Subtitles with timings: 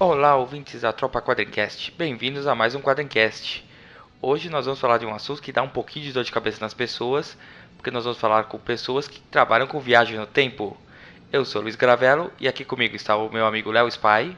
[0.00, 1.92] Olá, ouvintes da Tropa Quadrincast.
[1.96, 3.64] Bem-vindos a mais um Quadrincast.
[4.22, 6.58] Hoje nós vamos falar de um assunto que dá um pouquinho de dor de cabeça
[6.60, 7.36] nas pessoas,
[7.76, 10.76] porque nós vamos falar com pessoas que trabalham com viagem no tempo.
[11.32, 14.36] Eu sou Luiz Gravello e aqui comigo está o meu amigo Léo Spy.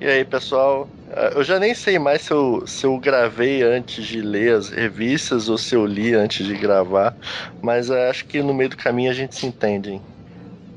[0.00, 0.88] E aí, pessoal?
[1.10, 4.68] Ah, Eu já nem sei mais se eu, se eu gravei antes de ler as
[4.70, 7.16] revistas ou se eu li antes de gravar,
[7.62, 10.02] mas ah, acho que no meio do caminho a gente se entende, hein?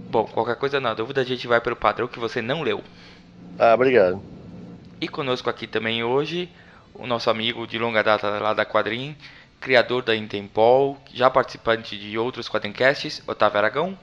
[0.07, 2.84] Bom, qualquer coisa na dúvida a gente vai pelo padrão que você não leu.
[3.59, 4.22] Ah, obrigado.
[5.02, 6.49] E conosco aqui também hoje
[6.94, 9.16] o nosso amigo de longa data lá da Quadrim,
[9.59, 13.98] criador da Intempol, já participante de outros Quadrincasts, Otávio Aragão.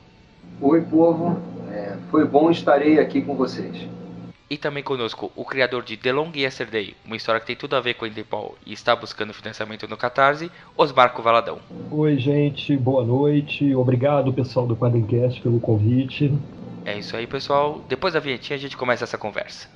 [0.61, 1.41] Oi, povo.
[1.73, 3.89] É, foi bom estarei aqui com vocês.
[4.49, 7.81] E também conosco o criador de The Long Yesterday, uma história que tem tudo a
[7.81, 11.59] ver com a Interpol e está buscando financiamento no Catarse, Osmarco Valadão.
[11.91, 13.75] Oi, gente, boa noite.
[13.75, 16.33] Obrigado, pessoal do Quadrincast, pelo convite.
[16.87, 17.85] É isso aí, pessoal.
[17.89, 19.69] Depois da vinhetinha a gente começa essa conversa.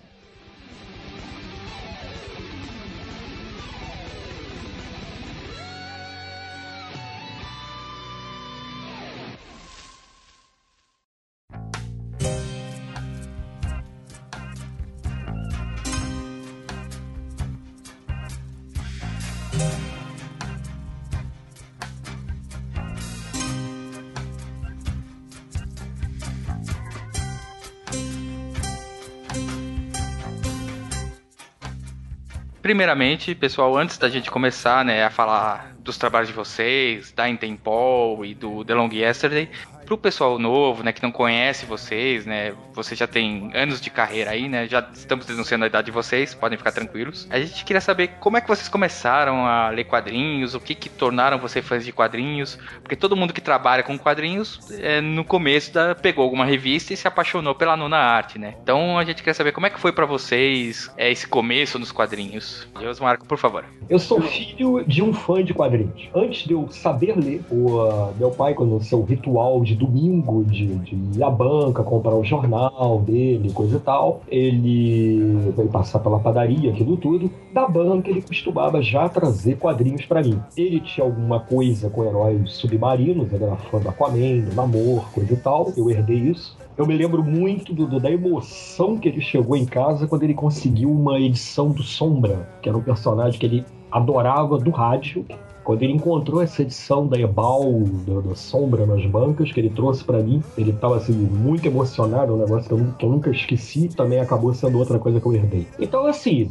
[32.70, 38.24] Primeiramente, pessoal, antes da gente começar né, a falar dos trabalhos de vocês, da Intempol
[38.24, 39.50] e do The Long Yesterday,
[39.90, 44.30] pro pessoal novo, né, que não conhece vocês, né, vocês já têm anos de carreira
[44.30, 47.26] aí, né, já estamos denunciando a idade de vocês, podem ficar tranquilos.
[47.28, 50.88] A gente queria saber como é que vocês começaram a ler quadrinhos, o que que
[50.88, 55.74] tornaram você fãs de quadrinhos, porque todo mundo que trabalha com quadrinhos, é, no começo
[55.74, 58.54] da, pegou alguma revista e se apaixonou pela nona arte, né.
[58.62, 61.90] Então a gente queria saber como é que foi pra vocês é, esse começo nos
[61.90, 62.68] quadrinhos.
[62.78, 63.64] Deus Marco, por favor.
[63.88, 65.79] Eu sou filho de um fã de quadrinhos.
[66.14, 70.44] Antes de eu saber ler, o, ah, meu pai, quando o seu ritual de domingo,
[70.44, 75.98] de, de ir à banca, comprar o jornal dele, coisa e tal, ele veio passar
[76.00, 77.30] pela padaria, aquilo tudo.
[77.52, 80.38] Da banca, ele costumava já trazer quadrinhos pra mim.
[80.56, 85.32] Ele tinha alguma coisa com heróis submarinos, ele era fã do Aquaman, do Namor, coisa
[85.32, 85.72] e tal.
[85.76, 86.56] Eu herdei isso.
[86.76, 90.32] Eu me lembro muito do, do- da emoção que ele chegou em casa quando ele
[90.34, 95.26] conseguiu uma edição do Sombra, que era um personagem que ele adorava do rádio.
[95.70, 97.62] Quando ele encontrou essa edição da Ebal,
[98.04, 102.34] da, da Sombra nas bancas, que ele trouxe pra mim, ele tava assim, muito emocionado,
[102.34, 105.26] um negócio que eu, nu- que eu nunca esqueci, também acabou sendo outra coisa que
[105.26, 105.68] eu herdei.
[105.78, 106.50] Então, assim,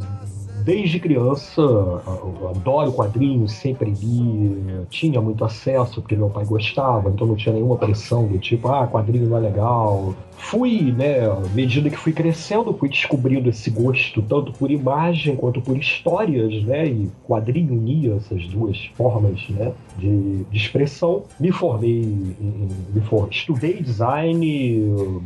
[0.64, 7.26] Desde criança, eu adoro quadrinhos, sempre li, tinha muito acesso, porque meu pai gostava, então
[7.26, 10.14] não tinha nenhuma pressão do tipo, ah, quadrinho não é legal.
[10.38, 15.62] Fui, né, à medida que fui crescendo, fui descobrindo esse gosto tanto por imagem quanto
[15.62, 21.24] por histórias, né, e quadrinho unia essas duas formas, né, de, de expressão.
[21.40, 25.22] Me formei, em, me for, estudei design,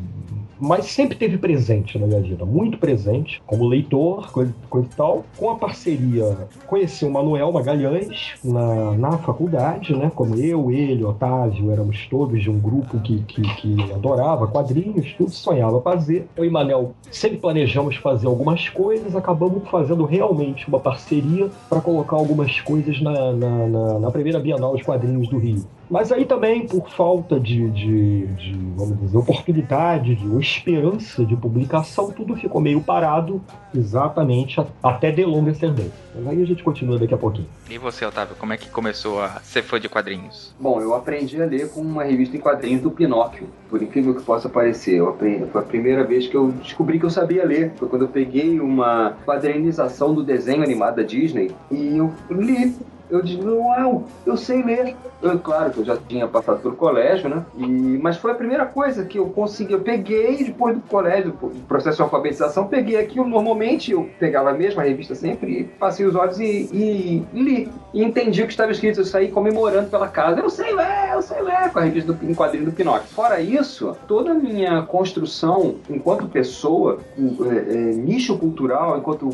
[0.63, 5.25] mas sempre teve presente na minha vida, muito presente, como leitor, coisa, coisa e tal.
[5.35, 10.09] Com a parceria, conheci o Manuel Magalhães na, na faculdade, né?
[10.15, 15.31] Como eu, ele, Otávio, éramos todos de um grupo que, que, que adorava quadrinhos, tudo
[15.31, 16.27] sonhava fazer.
[16.37, 22.15] Eu e Manuel sempre planejamos fazer algumas coisas, acabamos fazendo realmente uma parceria para colocar
[22.15, 25.65] algumas coisas na, na, na, na primeira Bienal de Quadrinhos do Rio.
[25.89, 31.35] Mas aí também, por falta de, de, de, vamos dizer, oportunidade de, ou esperança de
[31.35, 33.41] publicação, tudo ficou meio parado
[33.75, 35.91] exatamente a- até The Long Yesterday.
[36.15, 37.47] Mas aí a gente continua daqui a pouquinho.
[37.69, 40.53] E você, Otávio, como é que começou a ser fã de quadrinhos?
[40.59, 44.21] Bom, eu aprendi a ler com uma revista em quadrinhos do Pinóquio, por incrível que
[44.23, 44.95] possa parecer.
[44.97, 47.71] Eu aprendi, foi a primeira vez que eu descobri que eu sabia ler.
[47.77, 52.75] Foi quando eu peguei uma quadrinização do desenho animado da Disney e eu li.
[53.09, 54.95] Eu disse, uau, eu sei ler.
[55.21, 57.45] Eu, claro que eu já tinha passado pelo colégio, né?
[57.57, 57.65] E,
[58.01, 59.73] mas foi a primeira coisa que eu consegui.
[59.73, 63.27] Eu peguei depois do colégio, do processo de alfabetização, peguei aquilo.
[63.27, 67.69] Normalmente eu pegava a mesma revista sempre, passei os olhos e, e li.
[67.93, 69.01] E entendi o que estava escrito.
[69.01, 70.39] Eu saí comemorando pela casa.
[70.39, 73.07] Eu sei ler, eu sei ler com a revista do em quadrinho do Pinóquio.
[73.09, 79.29] Fora isso, toda a minha construção enquanto pessoa, é, é, nicho cultural, enquanto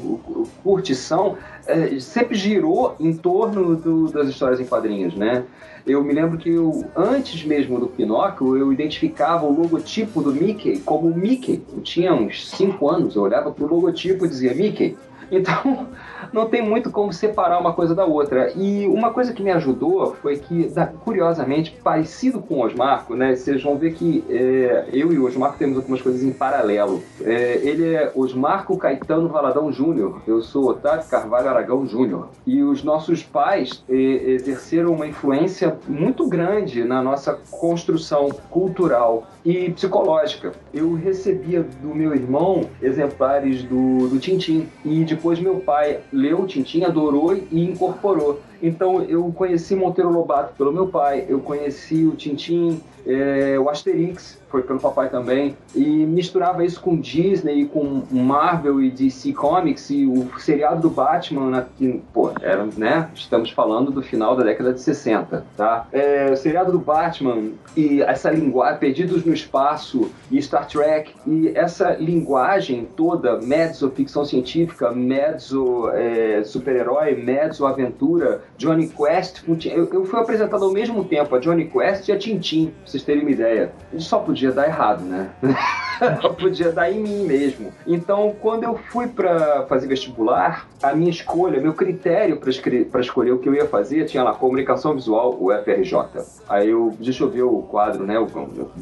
[0.63, 5.43] curtição, é, sempre girou em torno do, das histórias em quadrinhos, né?
[5.85, 10.79] Eu me lembro que eu, antes mesmo do Pinóquio, eu identificava o logotipo do Mickey
[10.79, 11.63] como Mickey.
[11.73, 14.97] Eu tinha uns 5 anos, eu olhava pro logotipo e dizia Mickey.
[15.31, 15.87] Então,
[16.31, 18.51] não tem muito como separar uma coisa da outra.
[18.55, 20.71] E uma coisa que me ajudou foi que,
[21.03, 23.35] curiosamente, parecido com o Osmarco, né?
[23.35, 27.01] Vocês vão ver que é, eu e o Osmarco temos algumas coisas em paralelo.
[27.23, 32.29] É, ele é Osmarco Caetano Valadão Júnior, eu sou Otávio Carvalho Aragão Júnior.
[32.45, 39.69] E os nossos pais é, exerceram uma influência muito grande na nossa construção cultural e
[39.71, 40.51] psicológica.
[40.73, 46.47] Eu recebia do meu irmão exemplares do, do Tintim e depois meu pai leu o
[46.47, 48.41] Tintim, adorou e incorporou.
[48.61, 54.39] Então eu conheci Monteiro Lobato pelo meu pai, eu conheci o Tintim, é, o Asterix,
[54.49, 60.05] foi pelo papai também, e misturava isso com Disney, com Marvel e DC Comics e
[60.05, 64.73] o seriado do Batman, né, que, pô, era, né, estamos falando do final da década
[64.73, 65.87] de 60, tá?
[65.91, 71.51] É, o seriado do Batman e essa linguagem, Perdidos no Espaço e Star Trek, e
[71.55, 80.05] essa linguagem toda, mezzo ficção científica, mezzo é, super-herói, mezzo aventura, Johnny Quest, eu, eu
[80.05, 83.31] fui apresentado ao mesmo tempo a Johnny Quest e a Tintin, pra vocês terem uma
[83.31, 83.71] ideia.
[83.93, 85.29] Isso só podia dar errado, né?
[86.37, 87.71] podia dar em mim mesmo.
[87.87, 93.39] Então, quando eu fui para fazer vestibular, a minha escolha, meu critério para escolher o
[93.39, 96.25] que eu ia fazer tinha lá comunicação visual, o FRJ.
[96.49, 98.19] Aí eu, deixa eu ver o quadro, né?
[98.19, 98.27] O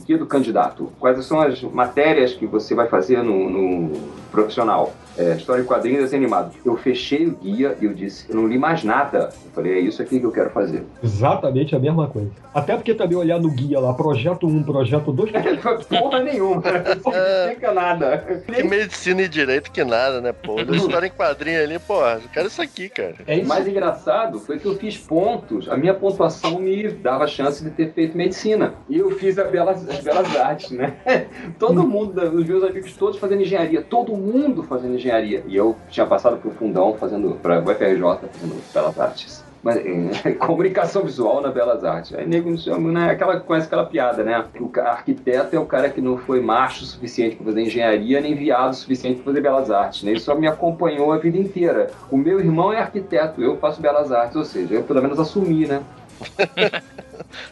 [0.05, 0.91] guia do candidato.
[0.99, 3.91] Quais são as matérias que você vai fazer no, no
[4.37, 4.93] profissional?
[5.17, 6.53] é, história em quadrinhos desenho animado.
[6.63, 9.29] Eu fechei o guia e eu disse, eu não li mais nada.
[9.45, 10.83] Eu falei, é isso aqui que eu quero fazer.
[11.03, 12.29] Exatamente a mesma coisa.
[12.53, 15.31] Até porque também olhar no guia lá, projeto 1, projeto 2.
[15.89, 16.61] Porra nenhuma.
[16.61, 18.17] Não significa nada.
[18.45, 20.59] Que medicina e direito que nada, né, pô?
[20.61, 23.15] História em quadrinho ali, porra, eu quero isso aqui, cara.
[23.25, 23.47] É isso.
[23.47, 27.91] mais engraçado foi que eu fiz pontos, a minha pontuação me dava chance de ter
[27.93, 28.75] feito medicina.
[28.89, 30.97] E eu fiz a belas, as belas artes, né?
[31.57, 34.26] Todo mundo, os meus amigos todos fazendo engenharia, todo mundo
[34.63, 35.43] fazendo engenharia.
[35.47, 39.47] E eu tinha passado pro fundão fazendo, para o FRJ, fazendo Belas Artes.
[39.63, 42.13] Mas, é, comunicação visual na Belas Artes.
[42.13, 43.11] Aí nego não chama, né?
[43.11, 44.45] Aquela, conhece aquela piada, né?
[44.59, 48.35] O arquiteto é o cara que não foi macho o suficiente para fazer engenharia, nem
[48.35, 50.03] viado o suficiente para fazer Belas Artes.
[50.03, 50.13] Né?
[50.13, 51.89] Isso só me acompanhou a vida inteira.
[52.09, 55.65] O meu irmão é arquiteto, eu faço Belas Artes, ou seja, eu pelo menos assumi,
[55.65, 55.81] né?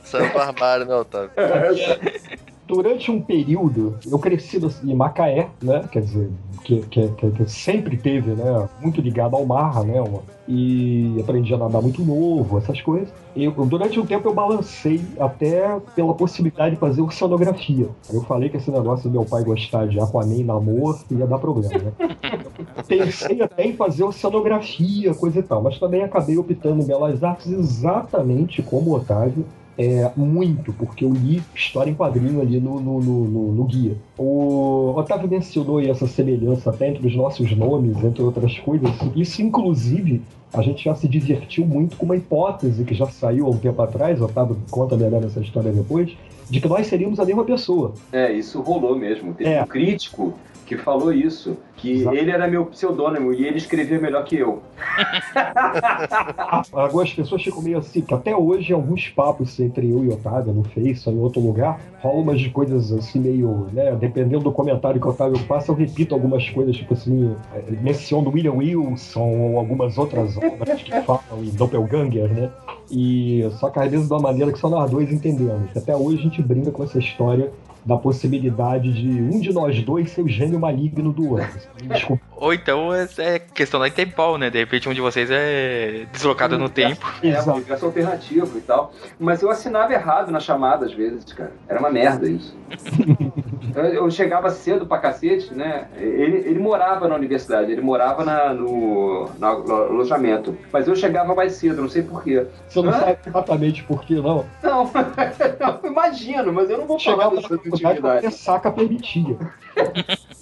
[0.03, 1.31] Saiu do armário, né, Otávio?
[2.67, 5.87] Durante um período, eu cresci em Macaé, né?
[5.91, 6.31] Quer dizer,
[6.65, 8.67] que, que, que, sempre teve, né?
[8.81, 10.03] Muito ligado ao mar, né?
[10.47, 13.07] E aprendi a nadar muito novo, essas coisas.
[13.35, 17.87] E durante um tempo eu balancei até pela possibilidade de fazer oceanografia.
[18.11, 21.75] Eu falei que esse negócio do meu pai gostar de Aquaman, namor, ia dar problema,
[21.77, 21.91] né?
[22.87, 27.51] Pensei até em fazer oceanografia, coisa e tal, mas também acabei optando em Belas Artes
[27.51, 29.45] exatamente como o Otávio
[29.77, 33.95] é, muito, porque eu li história em quadrinho ali no, no, no, no, guia.
[34.17, 38.89] O Otávio mencionou essa semelhança até entre os nossos nomes, entre outras coisas.
[39.15, 40.21] Isso, inclusive,
[40.53, 43.81] a gente já se divertiu muito com uma hipótese que já saiu há um tempo
[43.81, 46.15] atrás, o Otávio conta melhor essa história depois,
[46.49, 47.93] de que nós seríamos a mesma pessoa.
[48.11, 49.33] É, isso rolou mesmo.
[49.33, 49.61] Teve é.
[49.61, 50.33] um crítico
[50.65, 52.15] que falou isso, que Exato.
[52.15, 54.61] ele era meu pseudônimo e ele escrevia melhor que eu.
[56.73, 60.63] Algumas pessoas ficam meio assim, que até hoje alguns papos entre eu e Otávio no
[60.63, 65.07] Face ou em outro lugar, rolam umas coisas assim meio, né, dependendo do comentário que
[65.07, 69.97] o Otávio passa, eu repito algumas coisas, tipo assim, é, menciono William Wilson ou algumas
[69.97, 72.49] outras obras que falam em Doppelganger, né?
[72.89, 75.75] E só que às vezes de uma maneira que só nós dois entendemos.
[75.75, 77.51] Até hoje a gente brinca com essa história
[77.85, 81.59] da possibilidade de um de nós dois ser o gênio maligno do outro.
[81.87, 82.24] Desculpa.
[82.37, 84.49] Ou então é, é questão da tempo, né?
[84.49, 87.05] De repente um de vocês é deslocado no tempo.
[87.23, 88.91] É, um universo alternativo e tal.
[89.19, 91.53] Mas eu assinava errado na chamada às vezes, cara.
[91.67, 92.55] Era uma merda isso.
[93.75, 95.87] eu, eu, chegava cedo pra cacete, né?
[95.95, 100.57] Ele, ele morava na universidade, ele morava na, no, no, alojamento.
[100.71, 102.45] Mas eu chegava mais cedo, não sei porquê.
[102.67, 102.99] Você não Hã?
[102.99, 104.45] sabe exatamente por quê, não?
[104.61, 104.91] Não,
[105.83, 108.31] eu imagino, mas eu não vou falar dessa intimidade.
[108.33, 109.37] saca permitia.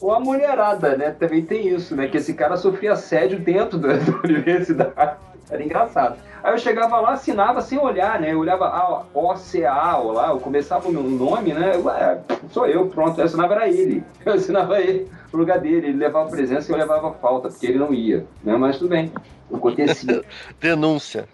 [0.01, 1.11] Ou a mulherada, né?
[1.11, 2.07] Também tem isso, né?
[2.07, 5.17] Que esse cara sofria assédio dentro da, da universidade.
[5.49, 6.17] Era engraçado.
[6.43, 8.33] Aí eu chegava lá, assinava sem olhar, né?
[8.33, 11.77] Eu olhava ah, OCA, lá, eu começava o meu nome, né?
[11.77, 13.19] Ué, sou eu, pronto.
[13.19, 14.03] Eu assinava era ele.
[14.25, 15.87] Eu assinava ele no lugar dele.
[15.87, 18.25] Ele levava presença e eu levava falta, porque ele não ia.
[18.43, 18.55] Né?
[18.57, 19.11] Mas tudo bem.
[19.53, 20.23] Acontecia.
[20.59, 21.27] Denúncia.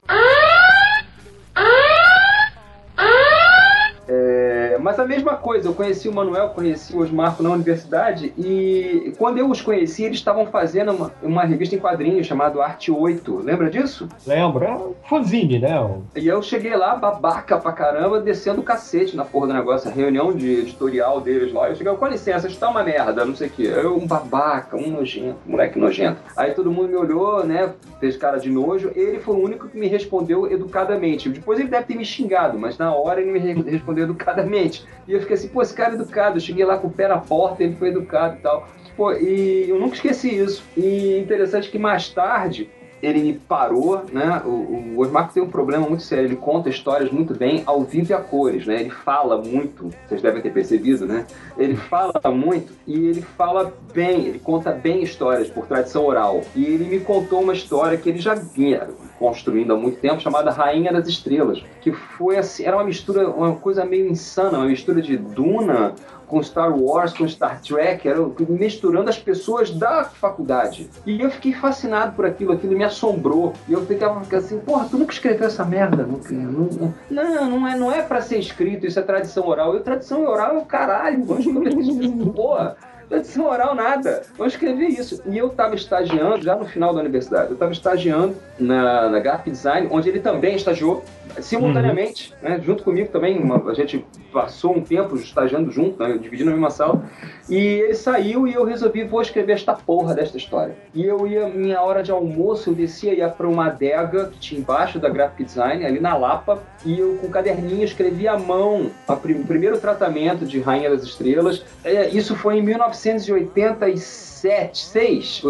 [4.90, 9.38] Mas a mesma coisa, eu conheci o Manuel, conheci o Osmarco na universidade e quando
[9.38, 13.38] eu os conheci, eles estavam fazendo uma, uma revista em quadrinhos chamada Arte 8.
[13.38, 14.10] Lembra disso?
[14.26, 14.66] Lembra?
[14.66, 15.70] É um fanzine, né?
[16.16, 19.94] E eu cheguei lá, babaca pra caramba, descendo o cacete na porra do negócio, a
[19.94, 21.70] reunião de editorial deles lá.
[21.70, 23.72] Eu cheguei, com licença, isso tá uma merda, não sei o quê.
[23.72, 26.20] Eu, um babaca, um nojento, um moleque nojento.
[26.36, 27.72] Aí todo mundo me olhou, né?
[28.00, 28.92] Fez cara de nojo.
[28.96, 31.30] Ele foi o único que me respondeu educadamente.
[31.30, 34.79] Depois ele deve ter me xingado, mas na hora ele me respondeu educadamente.
[35.08, 36.38] E eu fiquei assim, pô, esse cara é educado.
[36.38, 38.68] Eu cheguei lá com o pé na porta, ele foi educado e tal.
[38.96, 40.64] Pô, e eu nunca esqueci isso.
[40.78, 42.70] E interessante que mais tarde
[43.02, 44.42] ele parou, né?
[44.46, 46.26] O, o Osmar tem um problema muito sério.
[46.26, 48.82] Ele conta histórias muito bem ao vivo e a cores, né?
[48.82, 51.26] Ele fala muito, vocês devem ter percebido, né?
[51.58, 56.42] Ele fala muito e ele fala bem, ele conta bem histórias por tradição oral.
[56.56, 58.88] E ele me contou uma história que ele já vinha
[59.18, 63.54] construindo há muito tempo, chamada Rainha das Estrelas, que foi assim, era uma mistura, uma
[63.56, 65.94] coisa meio insana, uma mistura de Duna
[66.30, 70.90] com Star Wars, com Star Trek, era misturando as pessoas da faculdade.
[71.06, 73.54] E eu fiquei fascinado por aquilo, aquilo me assombrou.
[73.68, 76.04] E eu ficava assim, porra, tu nunca escreveu essa merda?
[76.04, 79.74] Nunca, não, não, não é, não é pra ser escrito, isso é tradição oral.
[79.74, 81.26] Eu, tradição oral é o caralho,
[82.34, 82.78] porra
[83.10, 84.22] tradição oral nada.
[84.38, 85.22] Eu escrevi isso.
[85.26, 89.50] E eu estava estagiando, já no final da universidade, eu estava estagiando na, na Graphic
[89.50, 91.04] Design, onde ele também estagiou
[91.40, 92.50] simultaneamente, uhum.
[92.50, 93.38] né, junto comigo também.
[93.38, 97.04] Uma, a gente passou um tempo estagiando junto, né, dividindo a mesma sala.
[97.50, 100.76] E ele saiu e eu resolvi, vou escrever esta porra desta história.
[100.94, 104.60] E eu ia, minha hora de almoço, eu descia, ia para uma adega que tinha
[104.60, 108.92] embaixo da Graphic Design, ali na Lapa, e eu com um caderninho escrevi à mão
[109.08, 111.64] a, o primeiro tratamento de Rainha das Estrelas.
[111.84, 115.42] É, isso foi em 1987, 6,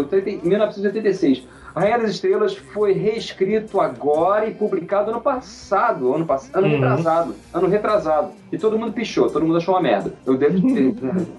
[0.42, 1.42] 1986.
[1.74, 6.72] A Rainha das Estrelas foi reescrito agora e publicado ano passado, ano, pass ano uhum.
[6.74, 8.30] retrasado, ano retrasado.
[8.52, 10.12] E todo mundo pichou, todo mundo achou uma merda.
[10.26, 10.94] Eu devo ter,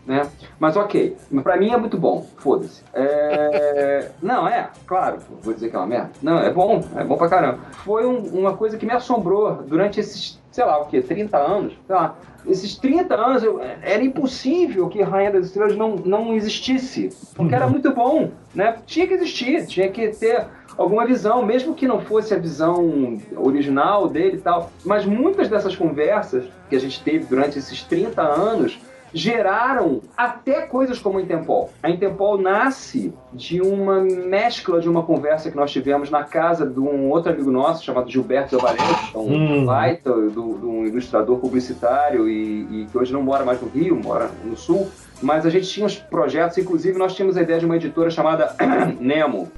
[0.06, 0.28] né?
[0.60, 2.82] Mas ok, pra mim é muito bom, foda-se.
[2.94, 4.10] É...
[4.22, 6.12] Não, é, claro, vou dizer que é uma merda.
[6.22, 7.60] Não, é bom, é bom pra caramba.
[7.84, 11.74] Foi um, uma coisa que me assombrou durante esses, sei lá, o quê, 30 anos?
[11.88, 12.16] Sei lá,
[12.46, 17.68] esses 30 anos eu, era impossível que Rainha das Estrelas não, não existisse, porque era
[17.68, 18.78] muito bom, né?
[18.86, 20.46] Tinha que existir, tinha que ter
[20.78, 24.72] alguma visão, mesmo que não fosse a visão original dele e tal.
[24.84, 28.80] Mas muitas dessas conversas que a gente teve durante esses 30 anos
[29.14, 31.70] geraram até coisas como a Intempol.
[31.82, 36.80] A Intempol nasce de uma mescla de uma conversa que nós tivemos na casa de
[36.80, 38.84] um outro amigo nosso chamado Gilberto Valente,
[39.16, 39.66] um hum.
[39.66, 43.96] baita, do, do, um ilustrador publicitário e, e que hoje não mora mais no Rio,
[43.96, 44.90] mora no Sul.
[45.22, 48.56] Mas a gente tinha uns projetos, inclusive nós tínhamos a ideia de uma editora chamada
[49.00, 49.52] Nemo,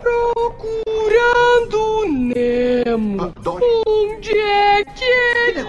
[0.00, 3.32] Procurando Nemo.
[3.46, 5.64] Onde é que ele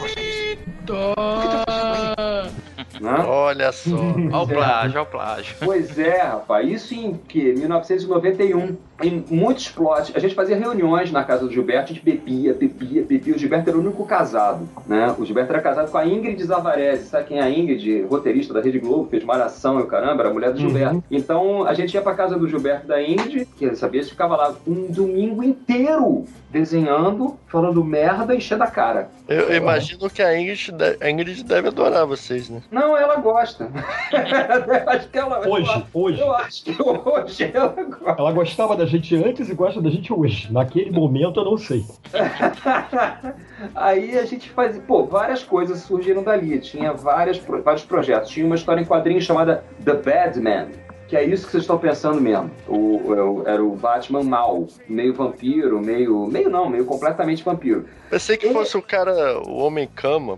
[3.00, 3.28] tá?
[3.28, 3.96] Olha só.
[3.96, 5.56] Olha o plágio, olha o plágio.
[5.60, 6.70] Pois é, rapaz.
[6.70, 7.54] Isso em que?
[7.54, 12.54] 1991 em muitos plots, a gente fazia reuniões na casa do Gilberto, a gente bebia,
[12.54, 13.36] bebia, bebia.
[13.36, 15.14] O Gilberto era o único casado, né?
[15.18, 17.08] O Gilberto era casado com a Ingrid Zavarese.
[17.08, 18.04] Sabe quem é a Ingrid?
[18.04, 20.70] Roteirista da Rede Globo, fez Malhação e o caramba, era a mulher do uhum.
[20.70, 21.04] Gilberto.
[21.12, 24.36] Então, a gente ia pra casa do Gilberto da Ingrid, que sabia, a gente ficava
[24.36, 29.10] lá um domingo inteiro desenhando, falando merda, enchendo a cara.
[29.28, 32.62] Eu, imagino que a Ingrid, deve, a Ingrid deve adorar vocês, né?
[32.72, 33.70] Não, ela gosta.
[34.88, 36.22] acho que ela, hoje, eu, hoje.
[36.22, 38.22] Eu acho que hoje ela gosta.
[38.22, 40.52] Ela gostava da da gente antes e gosta da gente hoje.
[40.52, 41.84] Naquele momento eu não sei.
[43.74, 46.60] Aí a gente faz, pô, várias coisas surgiram dali.
[46.60, 48.30] Tinha várias, vários projetos.
[48.30, 50.68] Tinha uma história em quadrinhos chamada The Batman,
[51.08, 52.52] que é isso que vocês estão pensando mesmo.
[52.68, 56.28] O, o, era o Batman mal, meio vampiro, meio.
[56.28, 57.86] meio não, meio completamente vampiro.
[58.10, 58.54] Pensei que Ele...
[58.54, 60.38] fosse o cara, o homem cama.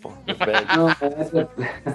[0.00, 0.10] Pô,
[0.76, 0.94] não, é...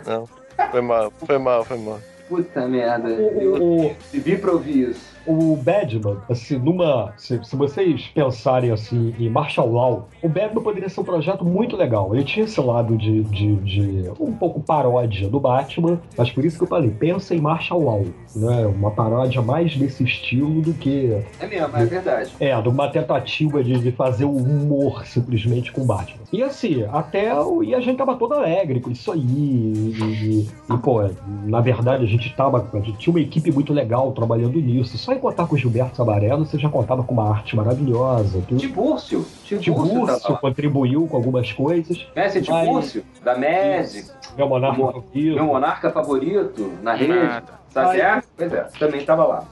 [0.06, 0.28] não,
[0.72, 2.00] foi mal, foi mal, foi mal.
[2.28, 3.10] Puta merda.
[3.10, 7.14] Eu vivi pra ouvir isso o Badman, assim, numa.
[7.18, 11.76] Se, se, vocês pensarem assim em Marshall Law, o Badman poderia ser um projeto muito
[11.76, 12.14] legal.
[12.16, 16.58] Ele tinha esse lado de, de, de, um pouco paródia do Batman, mas por isso
[16.58, 18.06] que eu falei, pensa em Marshall Law,
[18.36, 18.66] né?
[18.68, 21.22] Uma paródia mais desse estilo do que.
[21.40, 22.32] É mesmo, é verdade.
[22.40, 26.22] É, de uma tentativa de, de fazer o humor simplesmente com o Batman.
[26.32, 27.32] E assim, até.
[27.64, 29.20] E a gente tava todo alegre com isso aí.
[29.20, 31.02] E, e, e pô,
[31.46, 32.70] na verdade a gente tava.
[32.74, 34.98] A gente tinha uma equipe muito legal trabalhando nisso.
[34.98, 38.42] Só contar com o Gilberto Sabarello, você já contava com uma arte maravilhosa.
[38.48, 38.60] Tudo.
[38.60, 39.26] Tibúrcio.
[39.44, 42.06] Tibúrcio tá contribuiu com algumas coisas.
[42.16, 44.12] Messi Tibúrcio, da MESI.
[44.38, 45.36] Meu monarca favorito.
[45.36, 47.44] Meu monarca favorito, na rede.
[47.84, 48.28] Tá Aí- certo?
[48.38, 49.44] Pois é, também tava lá.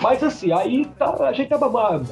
[0.00, 2.02] Mas assim, aí tá- a gente tava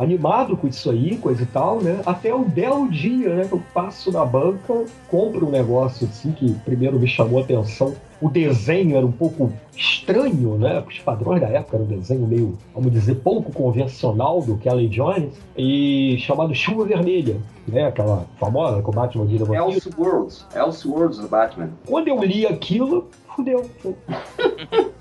[0.00, 2.00] animado com isso aí, coisa e tal, né?
[2.06, 3.44] Até um belo dia, né?
[3.44, 7.94] que Eu passo na banca, compro um negócio assim que primeiro me chamou a atenção.
[8.22, 10.82] O desenho era um pouco estranho, né?
[10.88, 15.34] Os padrões da época era um desenho meio, vamos dizer, pouco convencional do Kelly Jones,
[15.56, 17.36] e chamado Chuva Vermelha,
[17.68, 17.86] né?
[17.86, 19.70] Aquela famosa que o Batman vira vampiro.
[19.72, 20.46] Elseworlds.
[20.54, 21.70] Elseworlds do Batman.
[21.86, 23.70] Quando eu li aquilo, fudeu.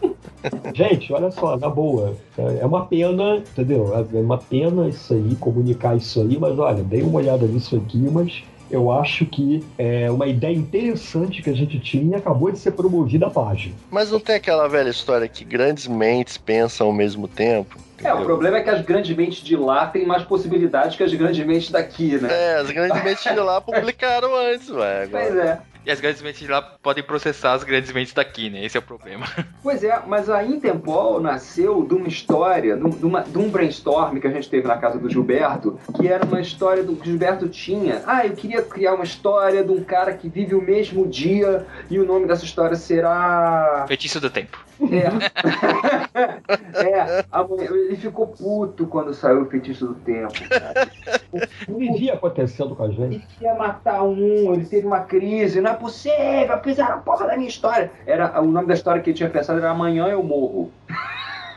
[0.76, 2.16] Gente, olha só, na boa.
[2.38, 3.94] É uma pena, entendeu?
[3.96, 7.98] É uma pena isso aí, comunicar isso aí, mas olha, dei uma olhada nisso aqui,
[7.98, 12.60] mas eu acho que é uma ideia interessante que a gente tinha e acabou de
[12.60, 13.76] ser promovida a página.
[13.90, 17.78] Mas não tem aquela velha história que grandes mentes pensam ao mesmo tempo?
[18.04, 21.14] É, o problema é que as grandes mentes de lá têm mais possibilidades que as
[21.14, 22.28] grandes mentes daqui, né?
[22.32, 25.08] É, as grandes mentes de lá publicaram antes, ué.
[25.10, 25.60] Pois é.
[25.86, 28.64] E as grandes mentes de lá podem processar as grandes mentes daqui, né?
[28.66, 29.26] Esse é o problema.
[29.62, 33.50] Pois é, mas a Intempol nasceu de uma história, de, um- de uma- de um
[33.50, 37.02] brainstorm que a gente teve na casa do Gilberto, que era uma história do que
[37.02, 38.04] o Gilberto tinha.
[38.06, 41.98] Ah, eu queria criar uma história de um cara que vive o mesmo dia e
[42.00, 43.86] o nome dessa história será.
[43.88, 44.64] Feitiço do tempo.
[44.92, 45.08] É.
[46.86, 47.26] é,
[47.64, 50.34] ele ficou puto quando saiu o feitiço do tempo.
[50.50, 50.88] cara.
[51.68, 53.16] Não vivia acontecendo com a gente.
[53.16, 57.36] Ele queria matar um, ele teve uma crise, não é possível, fizeram a porra da
[57.36, 57.92] minha história.
[58.08, 60.72] Era, o nome da história que ele tinha pensado era Amanhã Eu Morro.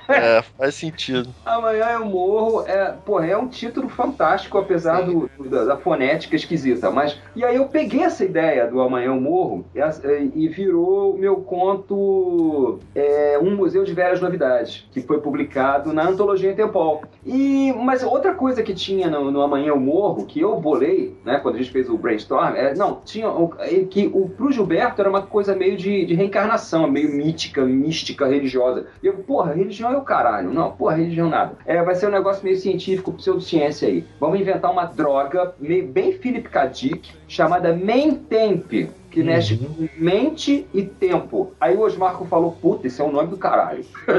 [0.08, 1.28] É, faz sentido.
[1.44, 2.62] Amanhã eu morro.
[2.66, 6.90] É, porra, é um título fantástico, apesar do, da, da fonética esquisita.
[6.90, 7.18] Mas.
[7.36, 11.36] E aí eu peguei essa ideia do Amanhã eu morro e, e virou o meu
[11.36, 17.02] conto é, Um Museu de Velhas Novidades, que foi publicado na Antologia Intempol.
[17.24, 21.38] E, mas outra coisa que tinha no, no Amanhã eu morro, que eu bolei, né,
[21.38, 25.00] quando a gente fez o brainstorm, é, não, tinha o- é que o, pro Gilberto
[25.00, 28.86] era uma coisa meio de, de reencarnação, meio mítica, mística, religiosa.
[29.02, 30.52] E eu, porra, religião é o caralho.
[30.52, 31.52] Não, porra, religião nada.
[31.66, 34.04] É, vai ser um negócio meio científico, pseudociência aí.
[34.18, 36.66] Vamos inventar uma droga meio, bem Philip K.
[36.66, 38.72] Dick, chamada Mentemp,
[39.10, 41.52] que mexe com mente e tempo.
[41.60, 43.84] Aí o Osmarco falou, puta, esse é o nome do caralho.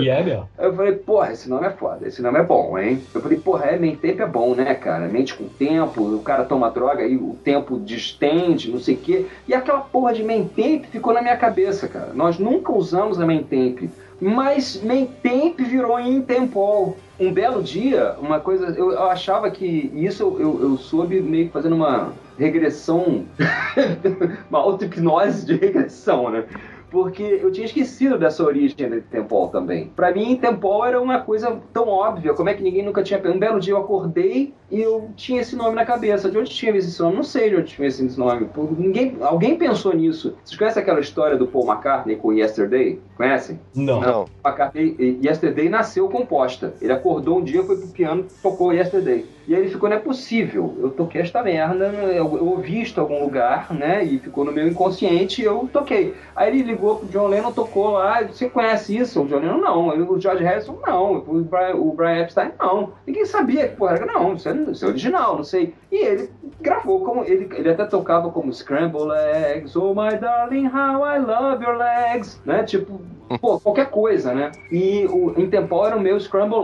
[0.00, 0.48] E é mesmo.
[0.58, 3.02] Eu falei, porra, esse nome é foda, esse nome é bom, hein?
[3.14, 5.08] Eu falei, porra, é, Mentemp é bom, né, cara?
[5.08, 9.26] Mente com tempo, o cara toma droga e o tempo distende, não sei o quê.
[9.46, 12.12] E aquela porra de Mentemp ficou na minha cabeça, cara.
[12.14, 13.90] Nós nunca usamos a Mentemp.
[14.20, 16.96] Mas Mentemp virou Intempol.
[17.18, 18.66] Um belo dia, uma coisa.
[18.66, 19.90] Eu, eu achava que.
[19.94, 23.24] Isso eu, eu, eu soube meio que fazendo uma regressão.
[24.48, 26.44] uma auto-hipnose de regressão, né?
[26.90, 29.90] Porque eu tinha esquecido dessa origem de Tempol também.
[29.94, 32.34] Pra mim, Tempol era uma coisa tão óbvia.
[32.34, 33.20] Como é que ninguém nunca tinha.
[33.24, 36.30] Um belo dia eu acordei e eu tinha esse nome na cabeça.
[36.30, 37.16] De onde tinha esse nome?
[37.16, 38.48] Não sei de onde tinha esse nome.
[38.76, 40.36] Ninguém, alguém pensou nisso.
[40.44, 42.98] Vocês conhecem aquela história do Paul McCartney com Yesterday?
[43.16, 43.60] Conhecem?
[43.74, 44.00] Não.
[44.00, 44.24] Não.
[44.44, 46.74] McCartney, e- Yesterday nasceu composta.
[46.80, 49.26] Ele acordou um dia, foi pro piano, tocou Yesterday.
[49.46, 52.98] E aí ele ficou, não é possível, eu toquei esta merda, eu, eu ouvi isto
[52.98, 54.04] em algum lugar, né?
[54.04, 56.14] E ficou no meu inconsciente e eu toquei.
[56.36, 59.22] Aí ele ligou pro John Lennon, tocou lá, você conhece isso?
[59.22, 62.94] O John Lennon não, o George Harrison não, o Brian, o Brian Epstein não.
[63.06, 65.74] Ninguém sabia que porra era, não, isso é, isso é original, não sei.
[65.92, 71.04] E ele gravou como, ele, ele até tocava como Scramble Eggs, Oh my darling, how
[71.04, 72.64] I love your legs, né?
[72.64, 73.00] Tipo,
[73.38, 74.50] pô, qualquer coisa, né?
[74.70, 76.60] E o Intempol era o meu Scramble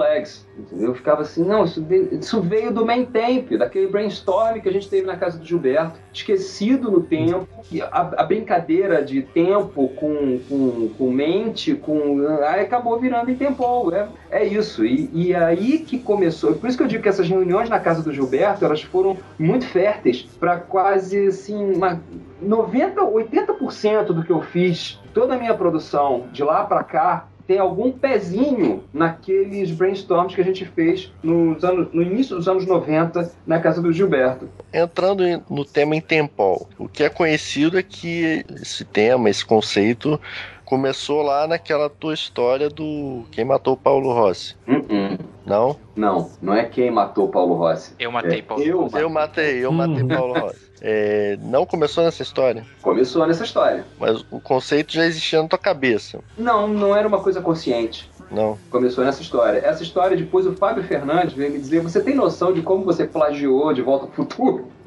[0.59, 0.89] entendeu?
[0.89, 4.73] Eu ficava assim, não, isso, de- isso veio do main temp, daquele brainstorm que a
[4.73, 7.47] gente teve na casa do Gilberto, esquecido no tempo,
[7.91, 12.27] a, a brincadeira de tempo com, com, com mente, com.
[12.49, 14.85] Aí acabou virando Intempol, é, é isso.
[14.85, 18.03] E, e aí que começou, por isso que eu digo que essas reuniões na casa
[18.03, 22.03] do Gilberto, elas foram muito férteis para quase assim, uma
[22.41, 27.59] 90, 80% do que eu fiz, toda a minha produção de lá para cá, tem
[27.61, 33.31] algum pezinho naqueles brainstorms que a gente fez nos anos, no início dos anos 90
[33.47, 34.49] na casa do Gilberto.
[34.75, 40.21] Entrando no tema em Tempol, o que é conhecido é que esse tema, esse conceito,
[40.65, 44.57] começou lá naquela tua história do Quem Matou o Paulo Rossi.
[44.67, 45.17] Uh-uh.
[45.47, 45.77] Não?
[45.95, 47.95] Não, não é quem matou Paulo Rossi.
[48.01, 48.65] Eu matei É, Paulo.
[48.65, 50.09] eu Eu matei, eu matei Uhum.
[50.09, 50.66] Paulo Rossi.
[50.89, 53.85] É, não começou nessa história, Começou nessa história.
[53.99, 56.21] mas o conceito já existia na tua cabeça.
[56.39, 58.09] Não, não era uma coisa consciente.
[58.31, 58.57] Não.
[58.71, 59.59] Começou nessa história.
[59.59, 63.05] Essa história, depois o Fábio Fernandes veio me dizer: Você tem noção de como você
[63.05, 64.69] plagiou de volta ao futuro?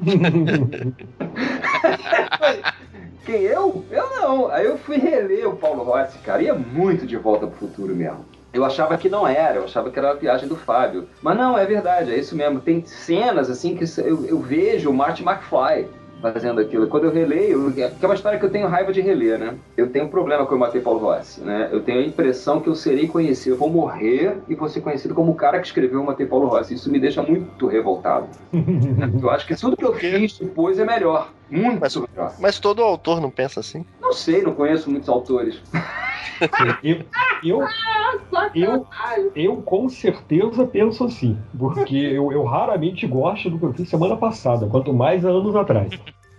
[3.26, 3.84] Quem eu?
[3.90, 4.48] Eu não.
[4.50, 7.94] Aí eu fui reler o Paulo Rossi, cara, e é muito de volta pro futuro
[7.94, 8.24] mesmo.
[8.52, 11.06] Eu achava que não era, eu achava que era a viagem do Fábio.
[11.22, 12.60] Mas não, é verdade, é isso mesmo.
[12.60, 15.88] Tem cenas assim que eu, eu vejo o Marty McFly
[16.20, 16.86] fazendo aquilo.
[16.86, 19.54] Quando eu releio, que é uma história que eu tenho raiva de reler, né?
[19.76, 21.68] Eu tenho um problema com eu matei Paulo Rossi, né?
[21.72, 25.14] Eu tenho a impressão que eu serei conhecido, eu vou morrer e vou ser conhecido
[25.14, 26.74] como o cara que escreveu Matei Paulo Rossi.
[26.74, 28.26] Isso me deixa muito revoltado.
[29.22, 31.30] eu acho que tudo que eu fiz depois é melhor.
[31.50, 32.34] Muito Mas, melhor.
[32.38, 33.84] mas todo autor não pensa assim.
[34.00, 35.60] Não sei, não conheço muitos autores.
[37.42, 37.68] Eu, eu,
[38.54, 38.86] eu,
[39.34, 44.16] eu com certeza penso assim, porque eu, eu raramente gosto do que eu fiz semana
[44.16, 45.92] passada, quanto mais há anos atrás.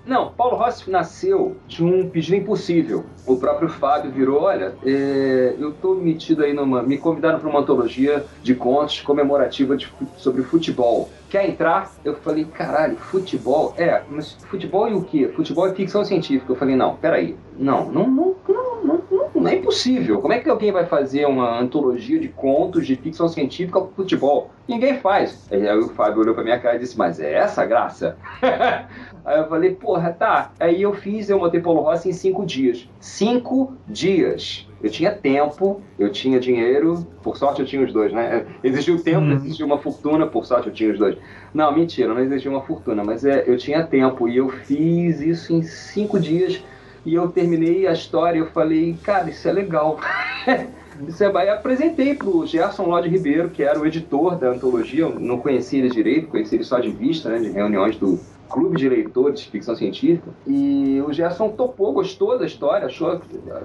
[0.06, 3.06] Não, Paulo Rossi nasceu de um pedido impossível.
[3.26, 6.82] O próprio Fábio virou, olha, é, eu tô metido aí numa...
[6.82, 11.10] Me convidaram para uma antologia de contos comemorativa de sobre futebol.
[11.30, 11.92] Quer entrar?
[12.04, 13.74] Eu falei, caralho, futebol?
[13.78, 15.30] É, mas futebol e o quê?
[15.36, 16.52] Futebol e ficção científica.
[16.52, 17.38] Eu falei, não, peraí.
[17.58, 20.20] Não, não, não, não, não, não, não é impossível.
[20.20, 24.50] Como é que alguém vai fazer uma antologia de contos de ficção científica com futebol?
[24.68, 25.48] Ninguém faz.
[25.52, 28.18] Aí o Fábio olhou pra minha cara e disse, mas é essa a graça?
[29.24, 30.52] Aí eu falei, porra, tá.
[30.60, 32.90] Aí eu fiz, eu matei Paulo Rossi em cinco dias.
[33.00, 34.68] Cinco dias.
[34.82, 38.46] Eu tinha tempo, eu tinha dinheiro, por sorte eu tinha os dois, né?
[38.64, 41.18] Exigiu tempo, exigiu uma fortuna, por sorte eu tinha os dois.
[41.54, 45.54] Não, mentira, não exigiu uma fortuna, mas é, eu tinha tempo e eu fiz isso
[45.54, 46.64] em cinco dias
[47.06, 50.00] e eu terminei a história e eu falei, cara, isso é legal.
[51.08, 55.20] Isso é, aí apresentei pro Gerson Lodge Ribeiro, que era o editor da antologia, eu
[55.20, 58.20] não conhecia ele direito, conhecia ele só de vista, né, de reuniões do
[58.52, 60.30] Clube de Leitores de Ficção Científica.
[60.46, 63.22] E o Gerson topou, gostou da história, achou a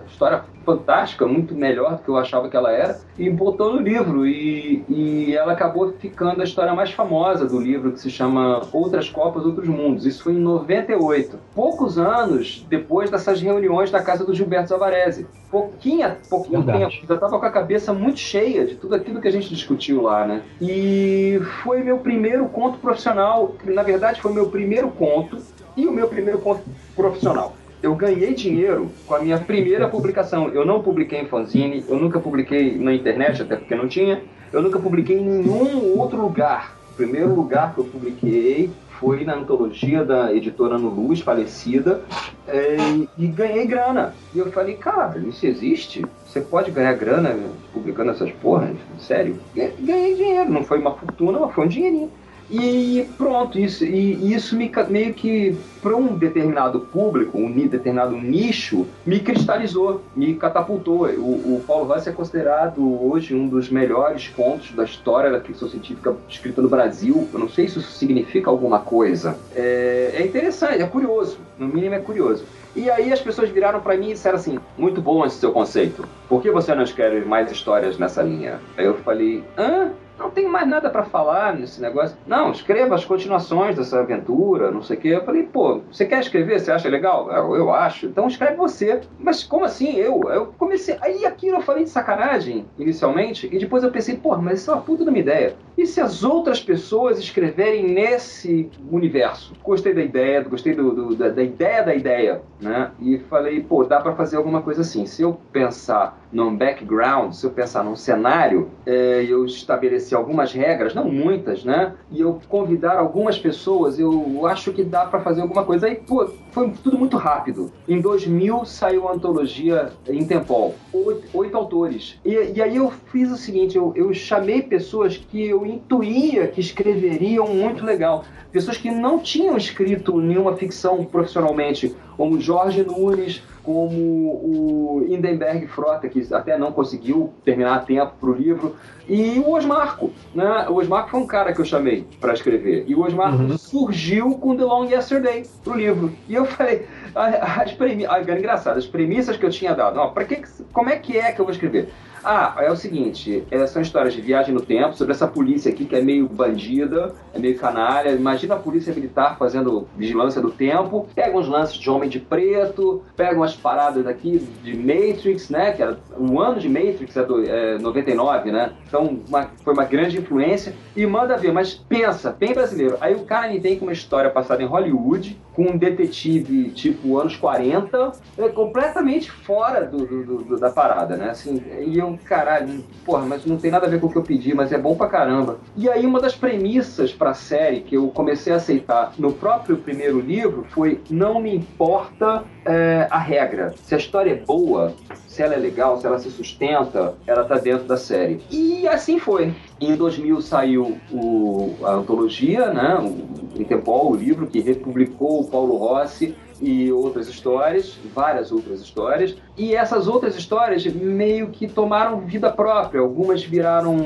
[0.07, 4.27] história fantástica, muito melhor do que eu achava que ela era, e botou no livro.
[4.27, 9.09] E, e ela acabou ficando a história mais famosa do livro, que se chama Outras
[9.09, 10.07] Copas, Outros Mundos.
[10.07, 11.39] Isso foi em 98.
[11.55, 15.27] Poucos anos depois dessas reuniões na casa do Gilberto Zavarese.
[15.51, 17.01] Pouquinha, pouquinho Verdade.
[17.01, 17.13] tempo.
[17.13, 20.27] Eu tava com a cabeça muito cheia de tudo aquilo que a gente discutiu lá,
[20.27, 20.43] né?
[20.61, 25.39] E foi meu primeiro conto profissional, que na verdade foi meu primeiro conto
[25.77, 26.63] e o meu primeiro conto
[26.95, 27.57] profissional.
[27.83, 30.49] Eu ganhei dinheiro com a minha primeira publicação.
[30.49, 34.23] Eu não publiquei em fanzine, eu nunca publiquei na internet, até porque não tinha.
[34.53, 36.77] Eu nunca publiquei em nenhum outro lugar.
[36.93, 42.01] O primeiro lugar que eu publiquei foi na antologia da editora No Luz, falecida,
[42.49, 42.77] é,
[43.19, 44.15] e ganhei grana.
[44.35, 46.05] E eu falei, cara, isso existe?
[46.27, 47.37] Você pode ganhar grana
[47.73, 48.75] publicando essas porras?
[48.99, 49.39] Sério?
[49.55, 52.11] E Ganhei dinheiro, não foi uma fortuna, mas foi um dinheirinho.
[52.51, 58.87] E pronto, isso, e isso me, meio que, para um determinado público, um determinado nicho,
[59.05, 61.07] me cristalizou, me catapultou.
[61.07, 65.69] O, o Paulo Rossi é considerado hoje um dos melhores contos da história da ficção
[65.69, 67.29] científica escrita no Brasil.
[67.33, 69.37] Eu não sei se isso significa alguma coisa.
[69.55, 72.45] É, é interessante, é curioso, no mínimo é curioso.
[72.77, 76.07] E aí as pessoas viraram para mim e disseram assim: muito bom esse seu conceito.
[76.29, 78.61] Por que você não escreve mais histórias nessa linha?
[78.77, 79.93] Aí eu falei: hã?
[80.19, 82.17] Não tenho mais nada para falar nesse negócio.
[82.27, 85.09] Não, escreva as continuações dessa aventura, não sei o quê.
[85.09, 86.59] Eu falei, pô, você quer escrever?
[86.59, 87.31] Você acha legal?
[87.31, 88.07] Eu, eu acho.
[88.07, 89.01] Então escreve você.
[89.19, 90.21] Mas como assim eu?
[90.31, 90.97] Eu comecei.
[91.03, 94.75] Aí aquilo eu falei de sacanagem, inicialmente, e depois eu pensei, pô, mas isso é
[94.75, 95.59] uma puta de uma ideia.
[95.77, 99.59] E se as outras pessoas escreverem nesse universo?
[99.63, 102.93] Gostei da ideia, gostei do, do- da, da ideia da ideia, né?
[102.99, 105.05] E falei, pô, dá para fazer alguma coisa assim.
[105.05, 110.95] Se eu pensar num background, se eu pensar num cenário, é, eu estabelecer algumas regras,
[110.95, 111.95] não muitas, né?
[112.11, 115.87] E eu convidar algumas pessoas, eu acho que dá para fazer alguma coisa.
[115.87, 117.71] Aí, pô, foi tudo muito rápido.
[117.87, 122.19] Em 2000 saiu a antologia Intempol, oito, oito autores.
[122.25, 126.59] E, e aí eu fiz o seguinte, eu, eu chamei pessoas que eu intuía que
[126.59, 128.25] escreveriam muito legal.
[128.51, 136.09] Pessoas que não tinham escrito nenhuma ficção profissionalmente, como Jorge Nunes, como o Hindenberg Frota,
[136.09, 138.77] que até não conseguiu terminar a tempo para o livro,
[139.09, 140.13] e o Osmarco.
[140.33, 140.67] Né?
[140.69, 142.85] O Osmarco foi um cara que eu chamei para escrever.
[142.87, 146.13] E o Osmarco surgiu com The Long Yesterday pro livro.
[146.29, 148.07] E eu falei, a- as premi...
[148.07, 151.33] ah, era engraçado, as premissas que eu tinha dado, ó, que, como é que é
[151.33, 151.89] que eu vou escrever?
[152.29, 155.85] Ah, é o seguinte, é, são histórias de viagem no tempo, sobre essa polícia aqui
[155.85, 158.09] que é meio bandida, é meio canalha.
[158.11, 163.05] Imagina a polícia militar fazendo vigilância do tempo, pega uns lances de Homem de Preto,
[163.17, 165.71] pega umas paradas aqui de Matrix, né?
[165.71, 168.73] Que era um ano de Matrix, é, do, é 99, né?
[168.89, 172.97] Então uma- foi uma grande influência e manda ver, mas pensa, bem brasileiro.
[173.01, 177.35] Aí o cara vem com uma história passada em Hollywood, com um detetive tipo anos
[177.35, 181.31] 40, é completamente fora do, do- do- da parada, né?
[181.31, 184.23] Assim, e eu, caralho, porra, mas não tem nada a ver com o que eu
[184.23, 185.59] pedi, mas é bom pra caramba.
[185.75, 190.21] E aí uma das premissas pra série que eu comecei a aceitar no próprio primeiro
[190.21, 193.73] livro foi não me importa é, a regra.
[193.83, 194.93] Se a história é boa,
[195.27, 198.43] se ela é legal, se ela se sustenta, ela tá dentro da série.
[198.51, 199.55] E assim foi.
[199.81, 205.77] Em 2000 saiu o, a antologia, né, o Interpol, o livro que republicou o Paulo
[205.77, 209.37] Rossi e outras histórias, várias outras histórias.
[209.57, 213.01] E essas outras histórias meio que tomaram vida própria.
[213.01, 213.97] Algumas viraram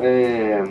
[0.00, 0.62] é,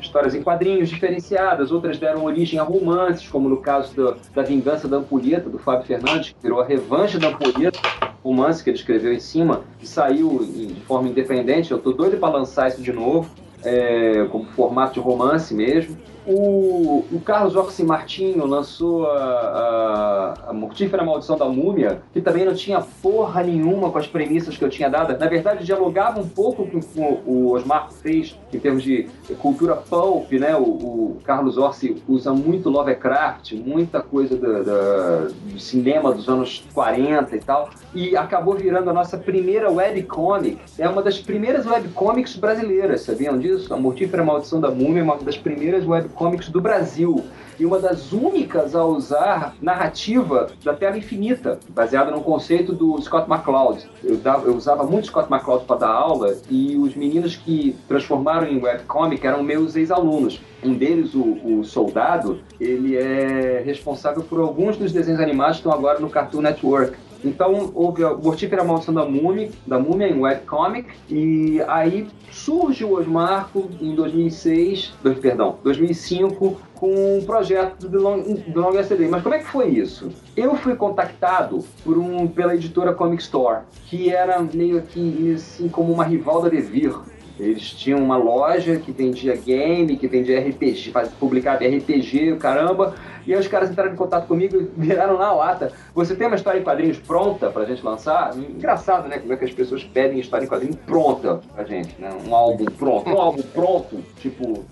[0.00, 4.86] histórias em quadrinhos diferenciadas, outras deram origem a romances, como no caso do, da Vingança
[4.86, 7.78] da Ampulheta, do Fábio Fernandes, que virou a Revanche da Ampulheta,
[8.22, 11.72] romance que ele escreveu em cima, que saiu de forma independente.
[11.72, 13.30] Eu tô doido para lançar isso de novo,
[13.66, 15.98] é, como formato de romance mesmo.
[16.26, 22.44] O, o Carlos Orsi Martinho lançou a, a, a Mortífera Maldição da Múmia, que também
[22.44, 25.16] não tinha porra nenhuma com as premissas que eu tinha dado.
[25.16, 29.08] Na verdade, dialogava um pouco com, com o Osmar fez em termos de
[29.38, 30.56] cultura pulp, né?
[30.56, 36.64] O, o Carlos Orsi usa muito Lovecraft, muita coisa do, do, do, cinema dos anos
[36.74, 40.58] 40 e tal, e acabou virando a nossa primeira webcomic.
[40.76, 43.72] É uma das primeiras webcomics brasileiras, sabiam disso?
[43.72, 47.24] A Mortífera Maldição da Múmia é uma das primeiras webcomics Comics do Brasil
[47.58, 53.30] e uma das únicas a usar narrativa da Terra Infinita, baseada no conceito do Scott
[53.30, 53.88] McCloud.
[54.04, 58.46] Eu, dava, eu usava muito Scott McCloud para dar aula e os meninos que transformaram
[58.46, 60.40] em webcomic eram meus ex-alunos.
[60.62, 65.72] Um deles, o, o, Soldado, ele é responsável por alguns dos desenhos animados que estão
[65.72, 66.96] agora no Cartoon Network.
[67.26, 72.92] Então houve a Mortífera Maldição da Múmia, da Múmia em webcomic, e aí surge o
[72.92, 78.72] Osmarco em 2006, dois, perdão, 2005, com um projeto do Long, do Long.
[79.10, 80.10] Mas como é que foi isso?
[80.36, 85.92] Eu fui contactado por um, pela editora Comic Store, que era meio que assim como
[85.92, 86.94] uma rival da Devir.
[87.38, 92.94] Eles tinham uma loja que vendia game, que vendia RPG, publicava RPG, caramba.
[93.26, 95.72] E aí os caras entraram em contato comigo e viraram na lata.
[95.94, 98.36] Você tem uma história em quadrinhos pronta pra gente lançar?
[98.36, 99.18] Engraçado, né?
[99.18, 102.08] Como é que as pessoas pedem história em quadrinhos pronta pra gente, né?
[102.26, 103.10] Um álbum pronto.
[103.10, 104.64] Um álbum pronto, tipo,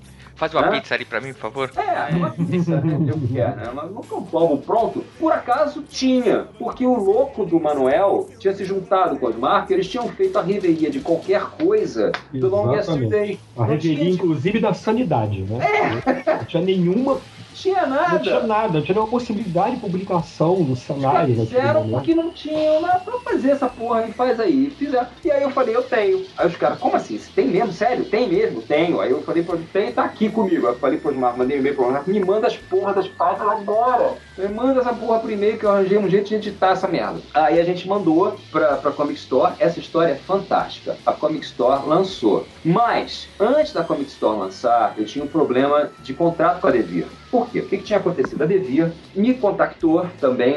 [0.45, 1.71] Faz uma pizza ali pra mim, por favor.
[1.75, 2.99] É, uma pizza, né?
[3.09, 3.71] Eu quero, né?
[3.73, 6.47] Mas um álbum pronto, por acaso tinha.
[6.59, 10.43] Porque o louco do Manuel tinha se juntado com os Marcos, eles tinham feito a
[10.43, 13.39] reveria de qualquer coisa do Long Yesterday.
[13.57, 15.65] A reveria, inclusive, da sanidade, né?
[15.65, 16.37] É.
[16.37, 17.19] Não tinha nenhuma
[17.55, 18.15] tinha nada.
[18.15, 21.35] Não tinha nada, não tinha nenhuma possibilidade de publicação no cenário.
[21.35, 24.71] Fizeram porque não tinham nada pra fazer essa porra e faz aí.
[24.71, 25.07] Fizeram.
[25.25, 26.25] E aí eu falei, eu tenho.
[26.37, 27.17] Aí os caras, como assim?
[27.17, 27.73] Você tem mesmo?
[27.73, 28.05] Sério?
[28.05, 28.61] Tem mesmo?
[28.63, 29.01] Tenho.
[29.01, 30.67] Aí eu falei, pô, tem, tá aqui comigo.
[30.67, 34.15] Aí eu falei, pô, mandei um e-mail pro me manda as porras das pautas agora.
[34.37, 37.21] Me manda essa porra pro e-mail que eu arranjei um jeito de editar essa merda.
[37.33, 39.55] Aí a gente mandou pra, pra Comic Store.
[39.59, 40.97] Essa história é fantástica.
[41.07, 42.47] A Comic Store lançou.
[42.65, 47.07] Mas, antes da Comic Store lançar, eu tinha um problema de contrato com a Devir.
[47.31, 47.61] Por quê?
[47.61, 48.41] O que, que tinha acontecido?
[48.41, 50.57] A Devir me contactou também,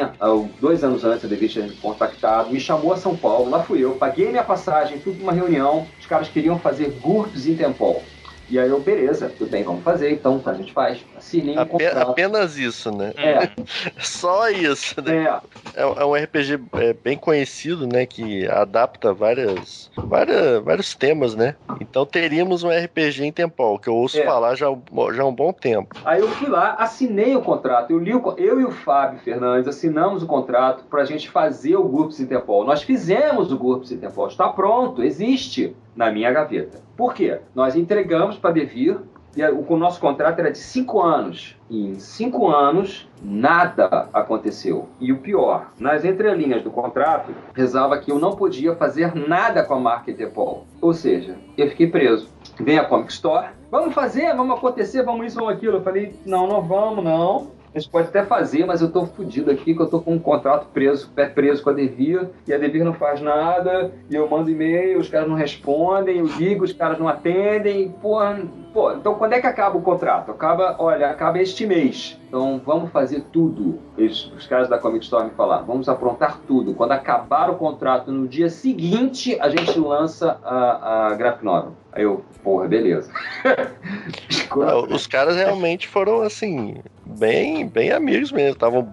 [0.61, 3.83] dois anos antes a Devir tinha me contactado, me chamou a São Paulo, lá fui
[3.83, 8.01] eu, paguei minha passagem, fui para uma reunião, os caras queriam fazer GURPS em Tempol.
[8.49, 11.03] E aí eu, beleza, tudo bem, vamos fazer, então a gente faz.
[11.17, 12.11] Assinei um contrato.
[12.11, 13.13] Apenas isso, né?
[13.17, 13.49] É.
[13.99, 15.39] Só isso, né?
[15.75, 15.81] É.
[15.81, 18.05] é, um RPG é, bem conhecido, né?
[18.05, 21.55] Que adapta várias, várias, vários temas, né?
[21.81, 24.23] Então teríamos um RPG em Tempol, que eu ouço é.
[24.23, 24.67] falar já,
[25.13, 25.95] já há um bom tempo.
[26.05, 27.91] Aí eu fui lá, assinei o contrato.
[27.91, 31.83] Eu, li o, eu e o Fábio Fernandes assinamos o contrato pra gente fazer o
[31.83, 32.65] GURPS em Tempol.
[32.65, 36.79] Nós fizemos o GURPS em Tempol, está pronto, existe na minha gaveta.
[36.95, 37.39] Por quê?
[37.53, 38.99] Nós entregamos para Devir
[39.35, 41.55] e o nosso contrato era de cinco anos.
[41.69, 44.87] E em cinco anos, nada aconteceu.
[44.99, 49.75] E o pior, nas entrelinhas do contrato, rezava que eu não podia fazer nada com
[49.75, 50.65] a marca Etepol.
[50.81, 52.29] Ou seja, eu fiquei preso.
[52.59, 55.77] Vem a Comic Store, vamos fazer, vamos acontecer, vamos isso, vamos aquilo.
[55.77, 57.51] Eu falei, não, não vamos, não.
[57.77, 60.65] Gente pode até fazer, mas eu tô fudido aqui, que eu tô com um contrato
[60.73, 64.49] preso, pé preso com a Devir, e a Devir não faz nada, e eu mando
[64.49, 68.41] e-mail, os caras não respondem, eu ligo, os caras não atendem, porra,
[68.73, 70.31] pô, então quando é que acaba o contrato?
[70.31, 72.19] Acaba, olha, acaba este mês.
[72.27, 73.79] Então vamos fazer tudo.
[73.95, 76.73] Eles, os caras da Comic Store me falaram, vamos aprontar tudo.
[76.73, 81.73] Quando acabar o contrato, no dia seguinte, a gente lança a, a Graphic Novel.
[81.91, 83.11] Aí eu, porra, beleza.
[84.55, 88.53] Não, os caras realmente foram assim, bem, bem amigos mesmo.
[88.53, 88.87] Estavam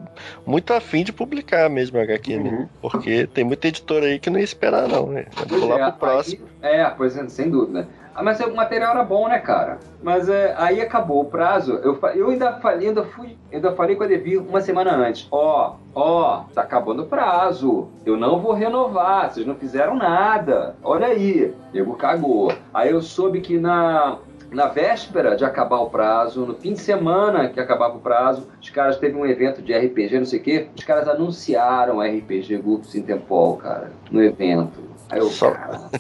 [0.46, 2.50] muito afim de publicar mesmo a HQ, né?
[2.50, 2.59] uhum.
[2.61, 2.68] né?
[2.80, 5.26] Porque tem muita editora aí que não ia esperar, não, né?
[5.48, 6.46] Vou pular é, pro próximo.
[6.62, 7.87] Aí, é, pois é, sem dúvida.
[8.14, 9.79] Ah, mas o material era bom, né, cara?
[10.03, 11.81] Mas é, aí acabou o prazo.
[11.83, 15.27] Eu, eu ainda falei, ainda fui, ainda falei com a Devi uma semana antes.
[15.31, 17.88] Ó, ó, tá acabando o prazo.
[18.07, 19.33] Eu não vou renovar.
[19.33, 20.77] Vocês não fizeram nada.
[20.83, 21.53] Olha aí.
[21.72, 22.53] Nego cagou.
[22.72, 24.18] Aí eu soube que na
[24.55, 28.70] na véspera de acabar o prazo, no fim de semana que acabava o prazo, os
[28.70, 32.94] caras teve um evento de RPG, não sei o quê, os caras anunciaram RPG Groups
[32.94, 34.81] Interpol, cara, no evento.
[35.11, 35.90] Aí eu, cara,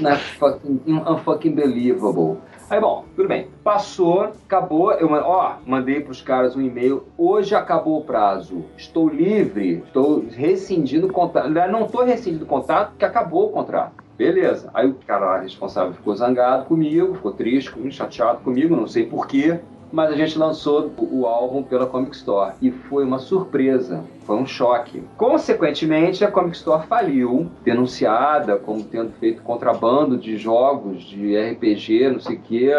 [0.00, 2.38] not fucking, unfucking believable.
[2.70, 3.48] Aí, bom, tudo bem.
[3.62, 4.92] Passou, acabou.
[4.92, 7.04] Eu, ó, mandei para os caras um e-mail.
[7.18, 8.64] Hoje acabou o prazo.
[8.76, 9.82] Estou livre.
[9.86, 11.50] Estou rescindindo o contrato.
[11.50, 14.02] Não estou rescindindo o contrato porque acabou o contrato.
[14.16, 14.70] Beleza.
[14.72, 19.60] Aí o cara responsável ficou zangado comigo, ficou triste, chateado comigo, não sei porquê
[19.92, 24.46] mas a gente lançou o álbum pela Comic Store e foi uma surpresa, foi um
[24.46, 25.02] choque.
[25.16, 32.20] Consequentemente, a Comic Store faliu, denunciada como tendo feito contrabando de jogos, de RPG, não
[32.20, 32.74] sei o quê,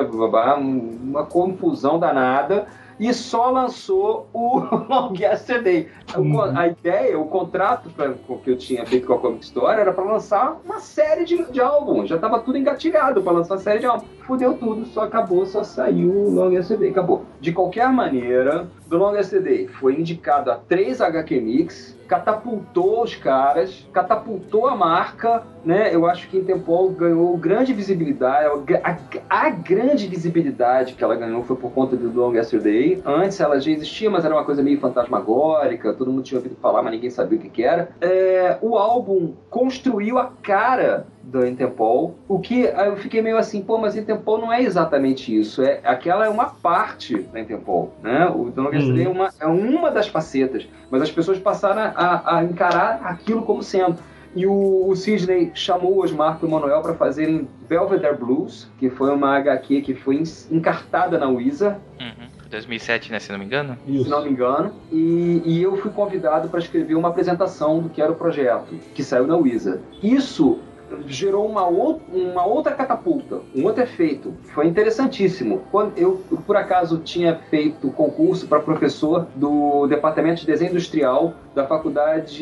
[1.03, 2.65] uma confusão danada
[2.99, 5.87] e só lançou o Long Yesterday.
[6.15, 6.41] Uhum.
[6.41, 10.03] A ideia, o contrato pra, que eu tinha feito com a Comic Store era para
[10.03, 12.09] lançar uma série de, de álbuns.
[12.09, 14.07] Já estava tudo engatilhado para lançar uma série de álbuns.
[14.25, 17.25] Fudeu tudo, só acabou, só saiu o Long Yesterday, acabou.
[17.41, 23.87] De qualquer maneira, do Long Yesterday foi indicado a 3 HQ Mix, catapultou os caras,
[23.91, 25.93] catapultou a marca, né?
[25.93, 28.47] Eu acho que Interpol ganhou grande visibilidade,
[28.83, 28.97] a,
[29.29, 33.01] a, grande visibilidade que ela ganhou foi por conta do Long Yesterday.
[33.05, 36.81] Antes ela já existia, mas era uma coisa meio fantasmagórica, todo mundo tinha ouvido falar,
[36.81, 37.89] mas ninguém sabia o que, que era.
[37.99, 43.77] É, o álbum construiu a cara do Interpol, o que eu fiquei meio assim, pô,
[43.77, 48.27] mas Interpol não é exatamente isso, é aquela é uma parte da Interpol, né?
[48.27, 52.37] O The Long Yesterday é, uma, é uma das facetas, mas as pessoas passaram a,
[52.37, 53.97] a encarar aquilo como sendo.
[54.35, 58.89] E o, o Sidney chamou o Osmar e o Manuel para fazerem Belvedere Blues, que
[58.89, 61.77] foi uma HQ que foi encartada na Wizard.
[61.99, 62.33] Uhum.
[62.49, 63.77] 2007, né, se não me engano?
[63.87, 64.03] Isso.
[64.05, 64.73] Se não me engano.
[64.91, 69.03] E, e eu fui convidado para escrever uma apresentação do que era o projeto, que
[69.03, 69.81] saiu na Wizard.
[70.01, 70.59] Isso
[71.07, 74.33] gerou uma, ou, uma outra catapulta, um outro efeito.
[74.53, 75.63] Foi interessantíssimo.
[75.71, 81.65] Quando eu, por acaso, tinha feito concurso para professor do Departamento de Desenho Industrial da
[81.65, 82.37] Faculdade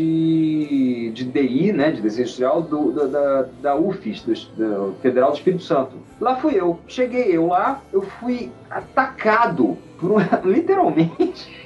[1.12, 5.98] de DI, né, de Desenho Industrial, do, da, da, UFES, do Federal do Espírito Santo.
[6.20, 6.80] Lá fui eu.
[6.88, 10.18] Cheguei eu lá, eu fui atacado por um,
[10.50, 11.61] literalmente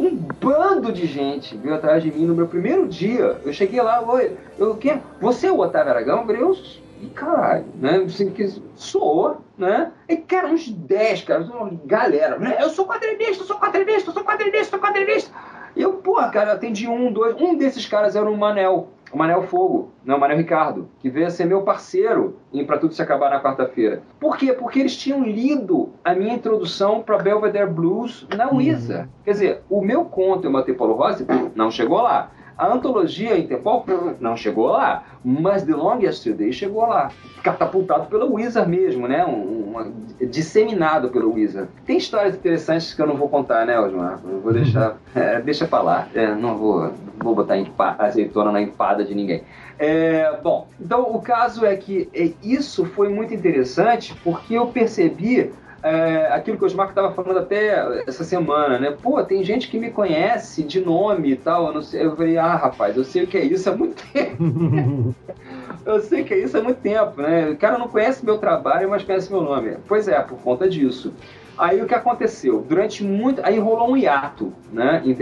[0.00, 3.38] um bando de gente veio atrás de mim no meu primeiro dia.
[3.44, 5.02] Eu cheguei lá, oi, eu, quem?
[5.20, 6.24] Você é o Otávio Aragão?
[6.26, 6.56] Eu eu,
[7.02, 7.96] e caralho, né?
[8.06, 9.92] Assim, que sou, né?
[10.08, 12.56] E, cara, uns 10, cara, uma galera, né?
[12.60, 15.30] Eu sou quadrinista, sou quadrinista, sou quadrinista, sou quadrinista.
[15.76, 19.42] E eu, porra, cara, atendi um, dois, um desses caras era o Manel o Manel
[19.42, 23.02] Fogo, não, o Manel Ricardo, que veio a ser meu parceiro em Pra Tudo Se
[23.02, 24.02] Acabar na quarta-feira.
[24.18, 24.52] Por quê?
[24.52, 29.04] Porque eles tinham lido a minha introdução para Belvedere Blues na Wizard.
[29.04, 29.08] Uhum.
[29.24, 32.30] Quer dizer, o meu conto, Eu Matei Paulo Rossi, não chegou lá.
[32.60, 33.86] A antologia Interpol
[34.20, 37.10] não chegou lá, mas The Long Yesterday chegou lá.
[37.42, 39.24] Catapultado pelo Wizard mesmo, né?
[39.24, 39.94] Um,
[40.26, 41.70] disseminado pelo Wizard.
[41.86, 44.20] Tem histórias interessantes que eu não vou contar, né, Osmar?
[44.22, 44.98] Eu vou deixar.
[45.12, 46.08] É, deixa pra lá.
[46.14, 47.56] É, não vou, vou botar
[47.98, 49.42] azeitona na empada de ninguém.
[49.76, 55.50] É, bom, então o caso é que é, isso foi muito interessante porque eu percebi
[55.82, 58.90] é, aquilo que o Osmar estava falando até essa semana, né?
[58.90, 61.68] Pô, tem gente que me conhece de nome e tal.
[61.68, 64.02] Eu, não sei, eu falei, ah, rapaz, eu sei o que é isso há muito
[64.12, 65.14] tempo.
[65.86, 67.50] eu sei que é isso há muito tempo, né?
[67.50, 69.76] O cara não conhece meu trabalho, mas conhece meu nome.
[69.88, 71.12] Pois é, por conta disso.
[71.58, 72.64] Aí o que aconteceu?
[72.66, 73.40] Durante muito.
[73.44, 75.02] Aí rolou um hiato, né?
[75.04, 75.14] Em,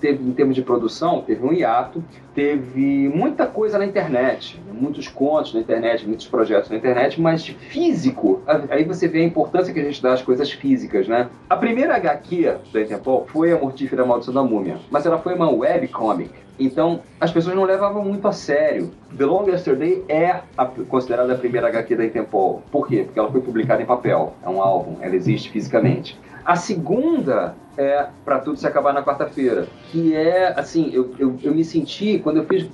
[0.00, 2.02] teve, em termos de produção, teve um hiato,
[2.34, 8.42] teve muita coisa na internet, muitos contos na internet, muitos projetos na internet, mas físico.
[8.70, 11.28] Aí você vê a importância que a gente dá às coisas físicas, né?
[11.48, 15.50] A primeira HQ da Interpol foi a Mortífera Maldição da Múmia, mas ela foi uma
[15.50, 16.30] webcomic.
[16.64, 18.92] Então, as pessoas não levavam muito a sério.
[19.16, 22.62] The Long Yesterday é a, considerada a primeira HQ da Interpol.
[22.70, 23.02] Por quê?
[23.04, 24.34] Porque ela foi publicada em papel.
[24.42, 26.18] É um álbum, ela existe fisicamente.
[26.44, 31.54] A segunda é Pra Tudo Se Acabar na Quarta-feira, que é, assim, eu, eu, eu
[31.54, 32.68] me senti, quando eu fiz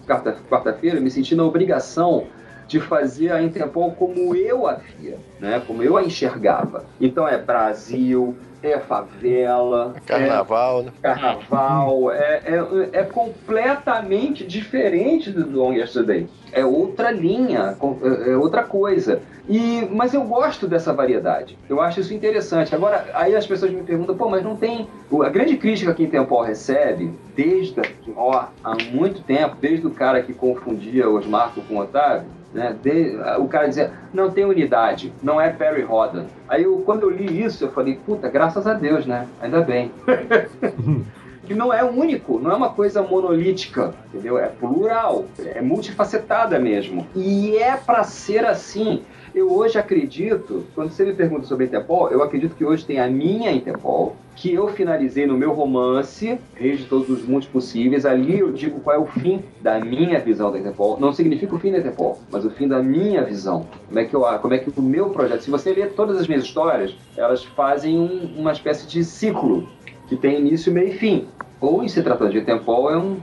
[0.48, 2.27] quarta-feira, eu me senti na obrigação
[2.69, 5.61] de fazer a Interpol como eu a via, né?
[5.67, 6.85] como eu a enxergava.
[7.01, 9.95] Então é Brasil, é favela.
[10.07, 10.93] Carnaval, é né?
[11.01, 12.13] Carnaval.
[12.13, 16.29] É, é, é, completamente diferente do Long Yesterday.
[16.53, 19.23] É outra linha, é, é outra coisa.
[19.49, 21.57] E, mas eu gosto dessa variedade.
[21.69, 22.75] Eu acho isso interessante.
[22.75, 24.87] Agora, aí as pessoas me perguntam, pô, mas não tem.
[25.25, 27.81] A grande crítica que Interpol recebe, desde
[28.15, 32.77] ó, há muito tempo, desde o cara que confundia os Marcos com o Otávio, né?
[32.83, 36.25] De, o cara dizia, não tem unidade, não é Perry Rodan.
[36.49, 39.27] Aí eu, quando eu li isso, eu falei, puta, graças a Deus, né?
[39.41, 39.93] Ainda bem.
[41.49, 44.39] que não é único, não é uma coisa monolítica, entendeu?
[44.39, 47.07] É plural, é multifacetada mesmo.
[47.16, 49.03] E é para ser assim.
[49.39, 53.07] Eu hoje acredito, quando você me pergunta sobre Interpol, eu acredito que hoje tem a
[53.07, 58.05] minha Interpol, que eu finalizei no meu romance, Reis de Todos os Mundos Possíveis.
[58.05, 60.99] Ali eu digo qual é o fim da minha visão da Interpol.
[60.99, 63.64] Não significa o fim da Interpol, mas o fim da minha visão.
[63.86, 65.43] Como é que, eu, como é que o meu projeto...
[65.43, 69.68] Se você ler todas as minhas histórias, elas fazem um, uma espécie de ciclo
[70.09, 71.28] que tem início, meio e fim.
[71.61, 73.18] Ou, em se tratando de Interpol, é um,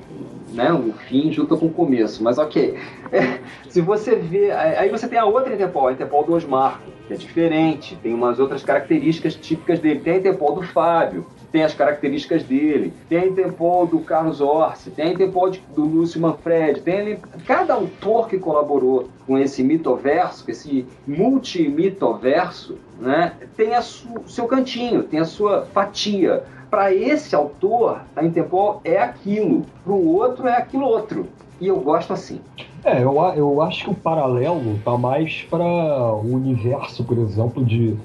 [0.56, 2.24] né, um fim junto com o começo.
[2.24, 2.76] Mas ok.
[3.12, 3.40] É,
[3.70, 4.52] se você vê.
[4.52, 8.40] Aí você tem a outra Interpol, a Interpol do Osmar, que é diferente, tem umas
[8.40, 10.00] outras características típicas dele.
[10.00, 12.94] Tem a Interpol do Fábio, tem as características dele.
[13.08, 16.82] Tem a Interpol do Carlos Orsi, tem a Interpol do Lúcio Manfred.
[16.82, 25.04] Tem cada autor que colaborou com esse mitoverso, esse multimitoverso, né, tem o seu cantinho,
[25.04, 26.44] tem a sua fatia
[26.76, 31.26] para esse autor, a Interpol é aquilo, para o outro é aquilo outro.
[31.62, 32.42] E eu gosto assim.
[32.84, 37.96] É, eu, eu acho que o paralelo tá mais para o universo, por exemplo, de,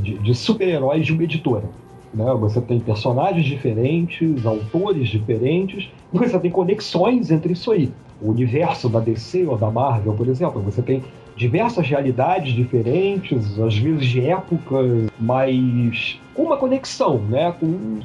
[0.00, 1.66] de, de super-heróis de uma editora.
[2.12, 2.24] Né?
[2.40, 7.92] Você tem personagens diferentes, autores diferentes, e você tem conexões entre isso aí.
[8.20, 11.00] O universo da DC ou da Marvel, por exemplo, você tem
[11.36, 17.52] diversas realidades diferentes, às vezes de épocas, mas com uma conexão, né?
[17.58, 18.00] Com um,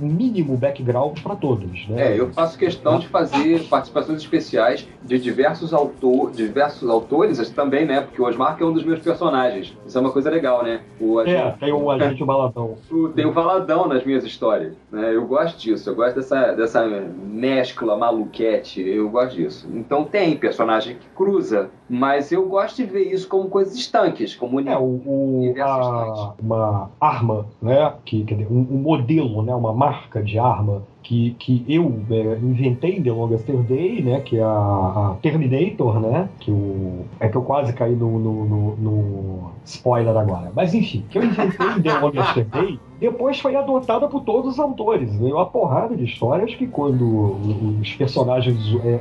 [0.00, 1.88] mínimo background para todos.
[1.88, 2.12] Né?
[2.12, 8.02] É, eu faço questão de fazer participações especiais de diversos, autor, diversos autores também, né?
[8.02, 9.76] Porque o Osmar é um dos meus personagens.
[9.86, 10.82] Isso é uma coisa legal, né?
[11.00, 12.76] O agente, é, tem o agente Valadão.
[13.14, 14.74] Tem o Valadão nas minhas histórias.
[14.92, 15.14] Né?
[15.14, 19.68] Eu gosto disso, eu gosto dessa, dessa mescla maluquete, eu gosto disso.
[19.74, 24.60] Então tem personagem que cruza, mas eu gosto de ver isso como coisas estanques, como
[24.60, 27.94] é, o, o a, uma arma né?
[28.04, 29.54] Que, dizer, um, um, modelo, né?
[29.54, 34.20] Uma marca de arma que, que eu é, inventei The Longest Day, né?
[34.20, 36.28] Que é a, a, Terminator, né?
[36.38, 40.52] Que o, é que eu quase caí no, no, no, no spoiler agora.
[40.54, 45.14] Mas enfim, que eu inventei The Longest Day depois foi adotada por todos os autores.
[45.16, 49.00] Veio uma porrada de histórias que quando os personagens é,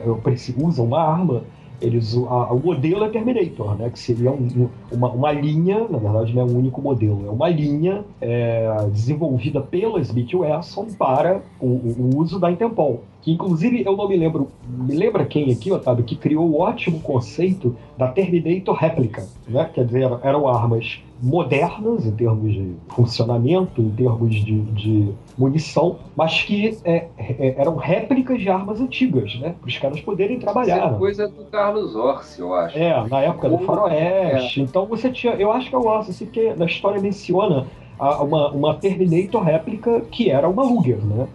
[0.58, 1.44] usam uma arma
[1.84, 3.90] eles, a, o modelo é Terminator, né?
[3.90, 7.50] Que seria um, uma, uma linha, na verdade não é um único modelo, é uma
[7.50, 13.04] linha é, desenvolvida pela Smith Wesson para o, o, uso da Interpol.
[13.24, 17.00] Que inclusive eu não me lembro, me lembra quem aqui, Otávio, que criou o ótimo
[17.00, 19.70] conceito da Terminator réplica, né?
[19.74, 26.42] Quer dizer, eram armas modernas em termos de funcionamento, em termos de, de munição, mas
[26.44, 29.56] que é, é, eram réplicas de armas antigas, né?
[29.58, 30.88] Para os caras poderem trabalhar.
[30.88, 32.78] Isso é coisa do Carlos Orsi, eu acho.
[32.78, 34.60] É, na época do Faroeste.
[34.60, 34.64] É.
[34.64, 35.34] Então você tinha.
[35.36, 37.68] Eu acho que é o Orsi, assim, porque na história menciona
[37.98, 41.26] uma, uma Terminator réplica que era uma Luger, né?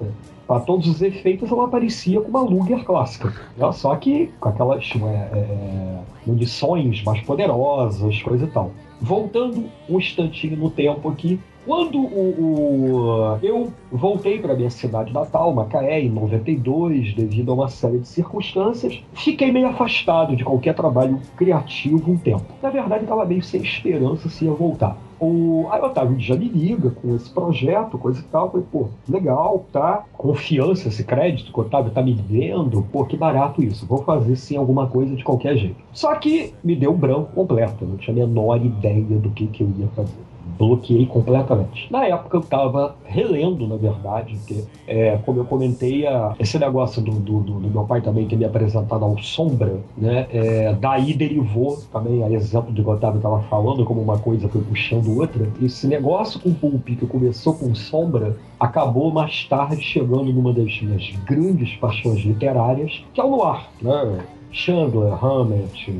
[0.48, 3.34] Para todos os efeitos, ela aparecia com uma Luger clássica.
[3.54, 3.70] Né?
[3.70, 8.72] Só que com aquelas é, é, munições mais poderosas, coisa e tal.
[8.98, 15.52] Voltando um instantinho no tempo aqui, quando o, o eu voltei para minha cidade natal,
[15.52, 21.20] Macaé, em 92, devido a uma série de circunstâncias, fiquei meio afastado de qualquer trabalho
[21.36, 22.46] criativo um tempo.
[22.62, 24.96] Na verdade, estava meio sem esperança se ia voltar.
[25.20, 28.50] O, aí o Otávio já me liga com esse projeto, coisa e tal.
[28.50, 30.04] Falei, pô, legal, tá?
[30.16, 33.86] Confiança, esse crédito que o Otávio tá me dando, pô, que barato isso.
[33.86, 35.76] Vou fazer sim alguma coisa de qualquer jeito.
[35.92, 39.70] Só que me deu branco completo, não tinha a menor ideia do que, que eu
[39.78, 40.28] ia fazer
[40.58, 41.90] bloqueei completamente.
[41.90, 47.00] Na época eu estava relendo, na verdade, porque, é, como eu comentei, a, esse negócio
[47.00, 50.26] do, do, do, meu pai também ter me apresentado ao Sombra, né?
[50.32, 54.48] É, daí derivou também, a exemplo do que o Otávio estava falando, como uma coisa
[54.48, 55.48] foi puxando outra.
[55.62, 60.80] Esse negócio com o Pulp, que começou com Sombra, acabou mais tarde chegando numa das
[60.82, 64.24] minhas grandes paixões literárias, que é o Noir, né?
[64.50, 65.94] Chandler, Hammett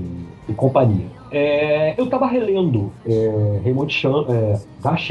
[0.49, 1.07] e companhia.
[1.31, 4.59] É, eu estava relendo é, Raymond Chan, é,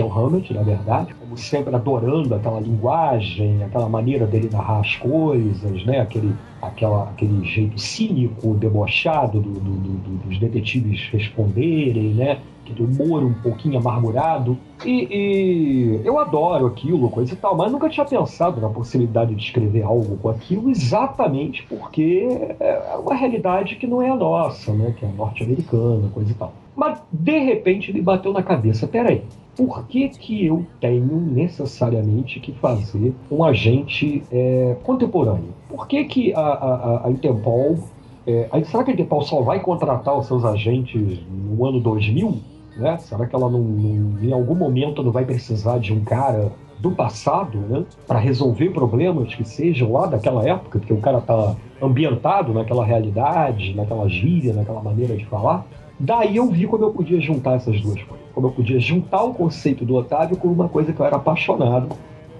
[0.09, 5.99] Hammett, na verdade, como sempre adorando aquela linguagem, aquela maneira dele narrar as coisas, né?
[5.99, 12.39] aquele, aquela, aquele jeito cínico, debochado do, do, do, dos detetives responderem, né?
[12.71, 14.57] aquele humor um pouquinho amargurado.
[14.85, 19.43] E, e, eu adoro aquilo, coisa e tal, mas nunca tinha pensado na possibilidade de
[19.43, 22.27] escrever algo com aquilo, exatamente porque
[22.59, 24.93] é uma realidade que não é a nossa, né?
[24.97, 26.53] Que é norte-americana, coisa e tal.
[26.75, 29.23] Mas de repente me bateu na cabeça, peraí,
[29.55, 35.49] por que, que eu tenho necessariamente que fazer um agente é, contemporâneo?
[35.67, 37.79] Por que, que a, a, a Interpol.
[38.25, 42.37] É, será que a Interpol só vai contratar os seus agentes no ano 2000?
[42.75, 42.97] Né?
[42.99, 46.91] Será que ela não, não, em algum momento não vai precisar de um cara do
[46.91, 52.53] passado, né, para resolver problemas que sejam lá daquela época, porque o cara tá ambientado
[52.53, 55.65] naquela realidade, naquela gíria, naquela maneira de falar?
[55.99, 58.25] Daí eu vi como eu podia juntar essas duas coisas.
[58.33, 61.89] Como eu podia juntar o conceito do Otávio com uma coisa que eu era apaixonado,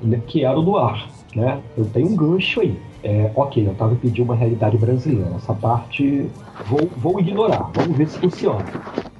[0.02, 1.08] né, que era o noir.
[1.36, 1.60] Né?
[1.76, 2.78] Eu tenho um gancho aí.
[3.04, 5.36] É, ok, estava pedindo uma realidade brasileira.
[5.36, 6.28] Essa parte
[6.66, 8.64] vou, vou ignorar, vamos ver se funciona.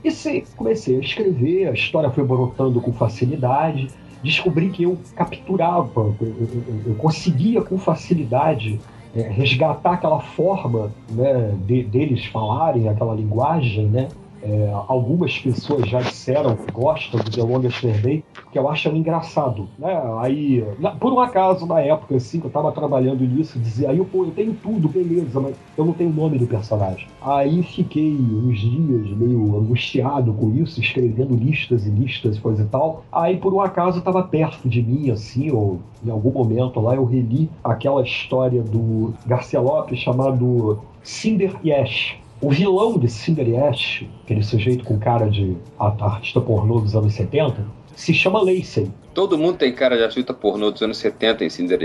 [0.04, 3.88] E se comecei a escrever, a história foi brotando com facilidade.
[4.24, 6.48] Descobri que eu capturava, eu, eu,
[6.88, 8.80] eu conseguia com facilidade
[9.16, 14.08] é, resgatar aquela forma né, de, deles falarem, aquela linguagem, né?
[14.42, 19.68] É, algumas pessoas já disseram que gostam do The Longest Day, que eu acho engraçado,
[19.78, 20.02] né?
[20.20, 24.04] Aí, na, por um acaso, na época, assim, que eu tava trabalhando nisso, dizia, aí,
[24.06, 27.08] pô, eu tenho tudo, beleza, mas eu não tenho o nome do personagem.
[27.22, 33.04] Aí fiquei uns dias meio angustiado com isso, escrevendo listas e listas, coisa e tal.
[33.12, 37.06] Aí, por um acaso, tava perto de mim, assim, ou em algum momento lá, eu
[37.06, 44.44] reli aquela história do Garcia Lopes chamado Cinder Yash o vilão de Cinder Ash, aquele
[44.44, 47.66] sujeito com cara de artista pornô dos anos 70,
[47.96, 48.92] se chama Lacey.
[49.14, 51.82] Todo mundo tem cara de artista pornô dos anos 70 em Cinder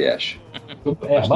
[1.02, 1.26] É,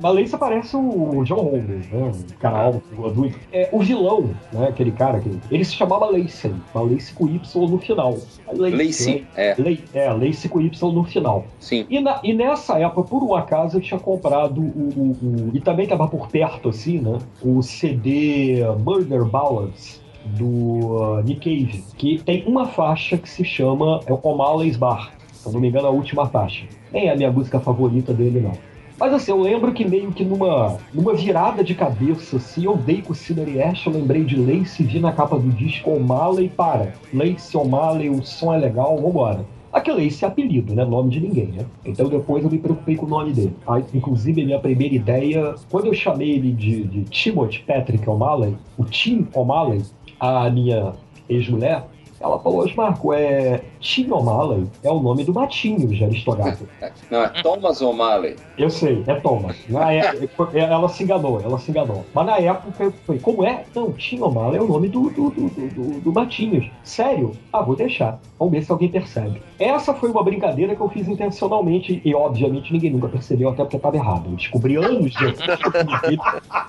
[0.00, 2.12] Malência parece o John Holmes, né?
[2.14, 3.38] Um cara alto, adulto.
[3.52, 4.68] É, o vilão, né?
[4.68, 5.30] Aquele cara que.
[5.50, 6.52] Ele se chamava Lacey.
[6.74, 8.16] Lacey com Y no final.
[8.52, 9.54] Lacey, né?
[9.54, 9.78] é.
[9.94, 11.44] É, Lacey com Y no final.
[11.60, 11.86] Sim.
[11.88, 14.64] E, na, e nessa época, por um acaso, eu tinha comprado o.
[14.64, 17.18] o, o e também tava por perto, assim, né?
[17.42, 24.00] O CD Murder Ballads do uh, Nick Cave, que tem uma faixa que se chama
[24.06, 25.12] é O'Malley's Bar.
[25.32, 26.66] Se eu não me engano, a última faixa.
[26.92, 28.52] Nem é a minha música favorita dele, não.
[29.00, 33.00] Mas assim, eu lembro que meio que numa, numa virada de cabeça, assim, eu dei
[33.00, 36.92] com o Cinery Ash, eu lembrei de Lace, vi na capa do disco O'Malley, para.
[37.14, 39.46] Lace, O'Malley, o som é legal, vambora.
[39.72, 40.84] Aquele esse é apelido, né?
[40.84, 41.64] Nome de ninguém, né?
[41.84, 43.54] Então depois eu me preocupei com o nome dele.
[43.66, 48.54] Aí, inclusive, a minha primeira ideia, quando eu chamei ele de, de Timothy Patrick O'Malley,
[48.76, 49.82] o Tim O'Malley,
[50.18, 50.92] a minha
[51.28, 51.84] ex-mulher,
[52.20, 56.68] ela falou, Marco, é Tim O'Malley é o nome do Matinho de Aristogato.
[57.10, 58.36] Não, é Thomas O'Malley.
[58.58, 59.56] Eu sei, é Thomas.
[59.68, 62.04] Na época, ela se enganou, ela se enganou.
[62.12, 63.64] Mas na época eu falei, como é?
[63.74, 66.70] Não, Tim O'Malley é o nome do, do, do, do, do Matinhos.
[66.84, 67.32] Sério?
[67.52, 68.20] Ah, vou deixar.
[68.38, 69.42] Vamos ver se alguém percebe.
[69.58, 73.76] Essa foi uma brincadeira que eu fiz intencionalmente e, obviamente, ninguém nunca percebeu, até porque
[73.76, 74.26] estava errado.
[74.26, 75.38] Eu descobri anos depois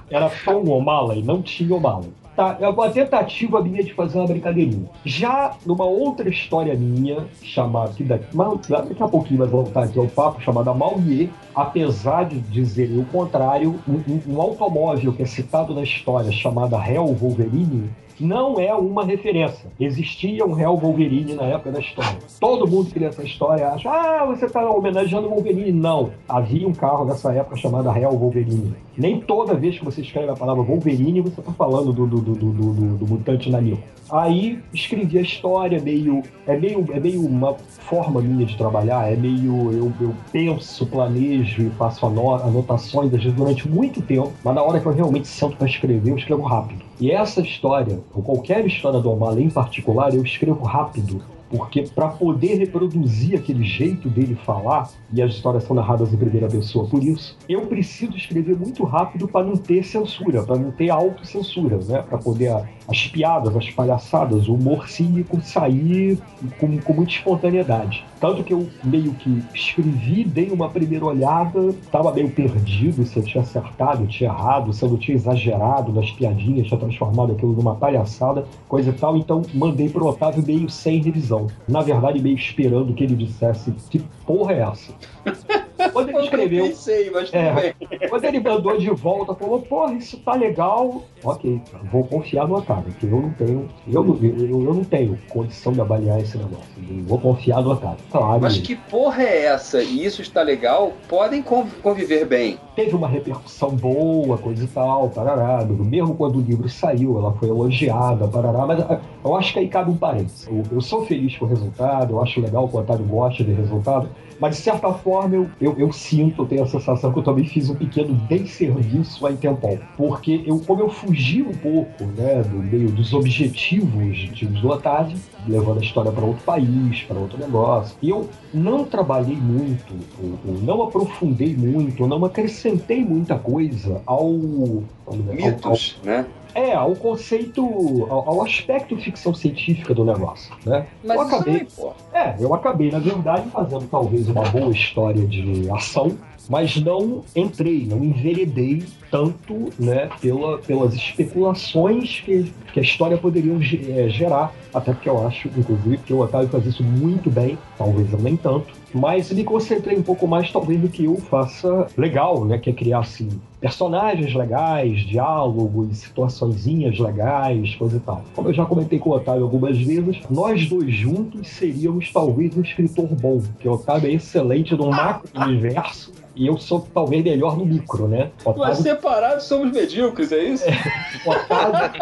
[0.10, 2.12] era Tom O'Malley, não Tim O'Malley.
[2.36, 4.90] Tá, é uma tentativa minha de fazer uma brincadeirinha.
[5.04, 8.26] Já numa outra história minha, chamada, que daqui,
[8.70, 13.80] daqui a pouquinho vai voltar aqui ao papo, chamada Mauier, apesar de dizer o contrário,
[13.88, 19.70] um, um, automóvel que é citado na história, chamada Hell Wolverine, não é uma referência.
[19.80, 22.18] Existia um Real Wolverine na época da história.
[22.40, 25.72] Todo mundo que lê essa história acha, ah, você está homenageando o Wolverine.
[25.72, 26.12] Não.
[26.28, 28.74] Havia um carro nessa época chamado Real Wolverine.
[28.98, 32.36] Nem toda vez que você escreve a palavra Wolverine, você está falando do, do, do,
[32.36, 33.82] do, do, mutante nanico.
[34.12, 36.22] Aí escrevi a história, meio.
[36.46, 39.72] É meio, é meio uma forma minha de trabalhar, é meio.
[39.72, 44.92] Eu, eu penso, planejo e faço anotações durante muito tempo, mas na hora que eu
[44.92, 46.91] realmente sento para escrever, eu escrevo rápido.
[47.02, 51.20] E essa história, ou qualquer história do O'Malley em particular, eu escrevo rápido
[51.52, 56.48] porque para poder reproduzir aquele jeito dele falar, e as histórias são narradas em primeira
[56.48, 60.90] pessoa por isso, eu preciso escrever muito rápido para não ter censura, para não ter
[60.90, 62.02] autocensura, né?
[62.02, 62.52] Para poder
[62.88, 66.18] as piadas, as palhaçadas, o humor cínico sair
[66.60, 68.06] com, com muita espontaneidade.
[68.20, 73.24] Tanto que eu meio que escrevi, dei uma primeira olhada, estava meio perdido se eu
[73.24, 77.76] tinha acertado, tinha errado, se eu não tinha exagerado nas piadinhas, tinha transformado aquilo numa
[77.76, 79.18] palhaçada, coisa e tal.
[79.18, 81.41] Então mandei pro Otávio meio sem revisão.
[81.68, 84.94] Na verdade, meio esperando que ele dissesse que porra é essa?
[85.90, 86.68] Quando ele escreveu.
[86.68, 87.76] Pensei, mas é,
[88.10, 91.04] quando ele mandou de volta, falou: porra, isso tá legal.
[91.24, 91.62] Ok,
[91.92, 93.70] vou confiar no Otávio, que eu não tenho.
[93.88, 96.66] Eu não, eu, eu não tenho condição de avaliar esse negócio.
[97.06, 98.04] vou confiar no Otávio.
[98.12, 98.42] Claro.
[98.42, 99.82] Mas que porra é essa?
[99.82, 100.94] E isso está legal?
[101.08, 102.58] Podem conviver bem.
[102.76, 105.66] Teve uma repercussão boa, coisa e tal, parará.
[105.66, 108.66] Mesmo quando o livro saiu, ela foi elogiada, parará.
[108.66, 110.48] Mas ah, eu acho que aí cabe um parênteses.
[110.48, 113.54] Eu, eu sou feliz com o resultado, eu acho legal que o Otávio goste do
[113.54, 114.10] resultado.
[114.42, 117.46] Mas, de certa forma, eu, eu, eu, sinto, eu tenho a sensação que eu também
[117.46, 119.78] fiz um pequeno desserviço à Intempol.
[119.96, 125.16] Porque eu, como eu fugi um pouco né, do meio dos objetivos de, do Otávio,
[125.48, 130.40] levando a história para outro país, para outro negócio, e eu não trabalhei muito, eu,
[130.44, 134.32] eu não aprofundei muito, eu não acrescentei muita coisa ao.
[134.32, 136.26] Mitos, ao, ao, né?
[136.54, 137.62] É, ao conceito,
[138.10, 140.86] ao, ao aspecto ficção científica do negócio, né?
[141.04, 141.94] Mas eu acabei, aí, pô.
[142.14, 146.18] é, eu acabei, na verdade, fazendo talvez uma boa história de ação,
[146.50, 153.54] mas não entrei, não enveredei tanto né, pela, pelas especulações que, que a história poderia
[153.54, 154.54] é, gerar.
[154.74, 158.38] Até porque eu acho, inclusive, que o Otávio faz isso muito bem, talvez eu nem
[158.38, 162.58] tanto, mas me concentrei um pouco mais, talvez, do que eu faça legal, né?
[162.58, 163.30] Que é criar, assim,
[163.60, 168.24] personagens legais, diálogos, situaçõezinhas legais, coisa e tal.
[168.36, 172.62] Como eu já comentei com o Otávio algumas vezes, nós dois juntos seríamos talvez um
[172.62, 177.66] escritor bom, porque o Otávio é excelente no macro-universo e eu sou talvez melhor no
[177.66, 178.32] micro, né?
[178.44, 178.62] Otávio...
[178.62, 180.66] Mas separados somos medíocres, é isso?
[180.68, 182.02] É, Otávio...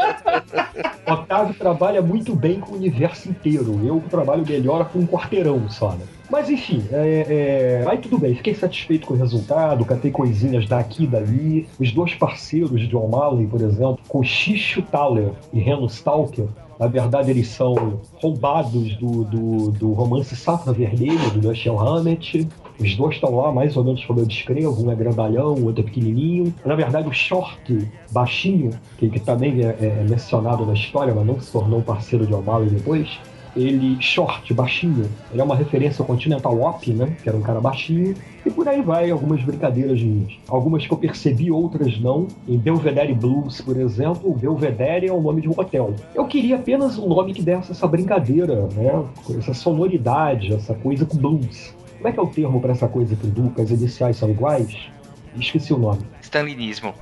[1.07, 3.79] Otávio trabalha muito bem com o universo inteiro.
[3.83, 6.05] Eu trabalho melhor com um quarteirão só, né?
[6.29, 7.89] Mas enfim, é, é...
[7.89, 11.67] aí tudo bem, fiquei satisfeito com o resultado, catei coisinhas daqui e dali.
[11.79, 16.45] Os dois parceiros de John Malley, por exemplo, Cochicho Thaler e Reno Stalker,
[16.79, 22.47] na verdade eles são roubados do, do, do romance Safra Vermelha, do Dashiell Hammett.
[22.79, 25.81] Os dois estão lá, mais ou menos como eu descrevo, um é grandalhão, o outro
[25.81, 26.53] é pequenininho.
[26.63, 31.37] Na verdade, o Short, baixinho, que, que também é, é, mencionado na história, mas não
[31.41, 33.19] se tornou parceiro de O'Malley depois,
[33.59, 37.15] ele, short, baixinho, ele é uma referência ao Continental Op, né?
[37.21, 38.15] Que era um cara baixinho.
[38.45, 40.33] E por aí vai algumas brincadeiras minhas.
[40.47, 42.27] Algumas que eu percebi, outras não.
[42.47, 45.93] Em Belvedere Blues, por exemplo, Belvedere é o nome de um hotel.
[46.15, 49.05] Eu queria apenas um nome que desse essa brincadeira, né?
[49.37, 51.73] Essa sonoridade, essa coisa com blues.
[51.97, 54.77] Como é que é o termo para essa coisa que o as iniciais são iguais?
[55.37, 56.01] Esqueci o nome.
[56.21, 56.93] Stalinismo.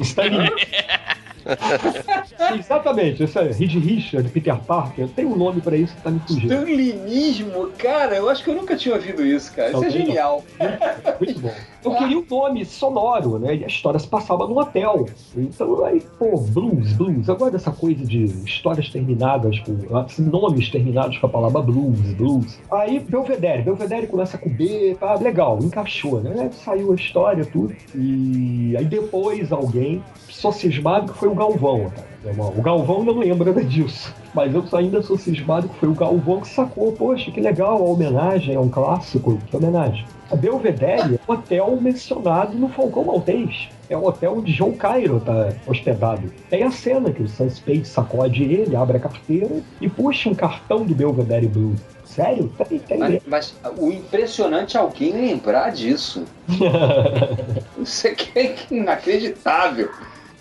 [0.00, 0.56] Stalinismo.
[2.58, 6.20] Exatamente, isso é Reed Richard, Peter Parker, tem um nome pra isso que tá me
[6.20, 6.52] fugindo.
[6.52, 9.70] Stalinismo, cara, eu acho que eu nunca tinha ouvido isso, cara.
[9.70, 10.44] Isso é genial.
[10.58, 11.54] Muito, muito bom.
[11.84, 13.56] Eu queria um nome sonoro, né?
[13.56, 15.06] E a história se passava num hotel.
[15.36, 17.28] Então aí, pô, blues, blues.
[17.28, 22.12] Eu gosto dessa coisa de histórias terminadas com assim, nomes terminados com a palavra blues,
[22.14, 22.58] blues.
[22.70, 23.62] Aí, Belvedere.
[23.62, 26.50] Belvedere começa com B, tá legal, encaixou, né?
[26.52, 27.74] Saiu a história, tudo.
[27.94, 30.02] E aí depois alguém
[30.40, 32.10] só cismado que foi o Galvão, cara.
[32.56, 34.14] O Galvão não lembra disso.
[34.34, 36.92] Mas eu ainda sou cismado que foi o Galvão que sacou.
[36.92, 39.38] Poxa, que legal, a homenagem é um clássico.
[39.46, 40.04] Que homenagem.
[40.30, 43.68] A Belvedere é um hotel mencionado no Falcão Maltês.
[43.88, 46.32] É o hotel onde João Cairo está hospedado.
[46.48, 50.34] Tem a cena que o Sam Spade sacode ele, abre a carteira e puxa um
[50.34, 51.74] cartão do Belvedere Blue.
[52.04, 52.52] Sério?
[52.68, 52.98] Tem, tem.
[52.98, 56.24] Mas, mas, o impressionante é alguém lembrar disso.
[57.80, 59.90] Isso aqui é inacreditável.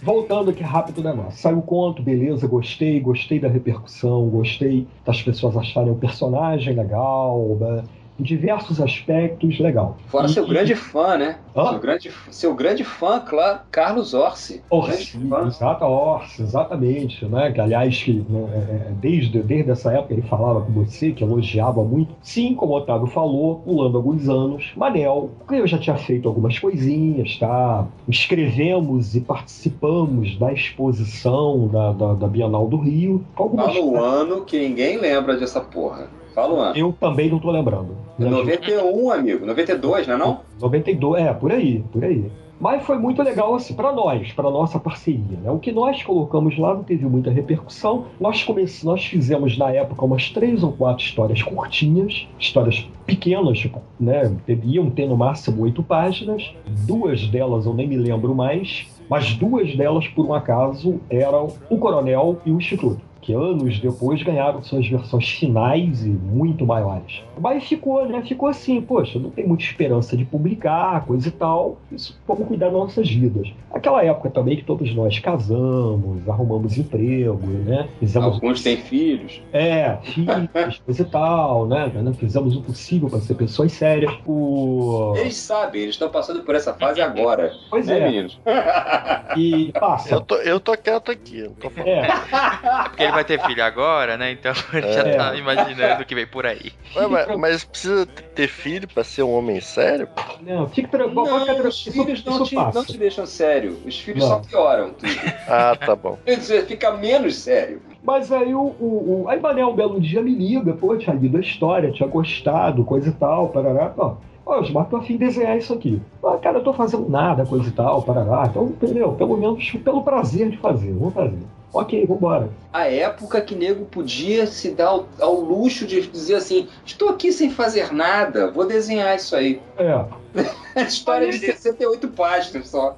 [0.01, 1.41] Voltando aqui rápido o negócio.
[1.41, 7.57] Saiu o conto, beleza, gostei, gostei da repercussão, gostei das pessoas acharem o personagem legal,
[7.59, 7.83] né?
[8.19, 9.97] Diversos aspectos, legal.
[10.07, 10.49] Fora e, seu e...
[10.49, 11.37] grande fã, né?
[11.53, 14.61] Seu grande, seu grande fã, claro, Carlos Orsi.
[14.69, 17.51] Orsi, exato, Orsi, exatamente, né?
[17.51, 21.23] Que, aliás, que, né, é, é, desde, desde essa época ele falava com você, que
[21.23, 22.15] elogiava muito.
[22.21, 27.37] Sim, como o Otávio falou, pulando alguns anos, Manel, eu já tinha feito algumas coisinhas,
[27.37, 27.87] tá?
[28.07, 33.25] Escrevemos e participamos da exposição da, da, da Bienal do Rio.
[33.35, 33.73] Algumas...
[33.73, 36.07] Fala o ano que ninguém lembra dessa porra.
[36.39, 36.77] Fala um ano.
[36.77, 37.97] Eu também não tô lembrando.
[38.17, 39.45] 91, amigo.
[39.45, 40.39] 92, não é não?
[40.61, 42.31] 92, é, por aí, por aí.
[42.61, 45.37] Mas foi muito legal assim para nós, para nossa parceria.
[45.41, 45.51] Né?
[45.51, 48.05] O que nós colocamos lá não teve muita repercussão.
[48.19, 48.85] Nós, comece...
[48.85, 54.33] nós fizemos na época umas três ou quatro histórias curtinhas, histórias pequenas, tipo, né?
[54.63, 56.53] Iam ter no máximo oito páginas.
[56.85, 61.77] Duas delas eu nem me lembro mais, mas duas delas, por um acaso, eram o
[61.77, 67.21] Coronel e o Instituto que anos depois ganharam suas versões finais e muito maiores.
[67.39, 68.23] Mas ficou, né?
[68.23, 71.77] Ficou assim, poxa, não tem muita esperança de publicar, coisa e tal.
[71.91, 73.53] Isso, vamos cuidar das nossas vidas.
[73.71, 77.87] Aquela época também que todos nós casamos, arrumamos emprego, né?
[77.99, 78.33] Fizemos...
[78.33, 79.39] Alguns têm filhos.
[79.53, 81.91] É, filhos, coisa e tal, né?
[82.17, 84.11] Fizemos o possível para ser pessoas sérias.
[84.25, 85.13] O...
[85.17, 87.53] Eles sabem, eles estão passando por essa fase agora.
[87.69, 88.05] Pois né, é.
[88.05, 88.39] meninos?
[89.37, 90.15] E passa.
[90.15, 91.69] Eu tô, eu tô quieto aqui, tô.
[91.81, 92.07] É.
[92.09, 94.31] é porque ele vai ter filho agora, né?
[94.31, 94.93] Então ele é.
[94.93, 96.71] já tá imaginando o que vem por aí.
[96.95, 100.07] Ué, mas, mas, precisa ter filho pra ser um homem sério?
[100.41, 101.25] Não, fique tranquilo.
[101.25, 103.77] Não, os filhos não te, não te deixam sério.
[103.85, 104.29] Os filhos não.
[104.29, 105.09] só pioram tudo.
[105.51, 106.17] Ah, tá bom.
[106.25, 107.81] Quer dizer, fica menos sério.
[108.03, 111.37] Mas aí o, o, o aí Manel um belo dia me liga, pô, tinha lido
[111.37, 114.15] a história, tinha gostado, coisa e tal, parará, ó.
[114.45, 116.01] Ó, Osmar, tô afim de desenhar isso aqui.
[116.23, 118.47] Ah, cara, eu tô fazendo nada, coisa e tal, parará.
[118.47, 119.11] Então, entendeu?
[119.13, 121.37] Pelo menos pelo prazer de fazer, vamos fazer.
[121.73, 122.49] Ok, vambora.
[122.71, 127.31] A época que nego podia se dar ao, ao, luxo de dizer assim: estou aqui
[127.31, 129.61] sem fazer nada, vou desenhar isso aí.
[129.77, 130.81] É.
[130.81, 132.97] História aí de 68 páginas só.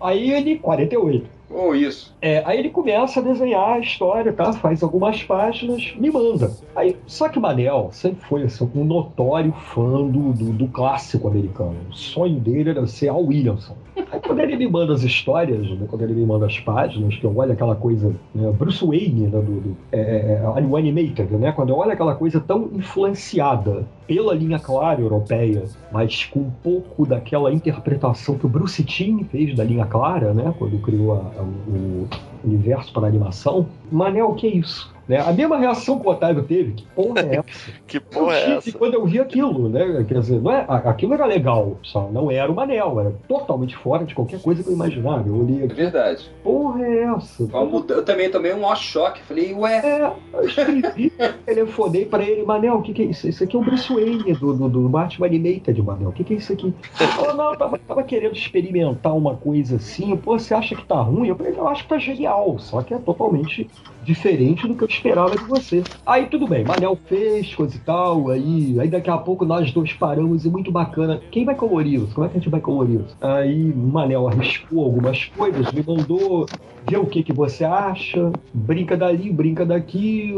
[0.00, 1.38] Aí ele, 48.
[1.50, 2.14] Ou oh, isso.
[2.20, 4.52] É, aí ele começa a desenhar a história, tá?
[4.52, 6.52] Faz algumas páginas, me manda.
[6.76, 11.76] Aí, só que Manel sempre foi assim, um notório fã do, do, do, clássico americano.
[11.90, 13.74] O sonho dele era ser Al Williamson.
[14.10, 17.24] Aí quando ele me manda as histórias, né, quando ele me manda as páginas, que
[17.24, 21.32] eu olho aquela coisa, né, Bruce Wayne, né, do, do é, é, é o Animated,
[21.36, 21.52] né?
[21.52, 27.06] Quando eu olho aquela coisa tão influenciada pela linha clara europeia, mas com um pouco
[27.06, 30.54] daquela interpretação que o Bruce Timm fez da linha clara, né?
[30.58, 32.08] Quando criou a, a, o
[32.44, 33.66] universo para animação.
[33.90, 34.97] Manel, o que é isso?
[35.08, 35.18] Né?
[35.18, 37.72] A mesma reação que o Otávio teve, que porra é essa?
[37.86, 38.72] que porra é essa?
[38.72, 40.04] quando eu vi aquilo, né?
[40.06, 44.04] Quer dizer, não é, aquilo era legal, só não era o Manel, era totalmente fora
[44.04, 45.26] de qualquer coisa que eu imaginava.
[45.26, 45.74] Eu olhei aqui.
[45.74, 46.30] Verdade.
[46.42, 47.48] Porra é essa?
[47.88, 49.22] Eu também tomei um maior choque.
[49.22, 49.78] Falei, ué.
[49.78, 51.10] É, eu escrevi,
[51.46, 53.26] telefonei pra ele, Manel, o que, que é isso?
[53.26, 56.10] Isso aqui é o Bruce Wayne do, do, do Batman Animated, Manel.
[56.10, 56.74] O que, que é isso aqui?
[57.00, 60.14] Ele falou, não, eu tava, tava querendo experimentar uma coisa assim.
[60.16, 61.28] Pô, você acha que tá ruim?
[61.28, 63.68] Eu falei, eu acho que tá genial, só que é totalmente
[64.08, 65.84] diferente do que eu esperava de você.
[66.06, 69.92] Aí tudo bem, Manel fez, coisa e tal, aí, aí daqui a pouco nós dois
[69.92, 71.20] paramos e muito bacana.
[71.30, 72.14] Quem vai colorir isso?
[72.14, 73.16] Como é que a gente vai colorir isso?
[73.20, 76.46] Aí Manel arriscou algumas coisas, me mandou
[76.88, 80.32] ver o que, que você acha, brinca dali, brinca daqui.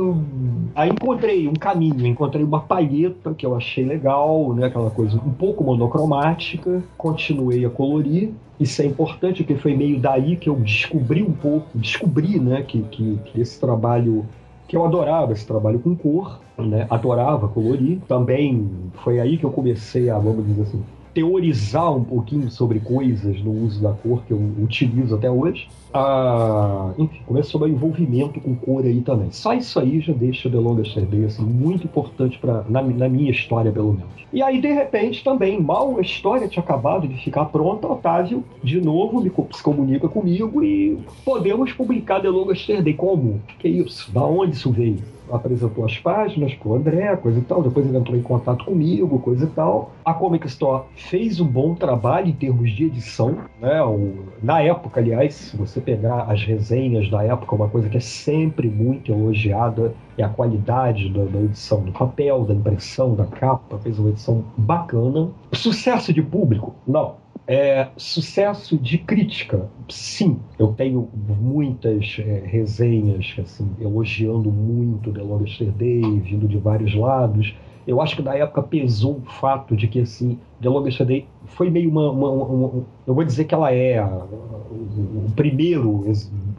[0.74, 4.66] Aí encontrei um caminho, encontrei uma palheta que eu achei legal, né?
[4.66, 8.32] Aquela coisa um pouco monocromática, continuei a colorir.
[8.60, 12.82] Isso é importante, porque foi meio daí que eu descobri um pouco, descobri, né, que,
[12.82, 14.26] que, que esse trabalho
[14.70, 16.86] que eu adorava esse trabalho com cor, né?
[16.88, 17.98] adorava colorir.
[18.06, 18.70] Também
[19.02, 23.52] foi aí que eu comecei a, vamos dizer assim, teorizar um pouquinho sobre coisas no
[23.64, 25.68] uso da cor que eu utilizo até hoje.
[25.92, 29.30] Ah, enfim, começou meu envolvimento com cor aí também.
[29.32, 33.30] Só isso aí já deixa The Longest Day assim, muito importante para na, na, minha
[33.30, 34.20] história, pelo menos.
[34.32, 38.80] E aí, de repente, também, mal a história tinha acabado de ficar pronta, Otávio, de
[38.80, 42.94] novo, me, se comunica comigo e podemos publicar The Longest Day.
[42.94, 43.40] Como?
[43.58, 44.12] Que isso?
[44.12, 44.98] Da onde isso veio?
[45.32, 47.62] Apresentou as páginas pro André, coisa e tal.
[47.62, 49.92] Depois ele entrou em contato comigo, coisa e tal.
[50.04, 53.82] A Comic Store fez um bom trabalho em termos de edição, né?
[53.82, 58.00] O, na época, aliás, se você pegar as resenhas da época, uma coisa que é
[58.00, 63.78] sempre muito elogiada é a qualidade da, da edição do papel, da impressão, da capa.
[63.78, 65.28] Fez uma edição bacana.
[65.52, 66.74] Sucesso de público?
[66.86, 67.19] Não
[67.50, 70.38] é, sucesso de crítica, sim.
[70.56, 77.52] Eu tenho muitas é, resenhas assim, elogiando muito Longest Day, vindo de vários lados.
[77.88, 81.90] Eu acho que na época pesou o fato de que assim, Longest Day foi meio
[81.90, 86.04] uma, uma, uma, uma Eu vou dizer que ela é o, o, primeiro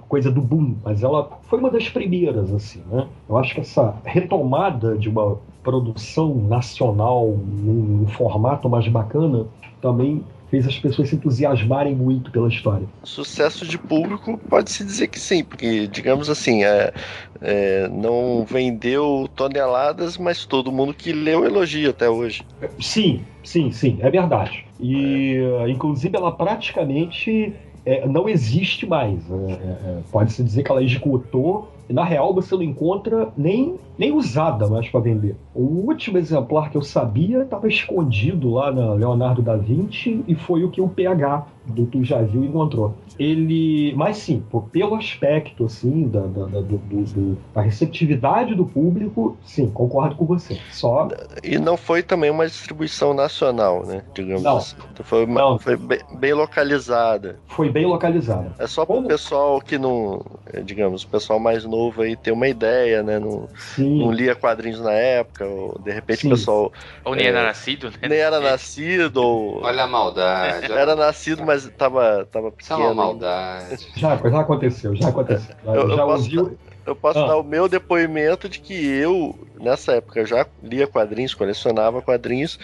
[0.10, 3.08] coisa do boom, mas ela foi uma das primeiras, assim, né?
[3.30, 9.46] Eu acho que essa retomada de uma produção nacional num, num formato mais bacana
[9.82, 10.22] também
[10.52, 12.86] fez as pessoas se entusiasmarem muito pela história.
[13.06, 16.94] Sucesso de público pode-se dizer que sim, porque, digamos assim, é,
[17.40, 22.44] é, não vendeu toneladas, mas todo mundo que leu elogia até hoje.
[22.78, 24.66] Sim, sim, sim, é verdade.
[24.78, 25.70] E, é.
[25.70, 29.20] inclusive, ela praticamente é, não existe mais.
[29.32, 34.68] É, é, pode-se dizer que ela esgotou na real você não encontra nem, nem usada
[34.68, 35.36] mais para vender.
[35.54, 40.64] O último exemplar que eu sabia estava escondido lá na Leonardo da Vinci e foi
[40.64, 42.96] o que o PH do Tu Já Viu encontrou.
[43.20, 49.38] Ele, mas sim, pelo aspecto assim da, da, da, do, do, da receptividade do público,
[49.44, 50.58] sim, concordo com você.
[50.72, 51.08] Só
[51.44, 54.02] e não foi também uma distribuição nacional, né?
[54.16, 54.58] Digamos não.
[54.58, 54.76] assim.
[54.92, 55.60] Então foi, uma, não.
[55.60, 57.38] foi bem, bem, localizada.
[57.48, 58.52] Foi bem localizada.
[58.58, 60.26] É só para o pessoal que não,
[60.64, 63.20] digamos, o pessoal mais novo aí ter uma ideia, né?
[63.20, 63.48] Não,
[64.00, 66.28] não lia quadrinhos na época, ou de repente sim.
[66.28, 66.72] o pessoal
[67.04, 68.08] ou nem é, era nascido, né?
[68.10, 70.72] Nem era nascido ou olha a maldade.
[70.72, 72.82] Era nascido, mas tava, tava pequeno.
[72.82, 73.88] É uma maldade.
[73.96, 75.56] Já, já aconteceu, já aconteceu.
[75.66, 77.28] Eu, já eu posso, eu posso ah.
[77.28, 82.60] dar o meu depoimento de que eu nessa época eu já lia quadrinhos, colecionava quadrinhos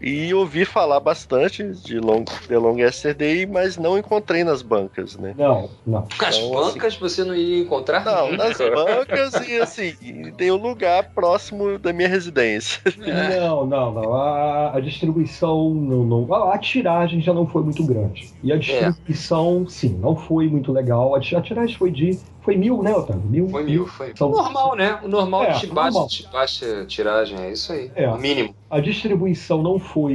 [0.00, 5.34] e ouvi falar bastante de Long, The Long Yesterday, mas não encontrei nas bancas, né?
[5.36, 6.06] Não, não.
[6.20, 8.04] Nas então, bancas assim, você não ia encontrar?
[8.04, 9.92] Não, nas bancas e assim,
[10.36, 12.80] tem um lugar próximo da minha residência.
[13.04, 13.40] É.
[13.40, 14.14] Não, não, não.
[14.14, 18.32] A, a distribuição, não, não, a, a, tiragem já não foi muito grande.
[18.42, 18.58] E a é.
[18.58, 19.70] distribuição, é.
[19.70, 21.14] sim, não foi muito legal.
[21.14, 22.18] A, a tiragem foi de
[22.48, 23.22] foi mil, né, Otávio?
[23.26, 23.46] Mil.
[23.50, 24.12] Foi mil, foi.
[24.16, 24.30] São...
[24.30, 24.98] Normal, né?
[25.02, 27.90] O normal é, de base, Baixa tiragem, é isso aí.
[27.96, 28.16] É.
[28.16, 28.54] Mínimo.
[28.70, 30.14] A distribuição não foi,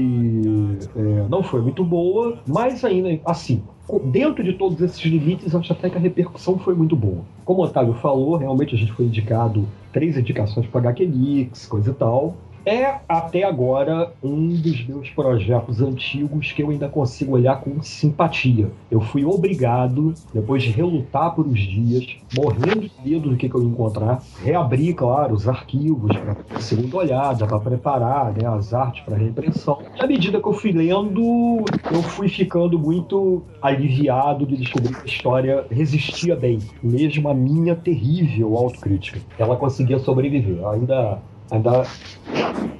[0.96, 3.62] é, não foi muito boa, mas ainda assim,
[4.06, 7.26] dentro de todos esses limites, acho até que a repercussão foi muito boa.
[7.44, 11.94] Como o Otávio falou, realmente a gente foi indicado três indicações para HQ coisa e
[11.94, 17.82] tal é até agora um dos meus projetos antigos que eu ainda consigo olhar com
[17.82, 18.72] simpatia.
[18.90, 23.56] Eu fui obrigado, depois de relutar por uns dias, morrendo de medo do que, que
[23.56, 29.04] eu ia encontrar, reabrir, claro, os arquivos para segunda olhada, para preparar né, as artes
[29.04, 29.80] para reimpressão.
[30.00, 35.06] À medida que eu fui lendo, eu fui ficando muito aliviado de descobrir que a
[35.06, 39.20] história resistia bem, mesmo a minha terrível autocrítica.
[39.38, 40.66] Ela conseguia sobreviver.
[40.68, 41.22] Ainda
[41.54, 41.84] ainda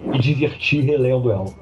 [0.02, 1.54] me divertir relendo ela.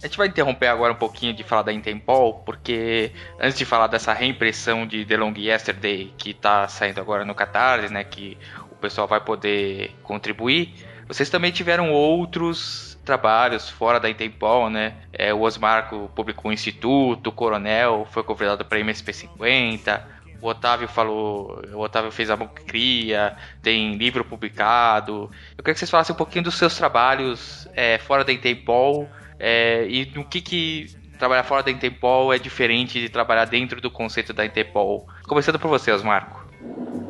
[0.00, 3.10] A gente vai interromper agora um pouquinho de falar da Intempol, porque
[3.40, 7.92] antes de falar dessa reimpressão de The Long Yesterday que tá saindo agora no Catarse,
[7.92, 8.38] né, que
[8.70, 10.72] o pessoal vai poder contribuir,
[11.08, 14.94] vocês também tiveram outros trabalhos fora da Intempol, né?
[15.10, 20.06] É, o Osmarco publicou o Instituto, o Coronel foi convidado para MSP 50,
[20.40, 25.30] o Otávio falou, o Otávio fez a cria, tem livro publicado.
[25.56, 29.08] Eu queria que vocês falassem um pouquinho dos seus trabalhos é, fora da Intempol
[29.38, 30.86] é, e no que, que
[31.18, 35.06] trabalhar fora da Intempol é diferente de trabalhar dentro do conceito da Intempol.
[35.26, 36.46] Começando por você, Osmarco.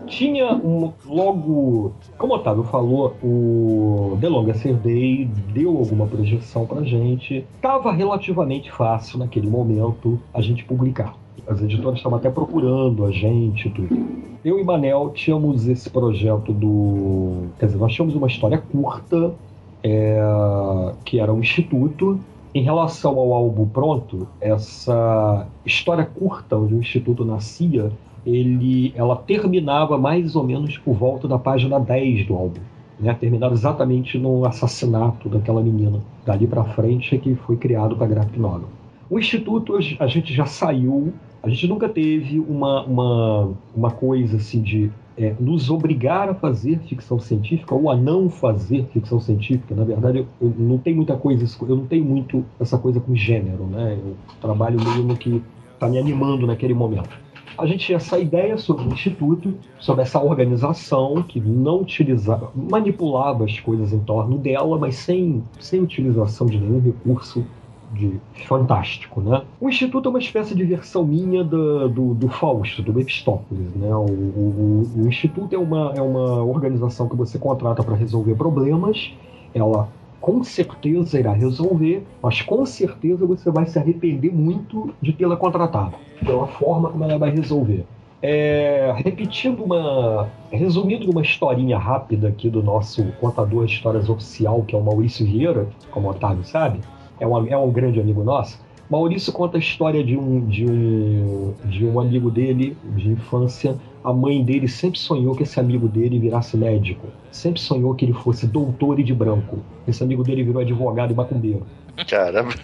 [0.06, 6.82] Tinha um, logo, como o Otávio falou, o The Longest Day deu alguma projeção pra
[6.82, 7.46] gente.
[7.60, 11.14] Tava relativamente fácil naquele momento a gente publicar.
[11.46, 13.96] As editoras estavam até procurando a gente tudo.
[14.44, 17.48] Eu e Manel tínhamos esse projeto do.
[17.58, 19.34] Quer dizer, nós tínhamos uma história curta,
[19.82, 22.18] é, que era um instituto.
[22.54, 27.92] Em relação ao álbum pronto, essa história curta onde o instituto nascia,
[28.24, 32.60] ele, ela terminava mais ou menos por volta da página 10 do álbum.
[32.98, 36.00] Né, terminava exatamente no assassinato daquela menina.
[36.26, 38.68] Dali para frente é que foi criado para graphic novel.
[39.08, 41.12] O instituto a gente já saiu
[41.42, 46.78] a gente nunca teve uma, uma, uma coisa assim de é, nos obrigar a fazer
[46.80, 49.74] ficção científica ou a não fazer ficção científica.
[49.74, 53.14] Na verdade, eu, eu, não tenho muita coisa, eu não tenho muito essa coisa com
[53.14, 53.98] gênero, né?
[54.00, 55.42] Eu trabalho meio no que
[55.74, 57.10] está me animando naquele momento.
[57.56, 63.44] A gente tinha essa ideia sobre o instituto, sobre essa organização que não utilizava, manipulava
[63.44, 67.44] as coisas em torno dela, mas sem, sem utilização de nenhum recurso
[67.92, 69.42] de fantástico, né?
[69.60, 73.94] O Instituto é uma espécie de versão minha do, do, do Fausto, do Mephistópolis, né?
[73.94, 79.12] O, o, o, Instituto é uma, é uma organização que você contrata para resolver problemas,
[79.54, 79.88] ela
[80.20, 85.94] com certeza irá resolver, mas com certeza você vai se arrepender muito de tê-la contratado,
[86.24, 87.86] pela forma como ela vai resolver.
[88.20, 90.28] É, repetindo uma.
[90.50, 95.24] Resumindo uma historinha rápida aqui do nosso contador de histórias oficial, que é o Maurício
[95.24, 96.80] Vieira, como o Otávio sabe,
[97.20, 98.58] é um, é um grande amigo nosso.
[98.90, 103.76] Maurício conta a história de um, de, um, de um amigo dele de infância.
[104.02, 107.08] A mãe dele sempre sonhou que esse amigo dele virasse médico.
[107.30, 109.58] Sempre sonhou que ele fosse doutor e de branco.
[109.86, 111.66] Esse amigo dele virou advogado e macumbeiro.
[112.08, 112.54] Caramba.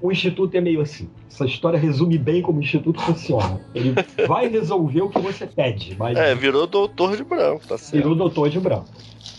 [0.00, 1.08] O Instituto é meio assim.
[1.30, 3.60] Essa história resume bem como o Instituto funciona.
[3.74, 3.94] Ele
[4.26, 5.96] vai resolver o que você pede.
[5.98, 6.16] Mas...
[6.16, 8.02] É, virou doutor de branco, tá certo.
[8.02, 8.86] Virou doutor de branco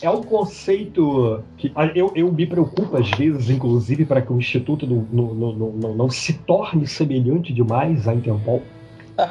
[0.05, 4.85] é um conceito que eu, eu me preocupo às vezes, inclusive, para que o Instituto
[4.85, 8.61] não, não, não, não, se torne semelhante demais à Interpol.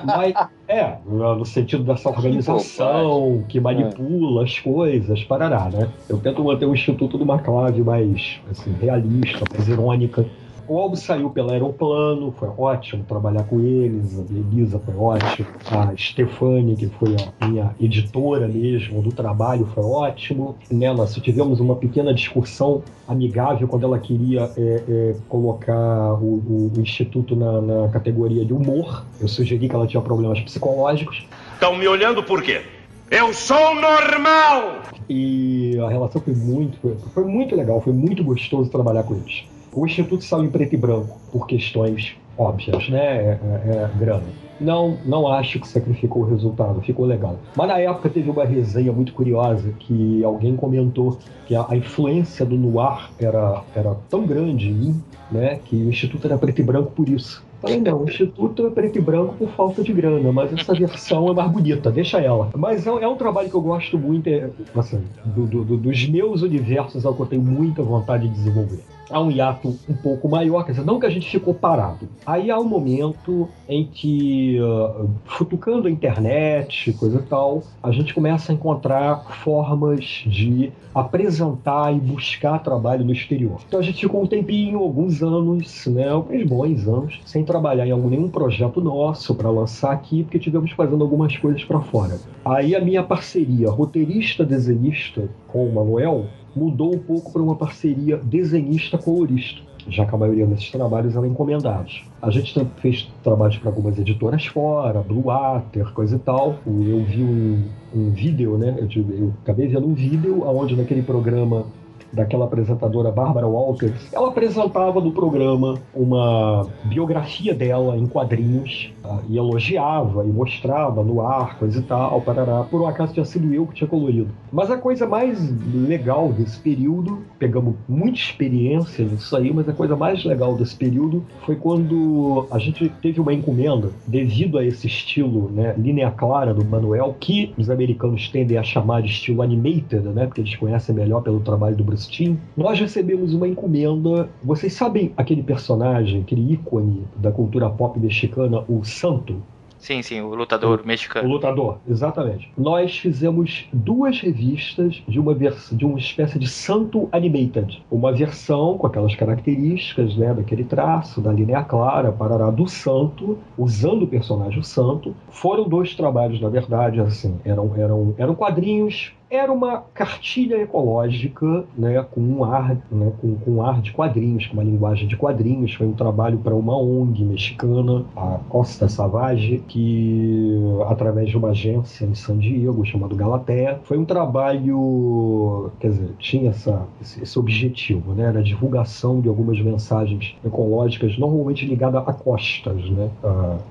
[0.05, 0.35] Mas,
[0.67, 5.89] é, no sentido dessa organização que manipula as coisas, parará, né?
[6.09, 10.27] Eu tento manter o Instituto numa clave mais assim, realista, mais irônica.
[10.67, 15.95] O álbum saiu pela Aeroplano, foi ótimo trabalhar com eles, a Elisa foi ótimo, a
[15.95, 20.57] Stefani, que foi a minha editora mesmo do trabalho, foi ótimo.
[20.71, 27.37] Nela tivemos uma pequena discussão amigável quando ela queria é, é, colocar o, o, Instituto
[27.37, 29.05] na, na categoria de humor.
[29.21, 31.27] Eu sugeri que ela tinha problemas psicológicos.
[31.53, 32.63] Estão me olhando por quê?
[33.11, 34.83] Eu sou normal!
[35.09, 39.45] E a relação foi muito, foi muito legal, foi muito gostoso trabalhar com eles.
[39.75, 42.99] O Instituto saiu em preto e branco por questões óbvias, né?
[43.01, 44.23] É, é, é, grana.
[44.61, 47.37] Não, não acho que sacrificou o resultado, ficou legal.
[47.57, 52.47] Mas na época teve uma resenha muito curiosa que alguém comentou que a, a influência
[52.47, 55.59] do noir era, era tão grande em mim, né?
[55.65, 57.45] Que o Instituto era preto e branco por isso.
[57.61, 61.29] Falei, não, o Instituto é preto e branco por falta de grana, mas essa versão
[61.29, 62.51] é mais bonita, deixa ela.
[62.57, 66.43] Mas é, é um trabalho que eu gosto muito, é, assim, do, do, dos meus
[66.43, 68.81] universos, é o que eu tenho muita vontade de desenvolver.
[69.11, 72.09] Há um hiato um pouco maior, quer dizer, não que a gente ficou parado.
[72.27, 78.15] Aí há um momento em que, uh, futucando a internet, coisa e tal, a gente
[78.15, 83.59] começa a encontrar formas de apresentar e buscar trabalho no exterior.
[83.67, 87.91] Então a gente ficou um tempinho, alguns anos, né, alguns bons anos, sem trabalhar em
[87.91, 92.19] algum nenhum projeto nosso para lançar aqui, porque tivemos fazendo algumas coisas para fora.
[92.45, 99.61] Aí a minha parceria roteirista-desenhista com o Manuel mudou um pouco para uma parceria desenhista-colorista,
[99.89, 102.05] já que a maioria desses trabalhos eram encomendados.
[102.23, 106.59] A gente fez trabalhos para algumas editoras fora, Blue Water, coisa e tal.
[106.67, 107.63] Eu vi um,
[107.95, 108.77] um vídeo, né?
[108.79, 111.67] Eu, eu acabei vendo um vídeo onde naquele programa
[112.15, 119.37] daquela apresentadora Bárbara Walters, ela apresentava no programa uma biografia dela em quadrinhos uh, e
[119.37, 122.65] elogiava e mostrava no ar, coisa e tal, parará.
[122.65, 124.29] Por um acaso tinha sido eu que tinha colorido.
[124.53, 125.39] Mas a coisa mais
[125.73, 131.25] legal desse período, pegamos muita experiência nisso aí, mas a coisa mais legal desse período
[131.45, 136.65] foi quando a gente teve uma encomenda, devido a esse estilo, né, linha clara do
[136.65, 141.23] Manuel, que os americanos tendem a chamar de estilo animated, né, porque eles conhecem melhor
[141.23, 144.29] pelo trabalho do Bruce Steam, nós recebemos uma encomenda.
[144.43, 149.43] Vocês sabem aquele personagem, aquele ícone da cultura pop mexicana, o Santo?
[149.85, 151.29] Sim, sim, o lutador o, mexicano.
[151.29, 152.51] O lutador, exatamente.
[152.57, 157.85] Nós fizemos duas revistas de uma de uma espécie de Santo Animated.
[157.91, 164.05] Uma versão com aquelas características, né, daquele traço, da linha clara, parará do Santo, usando
[164.05, 165.15] o personagem o Santo.
[165.29, 172.05] Foram dois trabalhos, na verdade, assim, eram, eram, eram quadrinhos era uma cartilha ecológica, né,
[172.11, 175.75] com um ar, né, com, com um ar de quadrinhos, com uma linguagem de quadrinhos.
[175.75, 180.59] Foi um trabalho para uma ONG mexicana, a Costa Savage, que
[180.89, 186.51] através de uma agência em San Diego chamada Galatea, foi um trabalho, quer dizer, tinha
[186.51, 192.13] essa, esse, esse objetivo, né, era a divulgação de algumas mensagens ecológicas, normalmente ligadas a
[192.13, 193.11] costas, né.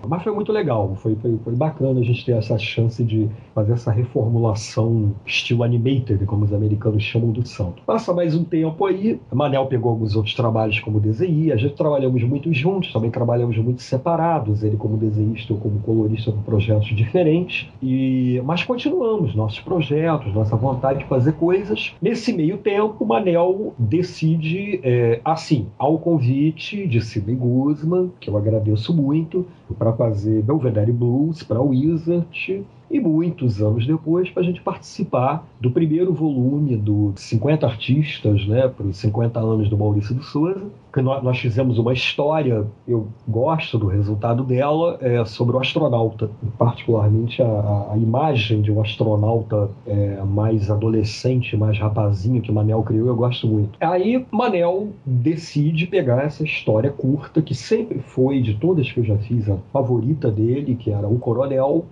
[0.07, 3.73] Mas foi muito legal, foi, foi, foi bacana a gente ter essa chance de fazer
[3.73, 5.13] essa reformulação
[5.53, 7.81] estilo animated, como os americanos chamam do santo.
[7.85, 12.23] Passa mais um tempo aí, Manel pegou alguns outros trabalhos como desenhista, a gente trabalhamos
[12.23, 17.69] muito juntos, também trabalhamos muito separados, ele como desenhista ou como colorista com projetos diferentes,
[17.81, 21.93] e mas continuamos nossos projetos, nossa vontade de fazer coisas.
[22.01, 28.93] Nesse meio tempo, Manel decide, é, assim, ao convite de Sidney Guzman, que eu agradeço
[28.93, 29.45] muito,
[29.77, 32.63] para fazer Belvedere Blues para Wizard,
[32.93, 38.67] e muitos anos depois para a gente participar do primeiro volume do 50 artistas, né,
[38.67, 40.61] para os 50 anos do Maurício de Souza,
[40.93, 46.29] que nós, nós, fizemos uma história, eu gosto do resultado dela, é, sobre o astronauta,
[46.55, 53.07] particularmente a, a imagem de um astronauta é, mais adolescente, mais rapazinho que Manel criou,
[53.07, 53.75] eu gosto muito.
[53.81, 59.17] Aí Manel decide pegar essa história curta, que sempre foi, de todas que eu já
[59.17, 61.85] fiz, a favorita dele, que era o Coronel,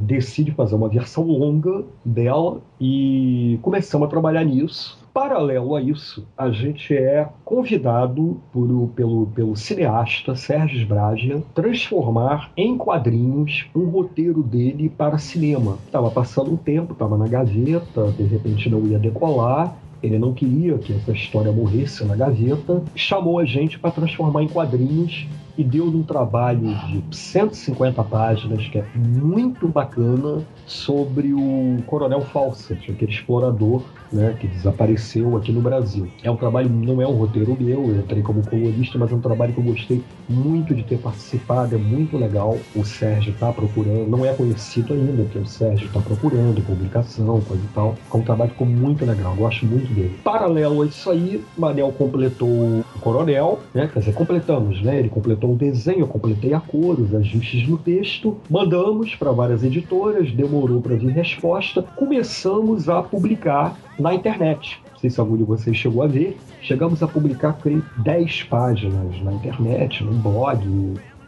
[0.00, 5.00] decide fazer uma versão longa dela e começamos a trabalhar nisso.
[5.12, 12.78] Paralelo a isso, a gente é convidado por, pelo, pelo cineasta Sérgio Sbragia transformar em
[12.78, 15.76] quadrinhos um roteiro dele para cinema.
[15.84, 20.78] Estava passando um tempo, estava na gaveta, de repente não ia decolar, ele não queria
[20.78, 25.84] que essa história morresse na gaveta, chamou a gente para transformar em quadrinhos e deu
[25.84, 33.82] um trabalho de 150 páginas, que é muito bacana, sobre o Coronel Fawcett, aquele explorador
[34.12, 36.08] né, que desapareceu aqui no Brasil.
[36.22, 39.20] É um trabalho, não é um roteiro meu, eu entrei como colorista, mas é um
[39.20, 42.58] trabalho que eu gostei muito de ter participado, é muito legal.
[42.74, 47.62] O Sérgio está procurando, não é conhecido ainda, porque o Sérgio está procurando publicação, coisa
[47.62, 47.94] e tal.
[48.12, 50.18] É um trabalho que ficou muito legal, gosto muito dele.
[50.22, 55.41] Paralelo a isso aí, Manel completou o Coronel, né, quer dizer, completamos, né, ele completou
[55.50, 60.80] o desenho, eu completei a cor, os ajustes no texto, mandamos para várias editoras, demorou
[60.80, 64.80] para vir resposta, começamos a publicar na internet.
[64.92, 66.36] Não sei se algum de vocês chegou a ver.
[66.60, 70.60] Chegamos a publicar, creio, 10 páginas na internet, no blog,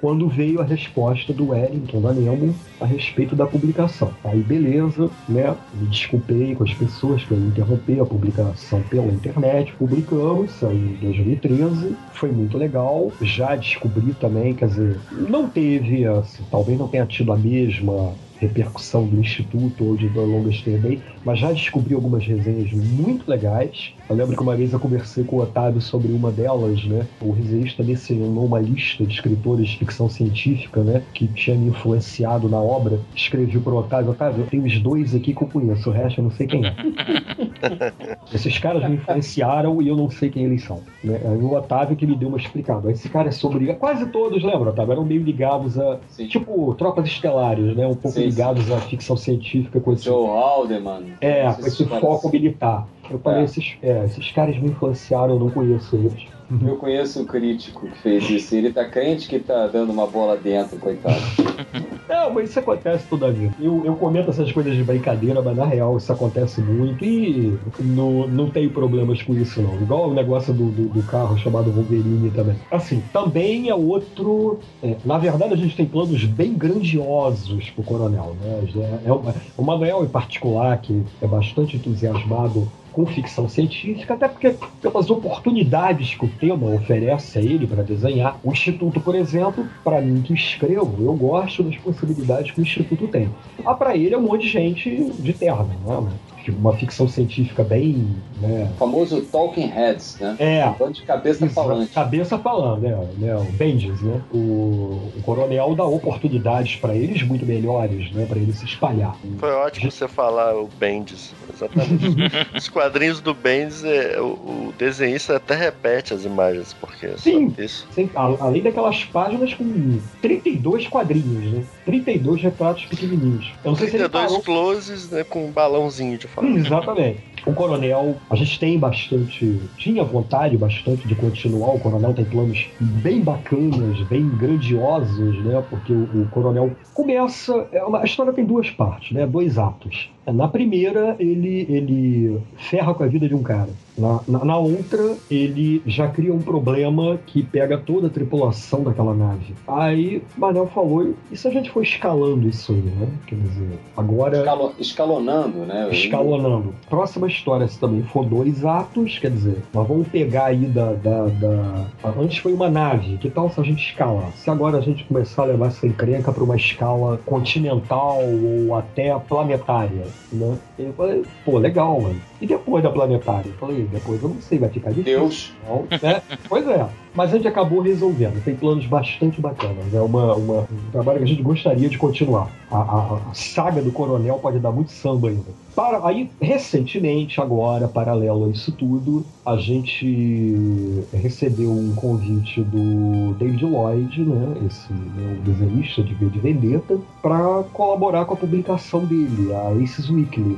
[0.04, 4.12] quando veio a resposta do Wellington da Nemo a respeito da publicação.
[4.22, 5.56] Aí beleza, né?
[5.72, 10.98] Me desculpei com as pessoas que eu interrompi a publicação pela internet, publicamos, saiu em
[11.00, 13.10] 2013, foi muito legal.
[13.22, 19.06] Já descobri também, quer dizer, não teve, assim, talvez não tenha tido a mesma repercussão
[19.06, 23.92] do Instituto ou de Longest Day, mas já descobri algumas resenhas muito legais.
[24.08, 27.06] Eu lembro que uma vez eu conversei com o Otávio sobre uma delas, né?
[27.20, 31.02] O resenhista mencionou uma lista de escritores de ficção científica, né?
[31.14, 33.00] Que tinha me influenciado na obra.
[33.14, 36.24] Escrevi pro Otávio, Otávio, eu tenho os dois aqui que eu conheço, o resto eu
[36.24, 36.74] não sei quem é.
[38.32, 40.82] Esses caras me influenciaram e eu não sei quem eles são.
[41.02, 41.20] Né?
[41.24, 42.90] Aí o Otávio que me deu uma explicada.
[42.90, 43.72] Esse cara é sobre.
[43.74, 44.92] Quase todos, lembra, Otávio?
[44.92, 45.98] Eram meio ligados a.
[46.08, 46.28] Sim.
[46.28, 47.86] Tipo, tropas estelares, né?
[47.86, 48.74] Um pouco sim, ligados sim.
[48.74, 50.04] à ficção científica com esse.
[50.04, 51.13] Joe Alderman.
[51.20, 52.86] É, com esse foco militar.
[53.10, 53.44] Eu falei, é.
[53.44, 56.34] esses, é, esses caras me influenciaram, eu não conheço eles.
[56.62, 58.54] Eu conheço um crítico que fez isso.
[58.54, 61.22] Ele tá crente que tá dando uma bola dentro, coitado.
[62.06, 63.54] Não, mas isso acontece toda vida.
[63.58, 68.28] Eu, eu comento essas coisas de brincadeira, mas na real isso acontece muito e não,
[68.28, 69.74] não tenho problemas com isso, não.
[69.80, 72.56] Igual o negócio do, do, do carro chamado Wolverine também.
[72.70, 74.60] Assim, também é outro.
[74.82, 78.60] É, na verdade, a gente tem planos bem grandiosos pro Coronel, né?
[78.76, 79.12] É, é,
[79.56, 86.14] o Manuel, em particular, que é bastante entusiasmado com ficção científica, até porque pelas oportunidades
[86.14, 88.38] que o tema oferece a ele para desenhar.
[88.42, 93.08] O Instituto, por exemplo, para mim que escrevo, eu gosto das possibilidades que o Instituto
[93.08, 93.28] tem.
[93.64, 96.33] Ah, para ele é um monte de gente de terra, não é?
[96.50, 98.06] Uma ficção científica bem.
[98.40, 98.70] Né?
[98.74, 100.36] O famoso Talking Heads, né?
[100.38, 100.82] É.
[100.82, 101.92] Um de cabeça falante.
[101.92, 103.08] Cabeça falando, né?
[103.18, 103.36] né?
[103.36, 104.20] O Bendis, né?
[104.32, 108.26] O, o coronel dá oportunidades para eles muito melhores, né?
[108.26, 109.16] Para eles se espalhar.
[109.38, 112.04] Foi ótimo você falar o Bendis, exatamente.
[112.56, 117.54] Os quadrinhos do Bendis, é, o, o, desenhista até repete as imagens, porque é sim,
[117.58, 117.86] isso.
[117.92, 121.64] Sim, além daquelas páginas com 32 quadrinhos, né?
[121.84, 123.52] 32 retratos pequenininhos.
[123.64, 124.42] Eu não sei 32 se ele parou...
[124.42, 125.24] closes, né?
[125.24, 127.22] Com um balãozinho de Exatamente.
[127.46, 131.74] O Coronel, a gente tem bastante, tinha vontade bastante de continuar.
[131.74, 135.62] O Coronel tem planos bem bacanas, bem grandiosos, né?
[135.68, 137.68] Porque o, o Coronel começa.
[137.70, 139.26] É uma, a história tem duas partes, né?
[139.26, 140.10] Dois atos.
[140.26, 143.68] Na primeira, ele, ele ferra com a vida de um cara.
[143.96, 149.14] Na, na, na, outra, ele já cria um problema que pega toda a tripulação daquela
[149.14, 149.54] nave.
[149.66, 153.08] Aí, Manel falou, e se a gente for escalando isso aí, né?
[153.26, 154.38] Quer dizer, agora...
[154.38, 155.88] Escalo, escalonando, né?
[155.92, 156.74] Escalonando.
[156.88, 161.26] Próxima história, se também for dois atos, quer dizer, nós vamos pegar aí da, da,
[161.26, 161.86] da...
[162.18, 164.32] Antes foi uma nave, que tal se a gente escalar?
[164.32, 169.16] Se agora a gente começar a levar essa encrenca para uma escala continental ou até
[169.20, 170.58] planetária, né?
[170.78, 172.20] Eu falei, pô, legal, mano.
[172.40, 173.48] E depois da planetária?
[173.48, 175.18] Eu falei, depois eu não sei, vai ficar difícil.
[175.18, 175.52] Deus.
[175.68, 176.22] Não, né?
[176.48, 176.86] pois é.
[177.14, 178.42] Mas a gente acabou resolvendo.
[178.44, 179.94] Tem planos bastante bacanas.
[179.94, 182.50] É uma, uma, um trabalho que a gente gostaria de continuar.
[182.70, 185.64] A, a, a saga do Coronel pode dar muito samba ainda.
[185.76, 193.64] Para, aí, recentemente, agora, paralelo a isso tudo, a gente recebeu um convite do David
[193.64, 199.52] Lloyd, né, esse o desenhista de V de Vendetta, para colaborar com a publicação dele,
[199.52, 200.56] a Aces Weekly.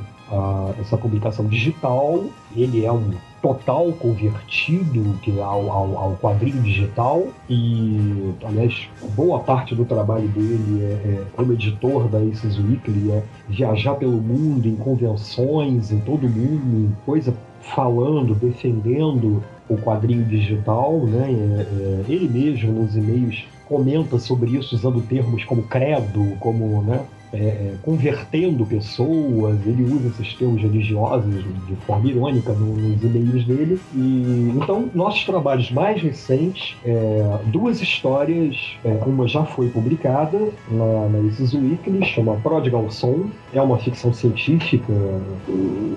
[0.79, 2.25] Essa publicação digital,
[2.55, 9.75] ele é um total convertido que ao, ao, ao, quadrinho digital e, aliás, boa parte
[9.75, 14.75] do trabalho dele é, é, como editor da Aces Weekly é viajar pelo mundo em
[14.75, 21.29] convenções, em todo mundo, coisa falando, defendendo o quadrinho digital, né?
[21.29, 27.01] É, é, ele mesmo nos e-mails comenta sobre isso usando termos como credo, como né,
[27.33, 33.79] é, é, convertendo pessoas, ele usa esses termos religiosos de forma irônica nos e-mails dele.
[33.93, 40.39] E, então, nossos trabalhos mais recentes, é, duas histórias, é, uma já foi publicada
[40.71, 44.93] na, na Isis Weekly, chama Prodigal Son, é uma ficção científica,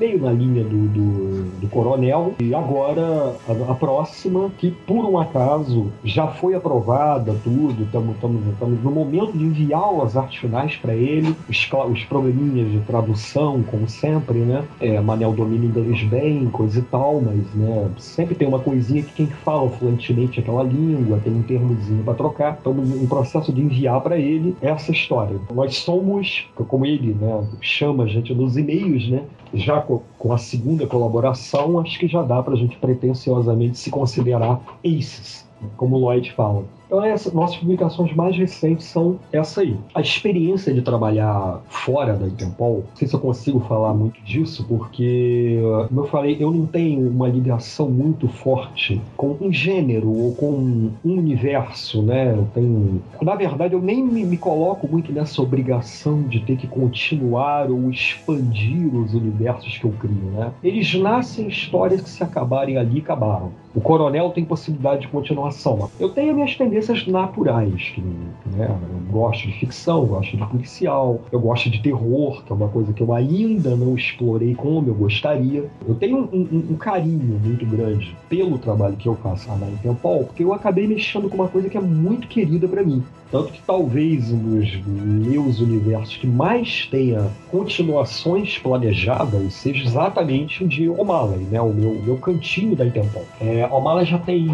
[0.01, 5.19] meio na linha do, do, do Coronel, e agora a, a, próxima, que por um
[5.19, 11.35] acaso já foi aprovada, tudo, estamos no momento de enviar as artes finais para ele
[11.49, 14.65] os, os probleminhas de tradução, como sempre, né?
[14.81, 19.13] É, Manel domina inglês bem, coisa e tal, mas né, sempre tem uma coisinha que
[19.13, 22.55] quem fala fluentemente aquela língua, tem um termozinho para trocar.
[22.55, 25.37] Estamos em processo de enviar para ele essa história.
[25.53, 29.25] Nós somos, como ele né, chama a gente nos e-mails, né?
[29.53, 34.61] Já com, a segunda colaboração, acho que já dá para a gente pretensiosamente se considerar
[34.85, 36.65] aces, como o Lloyd fala.
[36.91, 39.77] Então, essa, nossas publicações mais recentes são essa aí.
[39.95, 44.67] A experiência de trabalhar fora da Interpol, não sei se eu consigo falar muito disso,
[44.69, 50.35] porque, como eu falei, eu não tenho uma ligação muito forte com um gênero ou
[50.35, 52.35] com um universo, né?
[52.37, 53.01] Eu tenho...
[53.23, 57.89] Na verdade, eu nem me, me coloco muito nessa obrigação de ter que continuar ou
[57.89, 60.51] expandir os universos que eu crio, né?
[60.61, 63.53] Eles nascem histórias que se acabarem ali, acabaram.
[63.73, 65.89] O Coronel tem possibilidade de continuação.
[66.01, 67.93] Eu tenho minhas tendências tendências naturais.
[67.95, 72.55] Que, né, eu gosto de ficção, gosto de policial, eu gosto de terror, que é
[72.55, 75.71] uma coisa que eu ainda não explorei como eu gostaria.
[75.87, 79.71] Eu tenho um, um, um carinho muito grande pelo trabalho que eu faço lá na
[79.71, 83.03] Intempol, porque eu acabei mexendo com uma coisa que é muito querida para mim.
[83.31, 90.69] Tanto que talvez um dos meus universos que mais tenha continuações planejadas seja exatamente o
[90.69, 91.61] de O'Malley, né?
[91.61, 93.25] O meu, meu cantinho da Intempol.
[93.41, 94.49] É, O'Malley já tem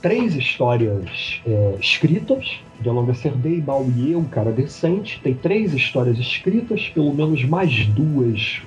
[0.00, 5.20] três histórias é, escritas, de Alonga Serdei, Mal e eu, um cara decente.
[5.22, 8.62] Tem três histórias escritas, pelo menos mais duas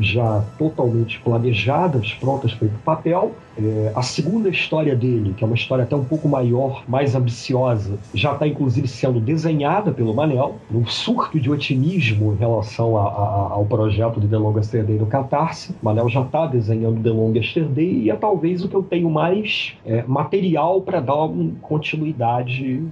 [0.00, 3.32] já totalmente planejadas, prontas para ir para papel.
[3.56, 7.98] É, a segunda história dele, que é uma história até um pouco maior, mais ambiciosa,
[8.12, 13.48] já está inclusive sendo desenhada pelo Manel, num surto de otimismo em relação a, a,
[13.52, 15.72] ao projeto de The Longest Day no Catarse.
[15.80, 19.08] O Manel já está desenhando The Longest Day e é talvez o que eu tenho
[19.08, 22.82] mais é, material para dar uma continuidade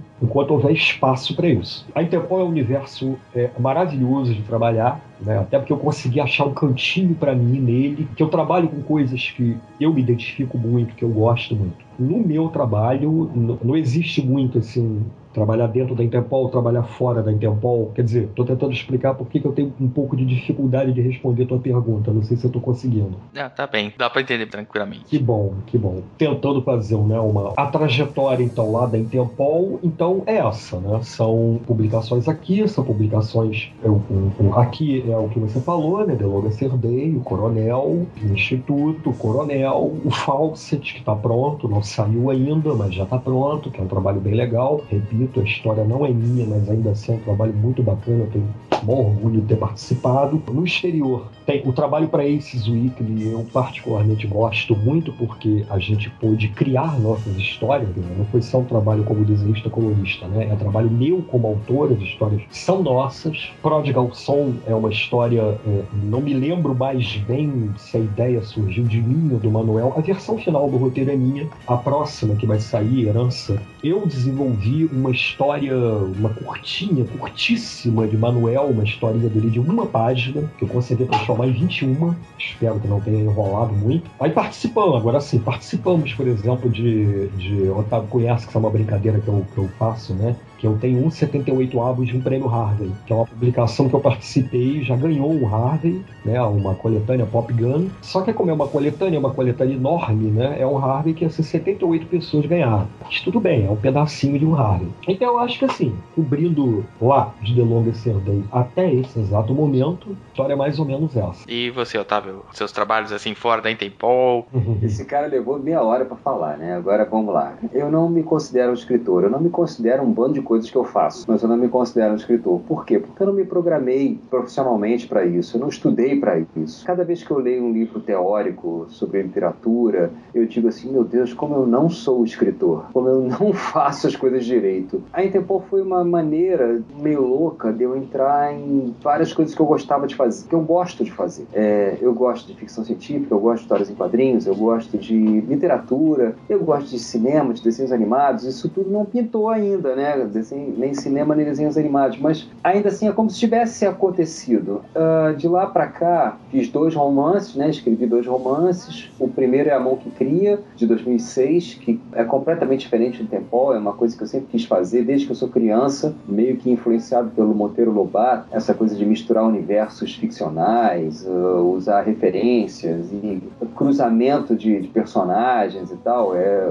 [0.43, 1.85] enquanto houver espaço para isso.
[1.95, 5.39] A Interpol é um universo é, maravilhoso de trabalhar né?
[5.39, 9.31] Até porque eu consegui achar um cantinho para mim nele, que eu trabalho com coisas
[9.31, 11.77] que eu me identifico muito, que eu gosto muito.
[11.97, 13.31] No meu trabalho,
[13.63, 15.01] não existe muito assim
[15.33, 17.91] trabalhar dentro da Interpol, trabalhar fora da Interpol.
[17.95, 21.01] Quer dizer, estou tentando explicar por que, que eu tenho um pouco de dificuldade de
[21.01, 22.11] responder a tua pergunta.
[22.11, 23.17] Não sei se eu estou conseguindo.
[23.35, 23.93] Ah, tá bem.
[23.97, 25.05] Dá para entender tranquilamente.
[25.05, 26.01] Que bom, que bom.
[26.17, 27.53] Tentando fazer né, uma...
[27.57, 30.99] A trajetória, então, lá da Interpol, então, é essa, né?
[31.01, 33.71] São publicações aqui, são publicações...
[33.83, 34.01] Eu,
[34.39, 36.15] um, aqui é o que você falou, né?
[36.15, 42.29] Deloga Serdei, o Coronel, o Instituto, o Coronel, o Fawcett, que está pronto, não saiu
[42.29, 44.81] ainda, mas já está pronto, que é um trabalho bem legal.
[44.89, 48.43] Repito, a história não é minha, mas ainda assim é um trabalho muito bacana, eu
[48.85, 50.41] maior orgulho de ter participado.
[50.51, 56.09] No exterior, tem o trabalho para Aces Weekly, eu particularmente gosto muito porque a gente
[56.09, 58.15] pôde criar nossas histórias, né?
[58.17, 60.47] não foi só um trabalho como desenhista colorista, né?
[60.49, 63.51] É um trabalho meu como autor, as histórias são nossas.
[63.61, 68.85] Prodigal Son é uma história, é, não me lembro mais bem se a ideia surgiu
[68.85, 69.93] de mim ou do Manuel.
[69.97, 74.85] A versão final do roteiro é minha, a próxima que vai sair, Herança, eu desenvolvi
[74.85, 80.67] uma história, uma curtinha, curtíssima de Manuel, uma historinha dele de uma página, que eu
[80.67, 82.13] consegui transformar em 21.
[82.37, 84.09] Espero que não tenha enrolado muito.
[84.19, 87.27] Aí participamos, agora sim, participamos, por exemplo, de.
[87.29, 90.35] de Otávio conhece, que é uma brincadeira que eu, que eu faço, né?
[90.63, 93.99] Que eu tenho 1,78 avos de um prêmio Harvey, que é uma publicação que eu
[93.99, 97.89] participei, já ganhou um Harvey, né, uma coletânea Pop Gun.
[98.01, 101.47] Só que como é uma coletânea, uma coletânea enorme, né, é um Harvey que essas
[101.47, 102.87] 78 pessoas ganharam.
[103.03, 104.87] Mas tudo bem, é um pedacinho de um Harvey.
[105.05, 110.11] Então eu acho que assim, cobrindo lá de The Longest Day até esse exato momento,
[110.11, 111.43] a história é mais ou menos essa.
[111.45, 114.47] E você, Otávio, seus trabalhos assim fora da Intempol?
[114.81, 116.73] Esse cara levou meia hora para falar, né?
[116.73, 117.53] Agora vamos lá.
[117.73, 120.77] Eu não me considero um escritor, eu não me considero um bando de coisas que
[120.77, 122.59] eu faço, mas eu não me considero um escritor.
[122.67, 122.99] Por quê?
[122.99, 126.85] Porque eu não me programei profissionalmente para isso, eu não estudei para isso.
[126.85, 131.33] Cada vez que eu leio um livro teórico sobre literatura, eu digo assim: meu Deus,
[131.33, 135.01] como eu não sou escritor, como eu não faço as coisas direito.
[135.11, 139.65] A Interpol foi uma maneira meio louca de eu entrar em várias coisas que eu
[139.65, 141.47] gostava de fazer, que eu gosto de fazer.
[141.51, 145.41] É, eu gosto de ficção científica, eu gosto de histórias em quadrinhos, eu gosto de
[145.41, 148.43] literatura, eu gosto de cinema, de desenhos animados.
[148.43, 150.29] Isso tudo não pintou ainda, né?
[150.43, 154.81] Desenho, nem cinema nem desenhos animados, mas ainda assim é como se tivesse acontecido.
[154.93, 157.69] Uh, de lá para cá, fiz dois romances, né?
[157.69, 159.09] Escrevi dois romances.
[159.19, 163.73] O primeiro é A Mão que Cria, de 2006, que é completamente diferente do Tempo,
[163.73, 166.69] é uma coisa que eu sempre quis fazer desde que eu sou criança, meio que
[166.69, 173.41] influenciado pelo Monteiro Lobato, essa coisa de misturar universos ficcionais, uh, usar referências e
[173.75, 176.35] cruzamento de, de personagens e tal.
[176.35, 176.69] É,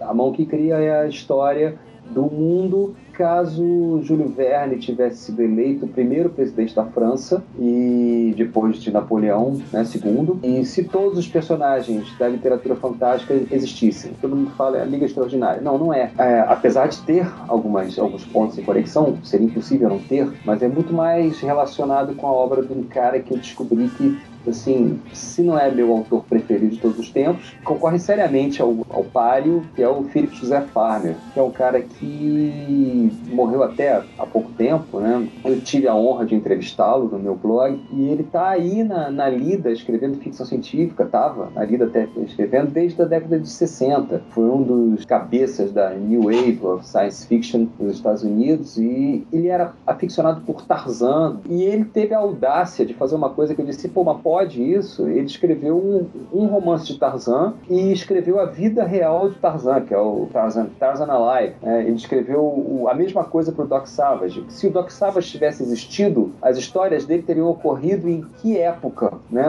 [0.00, 1.78] a Mão que Cria é a história
[2.10, 8.90] do mundo caso Júlio Verne tivesse sido eleito primeiro presidente da França e depois de
[8.90, 14.12] Napoleão, né, segundo, e se todos os personagens da literatura fantástica existissem.
[14.20, 15.62] Todo mundo fala é a Liga Extraordinária.
[15.62, 16.10] Não, não é.
[16.18, 20.68] é apesar de ter algumas, alguns pontos de conexão, seria impossível não ter, mas é
[20.68, 24.18] muito mais relacionado com a obra de um cara que eu descobri que
[24.50, 29.04] assim, se não é meu autor preferido de todos os tempos, concorre seriamente ao, ao
[29.04, 34.26] páreo, que é o Philip José Farmer, que é um cara que morreu até há
[34.26, 35.28] pouco tempo, né?
[35.44, 39.28] Eu tive a honra de entrevistá-lo no meu blog, e ele tá aí na, na
[39.28, 44.22] lida escrevendo ficção científica, tava na lida até escrevendo desde a década de 60.
[44.30, 49.48] Foi um dos cabeças da New Wave of Science Fiction nos Estados Unidos, e ele
[49.48, 53.66] era aficionado por Tarzan, e ele teve a audácia de fazer uma coisa que eu
[53.66, 58.44] disse, pô, uma pode isso, ele escreveu um, um romance de Tarzan e escreveu a
[58.44, 61.54] vida real de Tarzan, que é o Tarzan, Tarzan Alive.
[61.62, 64.44] É, ele escreveu o, a mesma coisa para o Doc Savage.
[64.50, 69.46] Se o Doc Savage tivesse existido, as histórias dele teriam ocorrido em que época, né?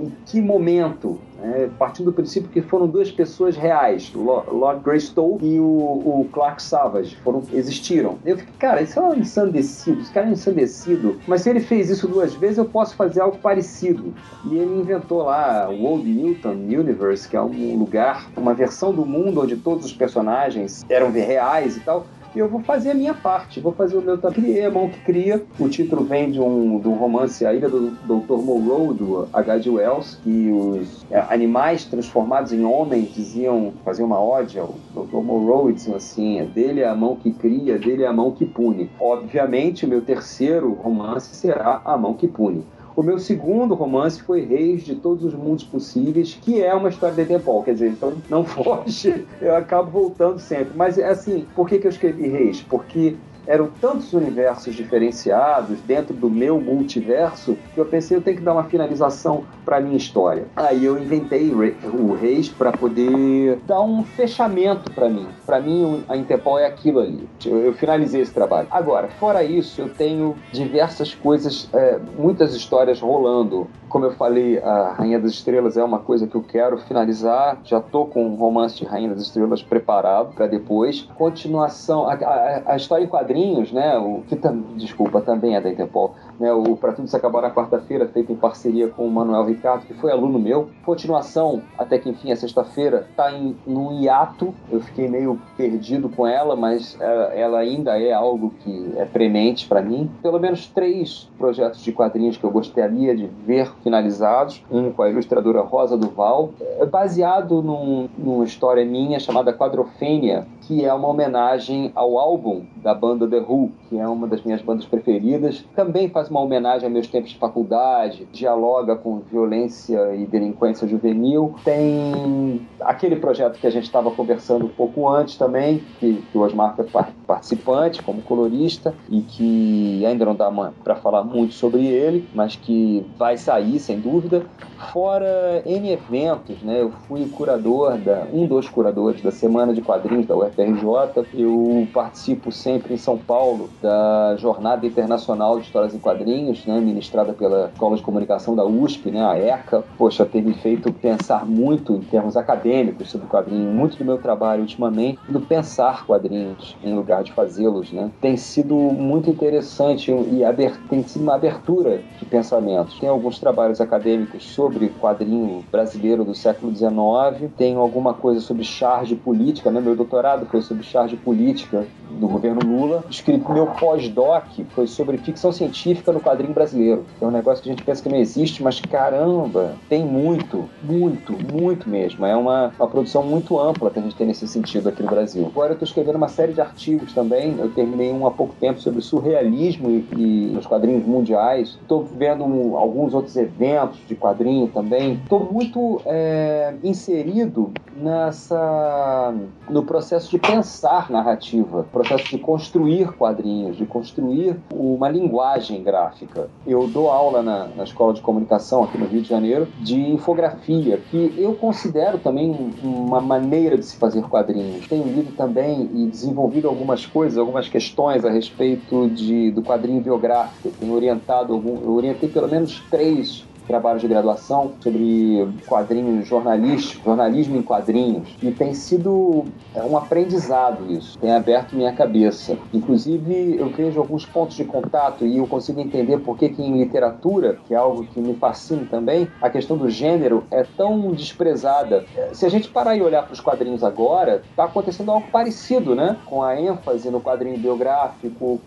[0.00, 1.20] em que momento?
[1.40, 6.60] É, partindo do princípio que foram duas pessoas reais, Lord Greystoke e o, o, Clark
[6.60, 8.18] Savage, foram, existiram.
[8.24, 11.60] Eu fiquei, cara, isso é um ensandecido, esse cara é um ensandecido, mas se ele
[11.60, 14.12] fez isso duas vezes, eu posso fazer algo parecido.
[14.50, 19.06] E ele inventou lá o Old Newton Universe, que é um lugar, uma versão do
[19.06, 22.04] mundo onde todos os personagens eram reais e tal,
[22.34, 25.00] e eu vou fazer a minha parte, vou fazer o meu criei a mão que
[25.00, 25.42] cria.
[25.58, 28.42] O título vem de um, de um romance A Ilha do Dr.
[28.42, 29.70] Moreau, do H.G.
[29.70, 35.22] Wells, que os é, animais transformados em homens diziam, faziam uma ode ao Dr.
[35.22, 38.32] Moreau e diziam assim, é dele é a mão que cria, dele é a mão
[38.32, 38.90] que pune.
[39.00, 42.64] Obviamente, o meu terceiro romance será A Mão que Pune.
[42.98, 47.14] O meu segundo romance foi Reis de Todos os Mundos Possíveis, que é uma história
[47.14, 47.62] de Edempol.
[47.62, 50.72] Quer dizer, então não foge, eu acabo voltando sempre.
[50.74, 52.60] Mas, assim, por que, que eu escrevi Reis?
[52.60, 53.14] Porque
[53.48, 58.52] eram tantos universos diferenciados dentro do meu multiverso que eu pensei eu tenho que dar
[58.52, 60.46] uma finalização para minha história.
[60.54, 65.26] Aí eu inventei o Reis para poder dar um fechamento para mim.
[65.46, 67.28] Para mim a Interpol é aquilo ali.
[67.44, 68.68] Eu, finalizei esse trabalho.
[68.70, 73.66] Agora, fora isso, eu tenho diversas coisas, é, muitas histórias rolando.
[73.88, 77.58] Como eu falei, a Rainha das Estrelas é uma coisa que eu quero finalizar.
[77.64, 81.08] Já tô com um romance de Rainha das Estrelas preparado para depois.
[81.16, 83.96] Continuação, a, a, a história em quadrinhos quadrinhos, né?
[83.96, 86.52] O que tam, desculpa, também é da Interpol, né?
[86.52, 89.94] O Pra Tudo Se Acabar na quarta-feira, feito em parceria com o Manuel Ricardo, que
[89.94, 90.68] foi aluno meu.
[90.84, 94.52] Continuação, até que enfim, a sexta-feira, tá em num hiato.
[94.70, 99.66] Eu fiquei meio perdido com ela, mas ela, ela ainda é algo que é premente
[99.66, 100.10] para mim.
[100.22, 104.64] Pelo menos três projetos de quadrinhos que eu gostaria de ver finalizados.
[104.70, 110.84] Um com a ilustradora Rosa Duval, é baseado num, numa história minha chamada Quadrofênia, que
[110.84, 114.84] é uma homenagem ao álbum da banda The Who, que é uma das minhas bandas
[114.84, 115.64] preferidas.
[115.74, 121.54] Também faz uma homenagem a meus tempos de faculdade, dialoga com violência e delinquência juvenil.
[121.64, 126.42] Tem aquele projeto que a gente estava conversando um pouco antes também, que, que o
[126.42, 126.84] Osmar foi
[127.26, 130.50] participante como colorista e que ainda não dá
[130.84, 134.44] para falar muito sobre ele, mas que vai sair sem dúvida.
[134.92, 136.82] Fora N eventos, né?
[136.82, 141.26] Eu fui curador da um dos curadores da Semana de Quadrinhos da UFRJ UFRJ.
[141.34, 147.32] Eu participo sempre em São Paulo da Jornada Internacional de Histórias em Quadrinhos, né, ministrada
[147.32, 149.84] pela Escola de Comunicação da USP, né, a ECA.
[149.96, 153.74] Poxa, tem me feito pensar muito em termos acadêmicos sobre quadrinhos.
[153.74, 158.10] Muito do meu trabalho ultimamente do pensar quadrinhos em lugar de fazê-los, né?
[158.20, 160.42] Tem sido muito interessante e
[160.88, 162.98] tem sido uma abertura de pensamentos.
[162.98, 169.14] Tem alguns trabalhos acadêmicos sobre quadrinho brasileiro do século XIX, tenho alguma coisa sobre charge
[169.14, 169.80] política, né?
[169.80, 173.04] Meu doutorado foi sobre charge política do governo Lula.
[173.10, 177.04] Escrito meu pós-doc foi sobre ficção científica no quadrinho brasileiro.
[177.20, 181.32] É um negócio que a gente pensa que não existe, mas caramba, tem muito, muito,
[181.52, 182.24] muito mesmo.
[182.24, 185.46] É uma, uma produção muito ampla que a gente tem nesse sentido aqui no Brasil.
[185.46, 187.56] Agora eu estou escrevendo uma série de artigos também.
[187.58, 191.78] Eu terminei um há pouco tempo sobre surrealismo e, e os quadrinhos mundiais.
[191.80, 195.14] Estou vendo um, alguns outros eventos de quadrinho também.
[195.22, 199.34] Estou muito é, inserido nessa
[199.68, 206.48] no processo de pensar narrativa, processo de construir quadrinhos, de construir uma linguagem gráfica.
[206.66, 210.98] Eu dou aula na, na escola de comunicação aqui no Rio de Janeiro de infografia,
[211.10, 214.86] que eu considero também uma maneira de se fazer quadrinhos.
[214.86, 220.70] Tenho lido também e desenvolvido algumas coisas, algumas questões a respeito de, do quadrinho biográfico.
[220.78, 227.56] Tenho orientado, algum, eu orientei pelo menos três trabalho de graduação sobre quadrinhos jornalísticos, jornalismo
[227.58, 232.56] em quadrinhos, e tem sido é, um aprendizado isso, tem aberto minha cabeça.
[232.72, 236.78] Inclusive, eu vejo alguns pontos de contato e eu consigo entender por que, que em
[236.78, 242.04] literatura, que é algo que me fascina também, a questão do gênero é tão desprezada.
[242.32, 246.16] Se a gente parar e olhar para os quadrinhos agora, está acontecendo algo parecido, né?
[246.24, 248.60] Com a ênfase no quadrinho biográfico,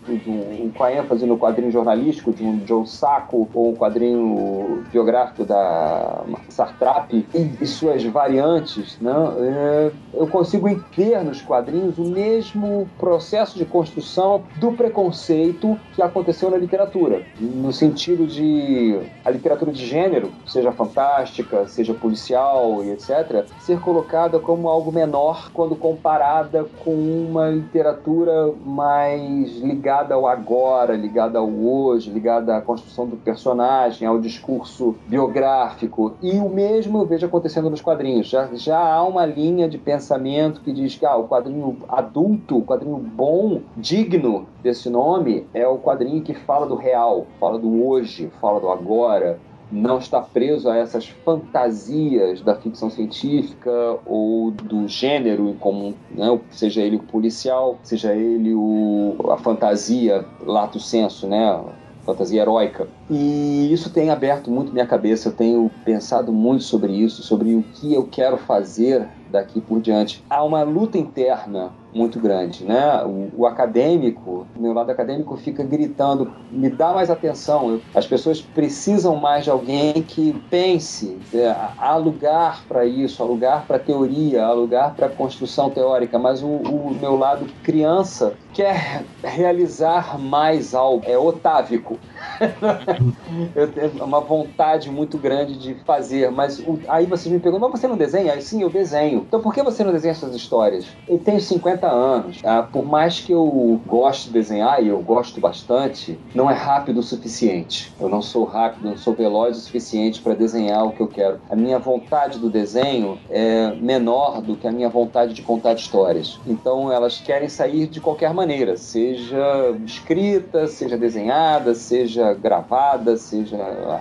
[0.76, 6.24] com a ênfase no quadrinho jornalístico de um Joe Sacco, ou um quadrinho biográfico da
[6.48, 13.64] Sartrap e, suas variantes, né, é, eu consigo ver nos quadrinhos o mesmo processo de
[13.64, 20.70] construção do preconceito que aconteceu na literatura, no sentido de a literatura de gênero, seja
[20.72, 28.52] fantástica, seja policial e etc., ser colocada como algo menor quando comparada com uma literatura
[28.64, 34.96] mais ligada ao agora, ligada ao hoje, ligada à construção do personagem, ao discurso discurso
[35.06, 36.14] biográfico.
[36.20, 38.28] E o mesmo eu vejo acontecendo nos quadrinhos.
[38.28, 42.64] Já, já há uma linha de pensamento que diz que ah, o quadrinho adulto, o
[42.64, 48.30] quadrinho bom, digno desse nome, é o quadrinho que fala do real, fala do hoje,
[48.40, 49.38] fala do agora,
[49.70, 56.38] não está preso a essas fantasias da ficção científica ou do gênero em comum, né?
[56.50, 61.58] seja ele o policial, seja ele o, a fantasia lato senso, né?
[62.04, 62.88] Fantasia heróica.
[63.10, 67.62] E isso tem aberto muito minha cabeça, eu tenho pensado muito sobre isso, sobre o
[67.62, 70.22] que eu quero fazer daqui por diante.
[70.28, 73.04] Há uma luta interna muito grande, né?
[73.04, 77.80] O, o acadêmico, meu lado acadêmico fica gritando, me dá mais atenção.
[77.94, 81.18] As pessoas precisam mais de alguém que pense.
[81.34, 86.18] É, há lugar para isso, há lugar para teoria, há lugar para construção teórica.
[86.18, 91.04] Mas o, o, meu lado criança quer realizar mais algo.
[91.06, 91.98] É otávico.
[93.54, 97.80] eu tenho uma vontade muito grande de fazer, mas o, aí vocês me perguntam, mas
[97.80, 98.40] você não desenha?
[98.40, 99.24] Sim, eu desenho.
[99.26, 100.86] Então por que você não desenha suas histórias?
[101.08, 102.40] Eu tenho 50 anos.
[102.44, 106.98] Ah, por mais que eu goste de desenhar, e eu gosto bastante, não é rápido
[106.98, 107.92] o suficiente.
[108.00, 111.40] Eu não sou rápido, não sou veloz o suficiente para desenhar o que eu quero.
[111.50, 116.40] A minha vontade do desenho é menor do que a minha vontade de contar histórias.
[116.46, 123.56] Então elas querem sair de qualquer maneira, seja escrita, seja desenhada, seja gravada, seja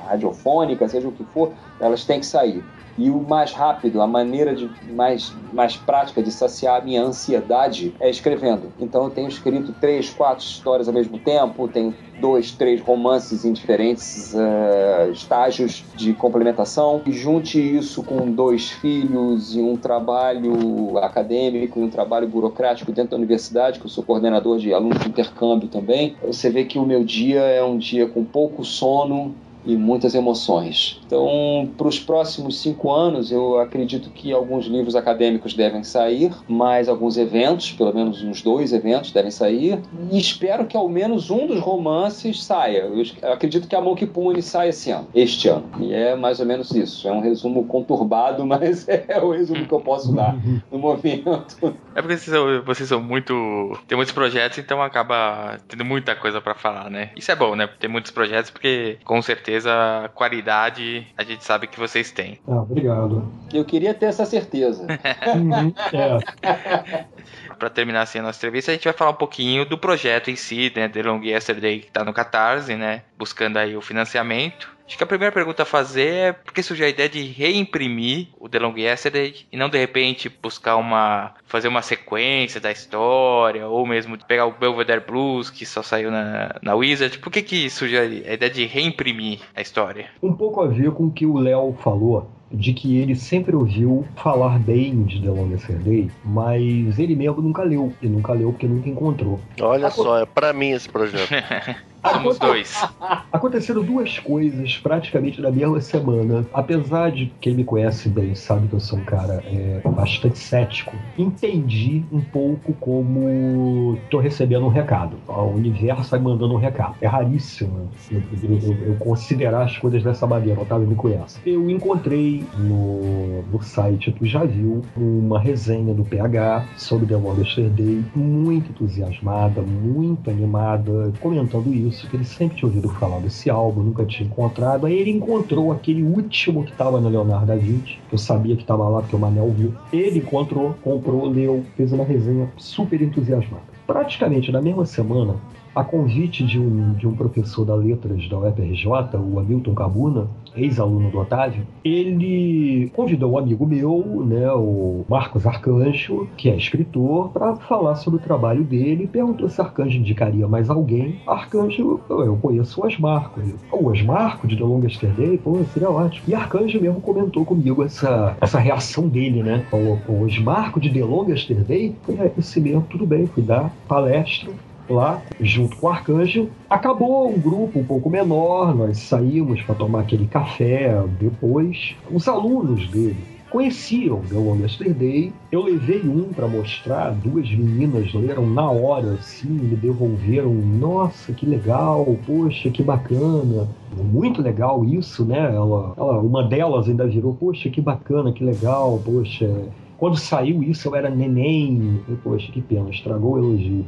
[0.07, 2.63] radiofônica, seja o que for, elas têm que sair.
[2.97, 7.93] E o mais rápido, a maneira de mais, mais prática de saciar a minha ansiedade
[7.99, 8.71] é escrevendo.
[8.79, 13.53] Então eu tenho escrito três, quatro histórias ao mesmo tempo, tenho dois, três romances em
[13.53, 17.01] diferentes uh, estágios de complementação.
[17.05, 23.11] E junte isso com dois filhos e um trabalho acadêmico e um trabalho burocrático dentro
[23.11, 26.15] da universidade, que eu sou coordenador de alunos de intercâmbio também.
[26.23, 29.35] Você vê que o meu dia é um dia com pouco sono,
[29.65, 30.99] e muitas emoções.
[31.05, 36.87] Então, para os próximos cinco anos, eu acredito que alguns livros acadêmicos devem sair, mais
[36.87, 39.79] alguns eventos, pelo menos uns dois eventos devem sair,
[40.11, 42.81] e espero que ao menos um dos romances saia.
[42.81, 45.69] Eu acredito que a Monkey Pune saia esse ano, este ano.
[45.79, 47.07] E é mais ou menos isso.
[47.07, 50.35] É um resumo conturbado, mas é o resumo que eu posso dar
[50.71, 51.75] no momento.
[51.95, 53.77] É porque vocês são, vocês são muito.
[53.87, 57.11] tem muitos projetos, então acaba tendo muita coisa para falar, né?
[57.15, 57.67] Isso é bom, né?
[57.79, 62.39] Ter muitos projetos, porque com certeza certeza, qualidade a gente sabe que vocês têm.
[62.47, 63.27] Ah, obrigado.
[63.53, 64.87] Eu queria ter essa certeza.
[65.35, 67.07] uhum, é.
[67.61, 70.35] Para terminar assim a nossa entrevista, a gente vai falar um pouquinho do projeto em
[70.35, 74.67] si, né, The Long Yesterday, que está no Catarse, né, buscando aí o financiamento.
[74.87, 78.29] Acho que a primeira pergunta a fazer é por que surgiu a ideia de reimprimir
[78.39, 83.67] o The Long Yesterday e não de repente buscar uma fazer uma sequência da história
[83.67, 87.19] ou mesmo pegar o Belvedere Blues que só saiu na, na Wizard.
[87.19, 90.09] Por que que surgiu a ideia de reimprimir a história?
[90.21, 94.05] Um pouco a ver com o que o Léo falou de que ele sempre ouviu
[94.15, 97.93] falar bem de The Longest Day, mas ele mesmo nunca leu.
[98.01, 99.39] E nunca leu porque nunca encontrou.
[99.59, 101.31] Olha só, é para mim esse projeto.
[102.09, 102.89] Somos dois.
[103.31, 106.45] Aconteceram duas coisas praticamente na mesma semana.
[106.53, 110.95] Apesar de quem me conhece bem sabe que eu sou um cara é, bastante cético,
[111.17, 115.17] entendi um pouco como tô recebendo um recado.
[115.27, 116.95] O universo vai mandando um recado.
[117.01, 120.61] É raríssimo eu, eu, eu considerar as coisas dessa maneira.
[120.61, 121.39] Otávio me conhece.
[121.45, 128.03] Eu encontrei no, no site já viu uma resenha do PH sobre The Longest Day,
[128.15, 133.83] muito entusiasmada, muito animada, comentando isso isso, que ele sempre tinha ouvido falar desse álbum,
[133.83, 134.85] nunca tinha encontrado.
[134.85, 138.63] Aí ele encontrou aquele último que estava no Leonardo da Vinci, que eu sabia que
[138.63, 139.73] estava lá porque o Manel viu.
[139.91, 143.63] Ele encontrou, comprou, leu, fez uma resenha super entusiasmada.
[143.85, 145.35] Praticamente na mesma semana,
[145.75, 148.85] a convite de um, de um professor da Letras da UFRJ,
[149.15, 156.27] o Hamilton Cabuna, ex-aluno do Otávio, ele convidou um amigo meu, né, o Marcos Arcanjo,
[156.37, 160.69] que é escritor, para falar sobre o trabalho dele e perguntou se Arcanjo indicaria mais
[160.69, 161.19] alguém.
[161.27, 163.41] Arcanjo, eu conheço o Osmarco.
[163.71, 166.23] O Osmarco de The Longest Day, pô, seria ótimo.
[166.27, 169.65] E Arcanjo mesmo comentou comigo essa, essa reação dele, né?
[169.71, 174.51] O, o Osmarco de The Longest Day, é, esse mesmo, tudo bem, fui dar palestra
[174.91, 176.49] lá, junto com o Arcanjo.
[176.69, 181.95] Acabou um grupo um pouco menor, nós saímos para tomar aquele café depois.
[182.11, 185.33] Os alunos dele conheciam The Long Yesterday.
[185.51, 190.53] Eu levei um para mostrar, duas meninas leram na hora, assim, me devolveram.
[190.53, 193.67] Nossa, que legal, poxa, que bacana.
[193.95, 195.53] Muito legal isso, né?
[195.53, 199.67] Ela, ela, uma delas ainda virou, poxa, que bacana, que legal, poxa.
[199.97, 202.01] Quando saiu isso, eu era neném.
[202.23, 203.85] poxa, que pena, estragou o elogio.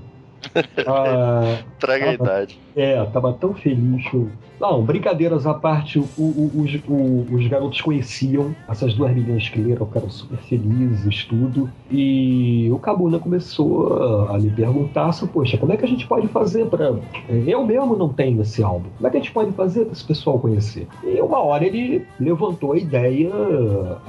[0.88, 2.60] ah, Traga a idade.
[2.76, 4.04] É, tava tão feliz.
[4.60, 9.60] Não, brincadeiras à parte, o, o, os, o, os garotos conheciam essas duas meninas que
[9.60, 11.70] leram, ficaram super felizes, tudo.
[11.92, 16.28] E o Cabuna começou a me perguntar assim, poxa, como é que a gente pode
[16.28, 16.94] fazer para
[17.46, 18.90] Eu mesmo não tenho esse álbum.
[18.98, 20.88] Como é que a gente pode fazer para esse pessoal conhecer?
[21.04, 23.32] E uma hora ele levantou a ideia,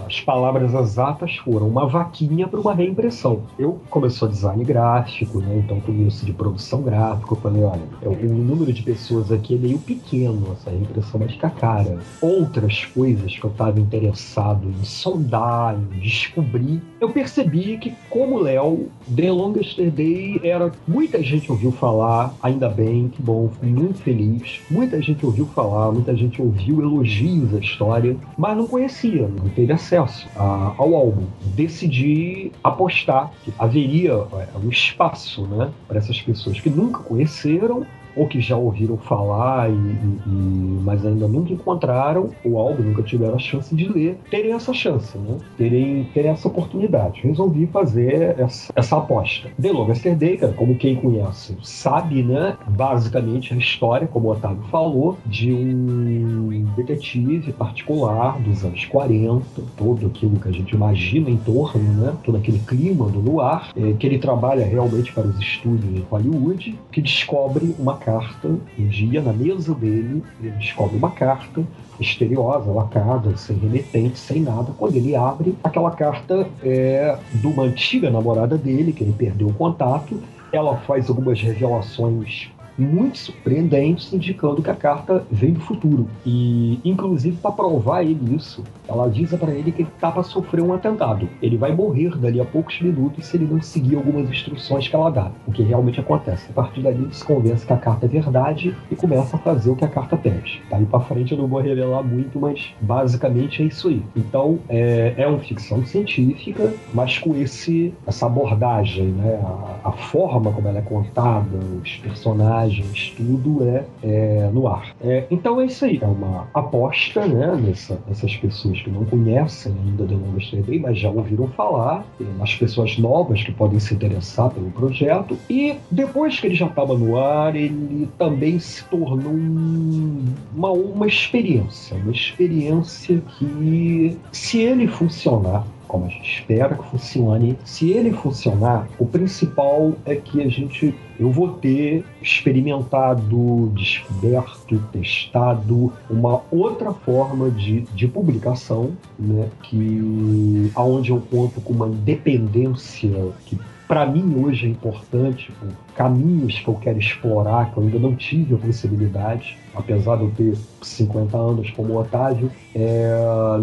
[0.06, 3.42] as palavras exatas foram uma vaquinha para uma reimpressão.
[3.58, 5.62] Eu comecei design gráfico, né?
[5.64, 7.32] Então tudo isso de produção gráfica.
[7.32, 11.28] Eu falei, olha, é o número de pessoas aqui é meio pequeno, essa reimpressão vai
[11.28, 11.98] ficar cara.
[12.20, 18.88] Outras coisas que eu estava interessado em sondar, em descobrir, eu percebi que, como Léo,
[19.14, 20.72] The Longest Day era.
[20.86, 24.60] Muita gente ouviu falar, ainda bem, que bom, fui muito feliz.
[24.70, 29.72] Muita gente ouviu falar, muita gente ouviu elogios à história, mas não conhecia, não teve
[29.72, 31.26] acesso a, ao álbum.
[31.54, 37.86] Decidi apostar que haveria é, um espaço né, para essas pessoas que nunca conheceram
[38.16, 43.34] ou que já ouviram falar, e, e, mas ainda nunca encontraram o álbum, nunca tiveram
[43.34, 45.36] a chance de ler, terem essa chance, né?
[45.56, 47.20] terem, terem essa oportunidade.
[47.22, 49.48] Resolvi fazer essa, essa aposta.
[49.60, 52.56] The Longest Day, como quem conhece sabe, né?
[52.68, 59.44] basicamente a história, como o Otávio falou, de um detetive particular dos anos 40,
[59.76, 62.14] todo aquilo que a gente imagina em torno, né?
[62.24, 66.78] todo aquele clima do noir, é, que ele trabalha realmente para os estúdios de Hollywood,
[66.90, 68.48] que descobre uma carta
[68.78, 71.64] um dia na mesa dele, ele descobre uma carta
[71.98, 74.72] misteriosa, lacrada, sem remetente, sem nada.
[74.76, 79.54] Quando ele abre, aquela carta é de uma antiga namorada dele, que ele perdeu o
[79.54, 80.20] contato.
[80.52, 86.08] Ela faz algumas revelações muito surpreendentes, indicando que a carta vem do futuro.
[86.24, 90.62] E, inclusive, para provar ele isso, ela avisa para ele que ele está para sofrer
[90.62, 91.28] um atentado.
[91.40, 95.10] Ele vai morrer dali a poucos minutos se ele não seguir algumas instruções que ela
[95.10, 96.46] dá, o que realmente acontece.
[96.50, 99.70] A partir dali, ele se convence que a carta é verdade e começa a fazer
[99.70, 100.62] o que a carta pede.
[100.70, 104.02] Daí para frente eu não vou revelar muito, mas basicamente é isso aí.
[104.16, 109.40] Então, é, é uma ficção científica, mas com esse, essa abordagem, né?
[109.84, 114.94] a, a forma como ela é contada, os personagens imagens, tudo é, é no ar.
[115.00, 119.74] É, então é isso aí, é uma aposta né, nessa, nessas pessoas que não conhecem
[119.84, 122.04] ainda The Longest Day, mas já ouviram falar,
[122.38, 125.36] nas pessoas novas que podem se interessar pelo projeto.
[125.48, 131.96] E depois que ele já estava no ar, ele também se tornou uma, uma experiência,
[131.96, 137.56] uma experiência que, se ele funcionar, como a gente espera que funcione.
[137.64, 145.92] Se ele funcionar, o principal é que a gente eu vou ter experimentado, descoberto, testado
[146.10, 153.56] uma outra forma de, de publicação, né, que aonde eu conto com uma independência que
[153.94, 158.16] para mim hoje é importante, por caminhos que eu quero explorar, que eu ainda não
[158.16, 163.08] tive a possibilidade, apesar de eu ter 50 anos como Otávio, é,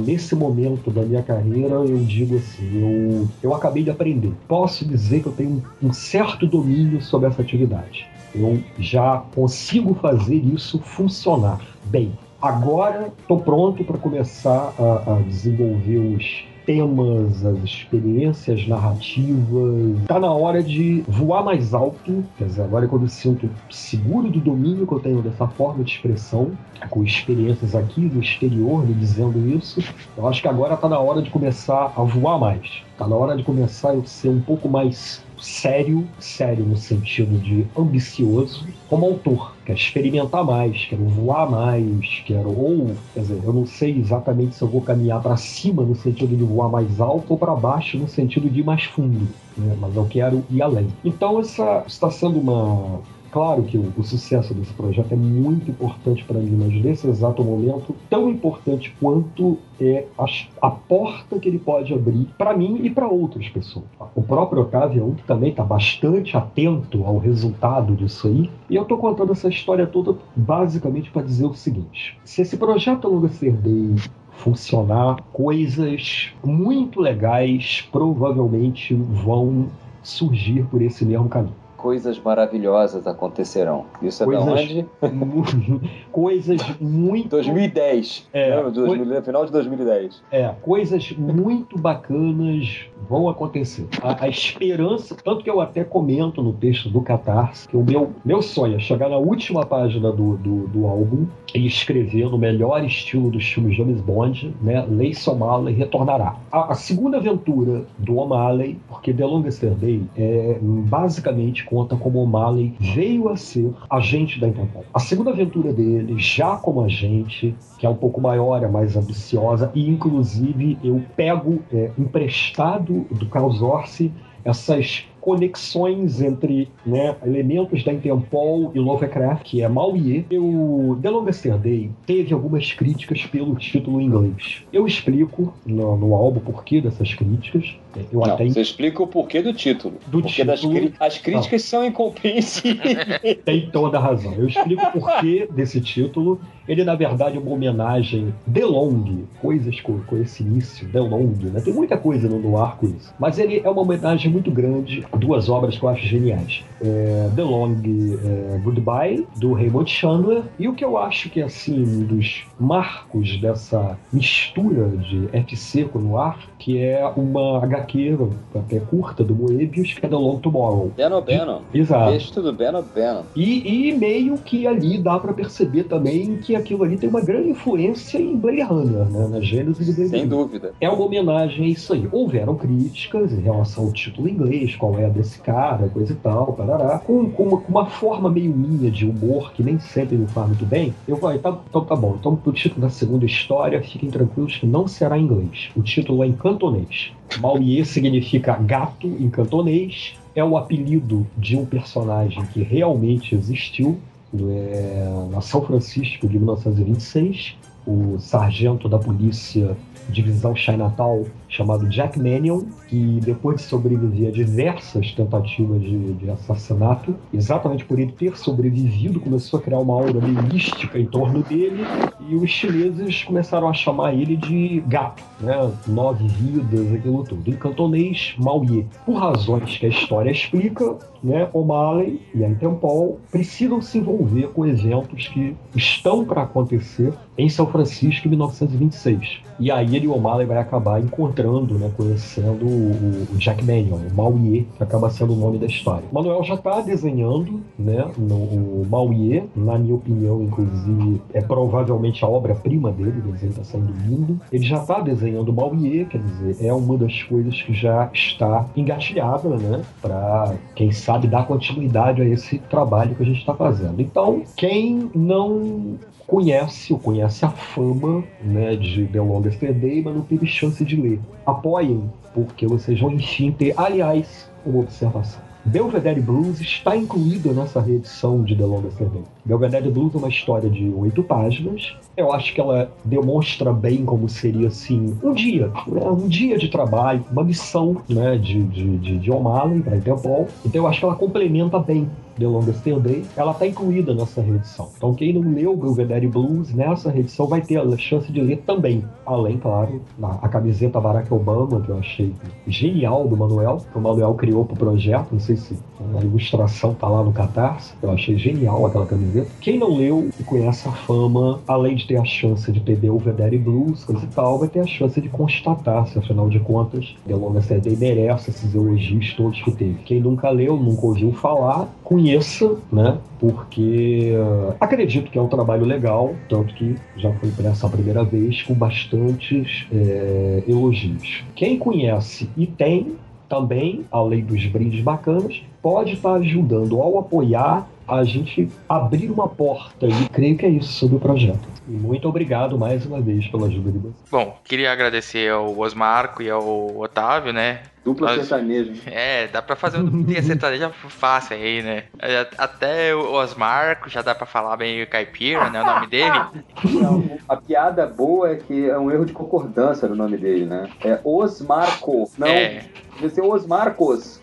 [0.05, 4.31] nesse momento da minha carreira eu digo assim, eu, eu acabei de aprender.
[4.47, 8.07] Posso dizer que eu tenho um certo domínio sobre essa atividade.
[8.33, 12.13] Eu já consigo fazer isso funcionar bem.
[12.41, 19.97] Agora estou pronto para começar a, a desenvolver os temas, as experiências narrativas.
[20.07, 24.29] Tá na hora de voar mais alto, quer dizer, agora é quando eu sinto seguro
[24.29, 26.51] do domínio que eu tenho dessa forma de expressão,
[26.89, 29.83] com experiências aqui do exterior me dizendo isso,
[30.17, 32.83] eu acho que agora tá na hora de começar a voar mais.
[32.97, 37.65] Tá na hora de começar a ser um pouco mais sério, sério no sentido de
[37.77, 39.55] ambicioso, como autor.
[39.65, 42.49] Quero experimentar mais, quero voar mais, quero.
[42.49, 46.35] Ou, quer dizer, eu não sei exatamente se eu vou caminhar para cima no sentido
[46.35, 49.27] de voar mais alto ou para baixo no sentido de ir mais fundo.
[49.57, 49.75] Né?
[49.79, 50.87] Mas eu quero ir além.
[51.03, 53.01] Então, essa está sendo uma
[53.31, 57.41] Claro que o, o, sucesso desse projeto é muito importante para mim, mas nesse exato
[57.41, 60.25] momento, tão importante quanto é a,
[60.61, 63.85] a porta que ele pode abrir para mim e para outras pessoas.
[64.13, 68.75] O próprio Otávio é um que também está bastante atento ao resultado disso aí, e
[68.75, 73.29] eu estou contando essa história toda basicamente para dizer o seguinte: se esse projeto Longa
[73.29, 73.95] Day
[74.31, 79.67] funcionar, coisas muito legais provavelmente vão
[80.03, 83.85] surgir por esse mesmo caminho coisas maravilhosas acontecerão.
[84.01, 84.85] Isso é coisas, da onde?
[86.11, 87.29] coisas muito.
[87.29, 88.29] 2010.
[88.31, 88.69] É, né?
[88.69, 90.23] 2000, final de 2010.
[90.31, 93.87] É, coisas muito bacanas vão acontecer.
[94.01, 98.11] A, a, esperança, tanto que eu até comento no texto do Catarse, que o meu,
[98.23, 102.83] meu sonho é chegar na última página do, do, do álbum e escrever no melhor
[102.85, 104.85] estilo dos filmes James Bond, né?
[104.87, 106.35] Lei O'Malley retornará.
[106.51, 112.75] A, a, segunda aventura do O'Malley, porque The Longest Day é basicamente conta como O'Malley
[112.77, 114.83] veio a ser agente da Interpol.
[114.93, 119.71] A segunda aventura dele, já como agente, que é um pouco maior, é mais ambiciosa,
[119.73, 124.11] e inclusive eu pego é, emprestado do Carlos Orsi
[124.43, 130.25] essas conexões entre né, elementos da Interpol e Lovecraft, que é Mauier.
[130.33, 134.63] O The Longest Day teve algumas críticas pelo título em inglês.
[134.73, 137.75] Eu explico no, no álbum o porquê dessas críticas.
[138.11, 138.47] Eu não, até...
[138.47, 139.95] Você explica o porquê do título.
[140.07, 140.93] Do Porque título...
[140.99, 141.59] as críticas não.
[141.59, 142.97] são incompreensíveis.
[143.45, 144.33] Tem toda a razão.
[144.33, 146.39] Eu explico o porquê desse título.
[146.67, 151.33] Ele, na verdade, é uma homenagem The Long, coisas com, com esse início, The Long.
[151.41, 151.59] Né?
[151.59, 153.13] Tem muita coisa no, no arco isso.
[153.19, 156.63] Mas ele é uma homenagem muito grande duas obras que eu acho geniais.
[156.81, 161.43] É, The Long é, Goodbye, do Raymond Chandler, e o que eu acho que é
[161.43, 168.17] assim, um dos marcos dessa mistura de FC com noir, que é uma HQ
[168.55, 170.91] até curta do Moebius, que é The Long Tomorrow.
[170.95, 171.61] Beno Beno.
[171.73, 172.11] Exato.
[172.11, 173.23] Texto do Beno Beno.
[173.35, 177.49] E, e meio que ali dá para perceber também que aquilo ali tem uma grande
[177.49, 179.27] influência em Blade Runner, né?
[179.27, 180.73] na gênese do Blade Sem dúvida.
[180.79, 182.07] É uma homenagem a isso aí.
[182.11, 186.53] Houveram críticas em relação ao título inglês, qual é a desse cara, coisa e tal,
[186.53, 190.27] parará, com, com, uma, com uma forma meio minha de humor que nem sempre me
[190.27, 190.93] faz muito bem.
[191.07, 192.15] Eu falei, tá, então tá bom.
[192.19, 195.69] Então, o título da segunda história, fiquem tranquilos que não será em inglês.
[195.75, 197.11] O título é em cantonês.
[197.39, 200.15] Mauier significa gato em cantonês.
[200.35, 203.99] É o apelido de um personagem que realmente existiu
[204.33, 207.55] é, na São Francisco de 1926.
[207.85, 209.75] O sargento da polícia
[210.09, 217.13] divisão Chinatown chamado Jack Mannion, que depois de sobreviver a diversas tentativas de, de, assassinato,
[217.33, 221.83] exatamente por ele ter sobrevivido, começou a criar uma aura mística em torno dele,
[222.27, 225.71] e os chineses começaram a chamar ele de gato, né?
[225.87, 227.49] Nove vidas, aquilo tudo.
[227.49, 228.87] Em cantonês, Maoye.
[229.05, 234.65] Por razões que a história explica, né, O'Malley e a Interpol precisam se envolver com
[234.65, 239.41] eventos que estão para acontecer em São Francisco em 1926.
[239.59, 244.65] E aí ele, O'Malley, vai acabar encontrando encontrando, né, conhecendo o, Jack Mannion, o Mauier,
[244.77, 246.03] que acaba sendo o nome da história.
[246.11, 252.27] Manuel já está desenhando né, no, o Mauier, na minha opinião, inclusive, é provavelmente a
[252.27, 254.39] obra-prima dele, o desenho está saindo lindo.
[254.51, 258.67] Ele já está desenhando o Mauier, quer dizer, é uma das coisas que já está
[258.75, 263.99] engatilhada, né, para, quem sabe, dar continuidade a esse trabalho que a gente está fazendo.
[264.01, 265.97] Então, quem não
[266.31, 270.95] conhece ou conhece a fama né, de The Longest Day, mas não teve chance de
[270.95, 271.19] ler.
[271.45, 275.41] Apoiem, porque vocês vão enfim ter, aliás, uma observação.
[275.65, 279.21] Belvedere Blues está incluída nessa reedição de The Longest Day.
[279.43, 281.95] Belvedere Blues é uma história de oito páginas.
[282.15, 286.01] Eu acho que ela demonstra bem como seria assim um dia, né?
[286.09, 290.47] um dia de trabalho, uma missão né, de, de, de, de O'Malley para Interpol.
[290.65, 294.89] Então eu acho que ela complementa bem The Longest Day, ela está incluída nessa reedição.
[294.97, 299.03] Então quem não leu Belvedere Blues nessa reedição vai ter a chance de ler também.
[299.25, 302.33] Além, claro, a camiseta Barack Obama, que eu achei
[302.67, 305.77] genial do Manuel, que o Manuel criou para o projeto, não sei se
[306.17, 309.49] a ilustração tá lá no Catarse, eu achei genial aquela camiseta.
[309.61, 313.57] Quem não leu e conhece a fama, além de ter a chance de ter Belvedere
[313.57, 317.35] Blues, coisa e tal, vai ter a chance de constatar se, afinal de contas, The
[317.35, 319.95] Longest Day merece esses elogios todos que teve.
[320.05, 321.87] Quem nunca leu, nunca ouviu falar,
[322.21, 323.17] conheça, né?
[323.39, 328.23] Porque uh, acredito que é um trabalho legal, tanto que já foi impresso a primeira
[328.23, 331.43] vez com bastantes é, elogios.
[331.55, 333.15] Quem conhece e tem
[333.49, 340.05] também, além dos brindes bacanas, pode estar ajudando ao apoiar a gente abrir uma porta
[340.05, 341.71] e creio que é isso sobre o projeto.
[341.87, 344.29] E muito obrigado mais uma vez pela ajuda de vocês.
[344.29, 347.83] Bom, queria agradecer ao Osmarco e ao Otávio, né?
[348.03, 348.93] Dupla Nós, sertanejo.
[349.09, 352.03] É, dá pra fazer um dupla sertaneja fácil aí, né?
[352.19, 355.81] É, até o Osmarco já dá pra falar bem caipira, né?
[355.81, 356.39] O nome dele.
[356.83, 360.89] Não, a piada boa é que é um erro de concordância no nome dele, né?
[361.03, 362.47] É Osmarco, não.
[362.47, 362.83] É.
[363.19, 364.41] Deve ser Osmarcos.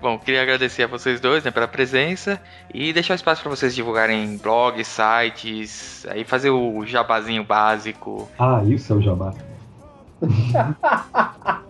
[0.00, 2.40] Bom, queria agradecer a vocês dois né, pela presença
[2.72, 8.28] e deixar o espaço para vocês divulgarem blogs, sites, aí fazer o jabazinho básico.
[8.38, 9.32] Ah, isso é o jabá.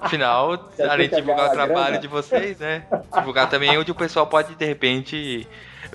[0.01, 1.99] Afinal, além de divulgar o trabalho grana?
[1.99, 2.83] de vocês, né?
[3.17, 5.47] Divulgar também onde o pessoal pode, de repente,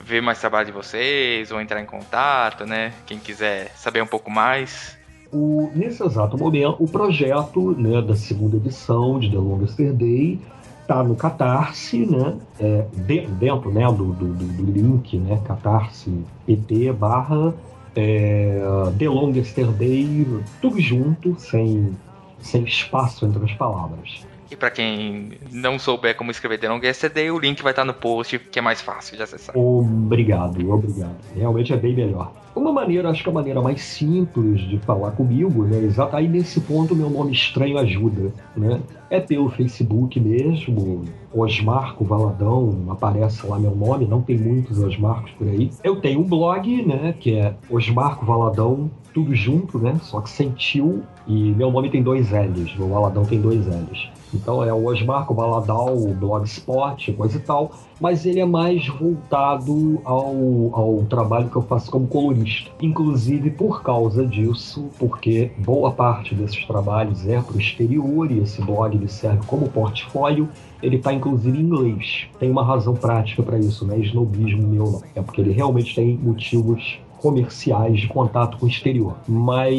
[0.02, 2.94] ver mais trabalho de vocês ou entrar em contato, né?
[3.06, 4.98] Quem quiser saber um pouco mais.
[5.34, 10.40] O, nesse exato momento, o projeto né, da segunda edição de The Longest Day
[10.92, 12.36] está no Catarse, né?
[12.60, 12.86] É,
[13.40, 15.42] dentro né, do, do, do, link, né?
[15.46, 16.12] Catarse
[16.46, 17.54] PT barra
[17.96, 18.62] é,
[18.98, 20.28] The Longest Day,
[20.62, 21.96] tudo junto, sem,
[22.40, 24.26] sem espaço entre as palavras.
[24.52, 27.94] E para quem não souber como escrever The Long Yesterday, o link vai estar no
[27.94, 29.58] post, que é mais fácil de acessar.
[29.58, 31.16] Obrigado, obrigado.
[31.34, 32.34] Realmente é bem melhor.
[32.54, 35.78] Uma maneira, acho que a maneira mais simples de falar comigo, né?
[35.78, 38.82] Exato, aí nesse ponto meu nome estranho ajuda, né?
[39.10, 45.48] É pelo Facebook mesmo, Osmarco Valadão, aparece lá meu nome, não tem muitos Osmarcos por
[45.48, 45.70] aí.
[45.82, 50.50] Eu tenho um blog, né, que é Osmarco Valadão, tudo junto, né, só que sem
[50.52, 54.10] tio, e meu nome tem dois L's, meu Valadão tem dois L's.
[54.34, 60.02] Então é o Osmarco Baladal, o Blogspot, coisa e tal, mas ele é mais voltado
[60.06, 60.34] ao,
[60.72, 62.72] ao trabalho que eu faço como colorista.
[62.82, 68.62] Inclusive por causa disso, porque boa parte desses trabalhos é para o exterior e esse
[68.62, 70.48] blog ele serve como portfólio.
[70.82, 72.28] Ele está inclusive em inglês.
[72.40, 75.02] Tem uma razão prática para isso, não é snobismo meu, não.
[75.14, 79.16] É porque ele realmente tem motivos comerciais de contato com o exterior.
[79.28, 79.74] Mas,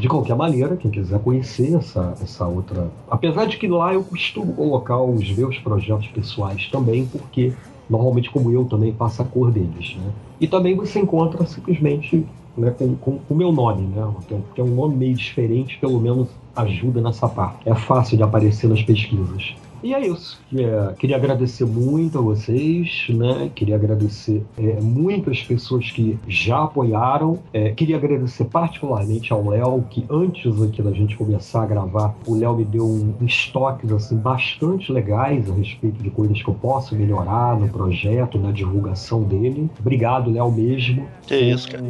[0.00, 2.90] de qualquer maneira, quem quiser conhecer essa, essa outra.
[3.10, 7.52] Apesar de que lá eu costumo colocar os meus projetos pessoais também, porque
[7.88, 9.96] normalmente, como eu, também faço a cor deles.
[9.96, 10.10] Né?
[10.40, 12.26] E também você encontra simplesmente
[12.56, 14.12] né, com o meu nome, né?
[14.54, 17.68] que é um nome meio diferente, pelo menos ajuda nessa parte.
[17.68, 19.54] É fácil de aparecer nas pesquisas.
[19.82, 20.40] E é isso.
[20.54, 23.50] É, queria agradecer muito a vocês, né?
[23.54, 27.38] Queria agradecer é, muito as pessoas que já apoiaram.
[27.52, 32.34] É, queria agradecer particularmente ao Léo, que antes aqui da gente começar a gravar, o
[32.34, 36.54] Léo me deu um, uns toques assim, bastante legais a respeito de coisas que eu
[36.54, 39.70] posso melhorar no projeto, na divulgação dele.
[39.78, 41.06] Obrigado, Léo, mesmo.
[41.26, 41.84] Que isso, cara.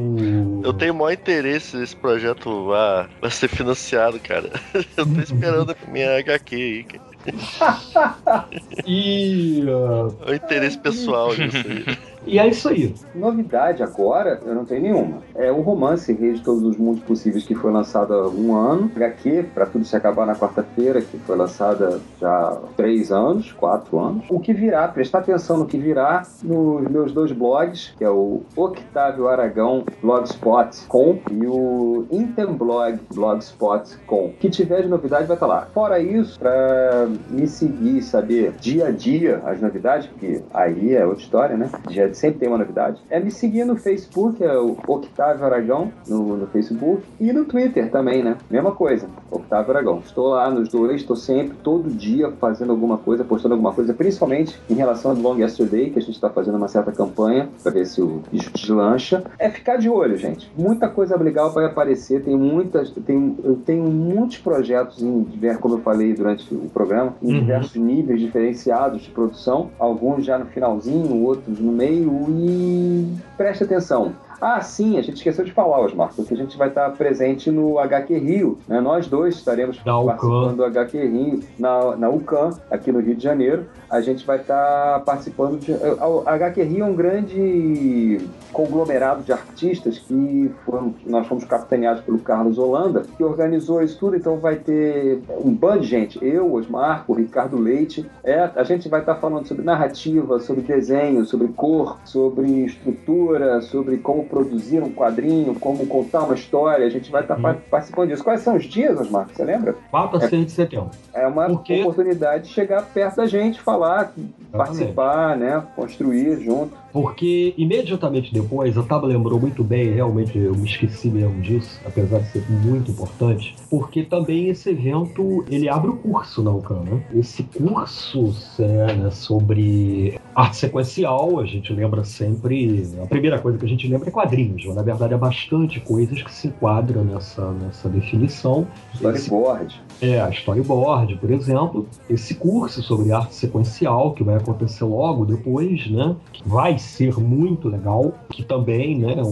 [0.62, 4.50] Eu tenho o maior interesse nesse projeto vá, vá ser financiado, cara.
[4.96, 7.07] Eu tô esperando a minha HQ aí, cara
[8.86, 9.62] e.
[9.62, 10.16] Uh...
[10.26, 11.98] É o interesse pessoal disso aí.
[12.28, 12.94] E é isso aí.
[13.14, 15.18] Novidade agora, eu não tenho nenhuma.
[15.34, 18.90] É o romance Rei de Todos os Mundos Possíveis, que foi lançado há um ano.
[18.94, 23.98] HQ, para tudo se acabar na quarta-feira, que foi lançada já há três anos, quatro
[23.98, 24.26] anos.
[24.28, 28.42] O que virá, prestar atenção no que virá nos meus dois blogs, que é o
[28.54, 34.32] Octávio Aragão Blogspot.com e o Intemblog Blogspot.com.
[34.38, 35.68] Que tiver de novidade vai estar lá.
[35.72, 41.22] Fora isso, para me seguir saber dia a dia as novidades, porque aí é outra
[41.22, 41.70] história, né?
[41.88, 43.00] Dia sempre tem uma novidade.
[43.08, 47.90] É me seguir no Facebook, é o Octávio Aragão no, no Facebook e no Twitter
[47.90, 48.36] também, né?
[48.50, 50.02] Mesma coisa, Octávio Aragão.
[50.04, 54.58] Estou lá nos dois, estou sempre, todo dia, fazendo alguma coisa, postando alguma coisa, principalmente
[54.68, 57.86] em relação ao Long Yesterday, que a gente está fazendo uma certa campanha para ver
[57.86, 59.24] se o bicho deslancha.
[59.38, 60.50] É ficar de olho, gente.
[60.56, 65.26] Muita coisa legal vai aparecer, tem muitas, tem, eu tenho muitos projetos em
[65.60, 67.40] como eu falei durante o programa, em uhum.
[67.40, 74.14] diversos níveis diferenciados de produção, alguns já no finalzinho, outros no meio e preste atenção.
[74.40, 77.78] Ah, sim, a gente esqueceu de falar, Osmar, porque a gente vai estar presente no
[77.78, 78.58] HQ Rio.
[78.68, 78.80] Né?
[78.80, 83.22] Nós dois estaremos da participando do HQ Rio na, na UCAM, aqui no Rio de
[83.22, 83.66] Janeiro.
[83.90, 85.72] A gente vai estar participando de.
[85.72, 88.20] A HQ Rio é um grande
[88.52, 94.16] conglomerado de artistas que foram, nós fomos capitaneados pelo Carlos Holanda, que organizou isso tudo.
[94.16, 96.18] Então vai ter um bando de gente.
[96.24, 98.08] Eu, Osmar, o Ricardo Leite.
[98.22, 103.96] É, a gente vai estar falando sobre narrativa, sobre desenho, sobre cor, sobre estrutura, sobre
[103.98, 106.86] como produzir um quadrinho, como contar uma história.
[106.86, 107.54] A gente vai estar uhum.
[107.70, 108.24] participando disso.
[108.24, 109.28] Quais são os dias, Osmar?
[109.32, 109.74] Você lembra?
[109.90, 110.90] 4 a 6 de setembro.
[111.12, 111.80] É uma Porque...
[111.80, 114.52] oportunidade de chegar perto da gente, falar, Exatamente.
[114.52, 115.62] participar, né?
[115.74, 116.76] Construir junto.
[117.00, 122.18] Porque imediatamente depois, a Taba lembrou muito bem, realmente eu me esqueci mesmo disso, apesar
[122.18, 126.80] de ser muito importante, porque também esse evento ele abre o curso na UCAM.
[126.80, 127.00] Né?
[127.14, 132.88] Esse curso é, né, sobre arte sequencial, a gente lembra sempre.
[133.00, 136.20] A primeira coisa que a gente lembra é quadrinhos, mas na verdade é bastante coisas
[136.22, 138.66] que se enquadram nessa, nessa definição.
[138.94, 139.80] Storyboard.
[140.00, 141.86] Esse, é, a storyboard, por exemplo.
[142.08, 146.16] Esse curso sobre arte sequencial, que vai acontecer logo depois, né?
[146.44, 149.28] Vai ser muito legal, que também, né, o,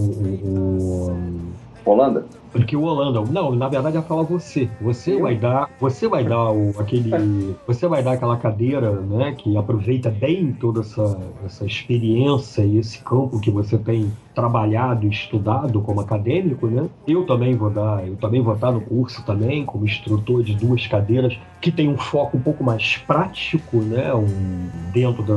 [0.48, 1.52] o,
[1.84, 2.24] Holanda?
[2.50, 4.68] Porque o Holanda, não, na verdade é falar você.
[4.80, 5.22] Você Eu?
[5.22, 10.10] vai dar, você vai dar o, aquele, você vai dar aquela cadeira, né, que aproveita
[10.10, 16.00] bem toda essa, essa experiência e esse campo que você tem trabalhado e estudado como
[16.00, 16.88] acadêmico, né?
[17.06, 20.86] Eu também vou dar, eu também vou estar no curso também como instrutor de duas
[20.86, 24.14] cadeiras que tem um foco um pouco mais prático, né?
[24.14, 25.36] Um, dentro da,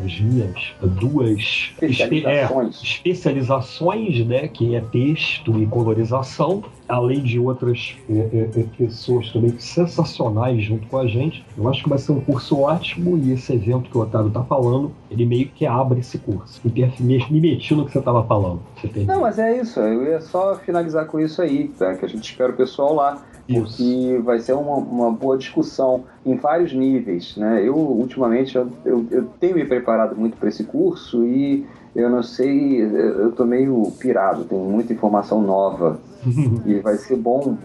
[0.00, 2.80] das minhas duas especializações.
[2.80, 4.48] É, especializações, né?
[4.48, 10.86] Que é texto e colorização além de outras é, é, é, pessoas também sensacionais junto
[10.88, 11.44] com a gente.
[11.56, 14.42] Eu acho que vai ser um curso ótimo e esse evento que o Otávio está
[14.42, 16.60] falando, ele meio que abre esse curso.
[16.64, 18.60] Me, me meti no que você estava falando.
[18.76, 19.80] Você Não, mas é isso.
[19.80, 21.94] Eu ia só finalizar com isso aí, tá?
[21.94, 23.22] que a gente espera o pessoal lá.
[23.48, 27.62] Porque vai ser uma, uma boa discussão em vários níveis, né?
[27.62, 32.22] Eu, ultimamente, eu, eu, eu tenho me preparado muito para esse curso e eu não
[32.22, 36.00] sei, eu tô meio pirado, tem muita informação nova
[36.64, 37.56] e vai ser bom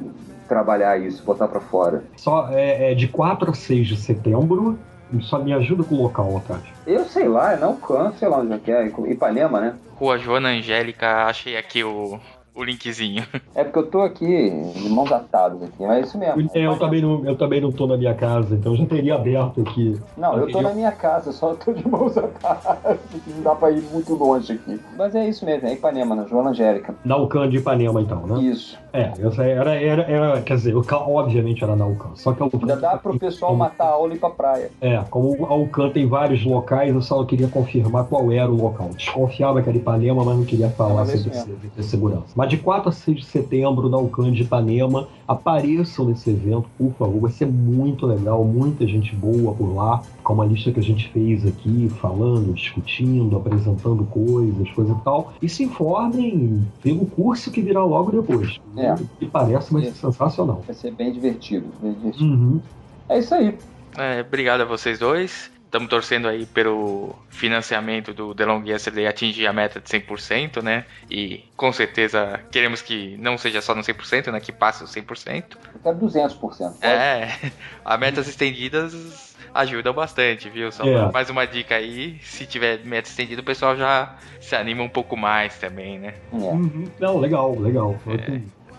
[0.47, 2.03] trabalhar isso, botar para fora.
[2.15, 4.77] Só é, é, de 4 a 6 de setembro.
[5.21, 6.69] Só me ajuda com o local, Otávio.
[6.85, 9.73] Eu sei lá, é não canto, sei lá onde é que é, Ipanema, né?
[9.95, 12.19] Rua Joana Angélica, achei aqui o,
[12.57, 13.23] o linkzinho.
[13.53, 16.49] É porque eu tô aqui de mãos atadas aqui, mas é isso mesmo.
[16.55, 19.15] É, eu, também não, eu também não tô na minha casa, então eu já teria
[19.15, 19.99] aberto aqui.
[20.17, 22.97] Não, eu tô na minha casa, só tô de mãos atadas.
[23.27, 24.79] Não dá pra ir muito longe aqui.
[24.97, 26.95] Mas é isso mesmo, é Ipanema, na Joana Angélica.
[27.05, 28.41] Na UCAN de Ipanema, então, né?
[28.41, 28.77] Isso.
[28.91, 29.13] É,
[29.51, 32.15] era, era, era, quer dizer, obviamente era na UCAN.
[32.15, 34.71] Só que a UCAN Ainda dá pro pessoal matar a aula e ir pra praia.
[34.81, 38.89] É, como a UCAN tem vários locais, eu só queria confirmar qual era o local.
[38.95, 42.27] Desconfiava que era Ipanema, mas não queria falar é sem ter segurança.
[42.35, 46.91] Mas de 4 a 6 de setembro, na UCAN de Ipanema, apareçam nesse evento, por
[46.93, 47.21] favor.
[47.21, 51.09] Vai ser muito legal, muita gente boa por lá, com uma lista que a gente
[51.09, 55.33] fez aqui, falando, discutindo, apresentando coisas, coisa e tal.
[55.41, 58.59] E se informem pelo curso que virá logo depois.
[58.75, 58.95] É.
[59.19, 59.91] Que parece mas É.
[59.91, 60.63] sensacional.
[60.65, 61.65] Vai ser bem divertido.
[61.81, 62.25] Bem divertido.
[62.25, 62.61] Uhum.
[63.09, 63.57] É isso aí.
[63.97, 65.49] É, obrigado a vocês dois.
[65.67, 70.85] Estamos torcendo aí pelo financiamento do The Long Yesterday atingir a meta de 100%, né?
[71.11, 74.39] E com certeza queremos que não seja só no 100%, né?
[74.39, 75.57] Que passe o 100%.
[75.73, 76.81] Eu quero 200%.
[76.81, 77.51] É,
[77.83, 80.71] a metas estendidas ajudam bastante, viu?
[80.71, 81.11] Só É.
[81.11, 85.17] mais uma dica aí, se tiver meta estendida, o pessoal já se anima um pouco
[85.17, 86.13] mais também, né?
[86.31, 86.35] É.
[86.37, 86.85] Uhum.
[86.97, 87.99] Não, legal, legal.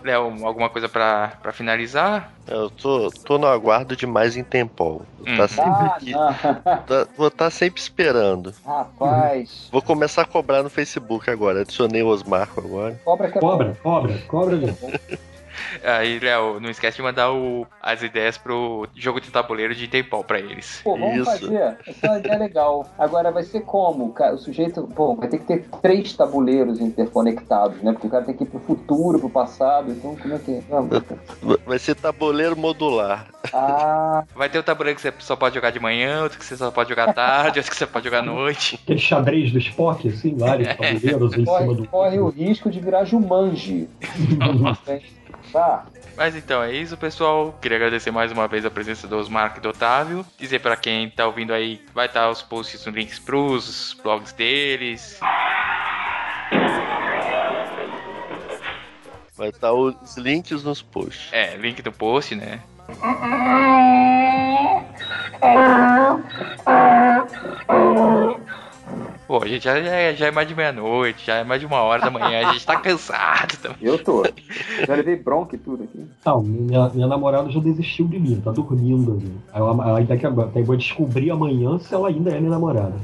[0.03, 2.31] Léo, alguma coisa pra, pra finalizar?
[2.47, 5.01] Eu tô, tô no aguardo de mais em Tempol.
[5.19, 5.37] Hum.
[5.37, 6.13] Tá sempre Ah, aqui.
[6.87, 8.53] tá- vou estar sempre esperando.
[8.65, 9.67] Rapaz.
[9.71, 11.61] Vou começar a cobrar no Facebook agora.
[11.61, 12.99] Adicionei o Osmarco agora.
[13.03, 14.57] Cobra é Cobra, cobra, cobra.
[15.83, 20.23] Aí, Léo, não esquece de mandar o- as ideias pro jogo de tabuleiro de Tempol
[20.23, 20.81] pra eles.
[20.83, 21.25] Pô, vamos Isso.
[21.25, 21.77] fazer.
[21.87, 22.89] Essa é uma ideia legal.
[22.97, 24.13] Agora vai ser como?
[24.33, 27.91] O sujeito, pô, vai ter que ter três tabuleiros interconectados, né?
[27.91, 29.91] Porque o cara tem que ir pro futuro, pro passado.
[29.91, 30.61] Então, como é que é?
[31.65, 33.27] Vai ser tabuleiro modular.
[33.53, 36.55] Ah, Vai ter o tabuleiro que você só pode jogar de manhã, outro que você
[36.57, 38.79] só pode jogar à tarde, outro que você pode jogar à noite.
[38.83, 41.87] Aquele xadrez do Spock, assim, vários tabuleiros em cima corre, do.
[41.87, 43.87] corre o risco de virar Jumanji.
[45.51, 45.85] tá.
[46.15, 47.57] Mas então é isso, pessoal.
[47.61, 50.25] Queria agradecer mais uma vez a presença do Osmar e do Otávio.
[50.37, 55.19] Dizer pra quem tá ouvindo aí, vai estar os posts os links pros blogs deles.
[59.37, 61.31] Vai estar os links nos posts.
[61.31, 62.59] É, link do post, né?
[69.29, 71.67] Pô, a gente já, já é, já é mais de meia-noite, já é mais de
[71.67, 73.77] uma hora da manhã, a gente tá cansado também.
[73.79, 74.23] Eu tô.
[74.87, 76.03] Já levei bronca e tudo aqui.
[76.25, 79.31] Não, minha, minha namorada já desistiu de mim, tá dormindo ali.
[79.53, 82.95] Aí Ela, ela ainda quer, tem- vou descobrir amanhã se ela ainda é minha namorada.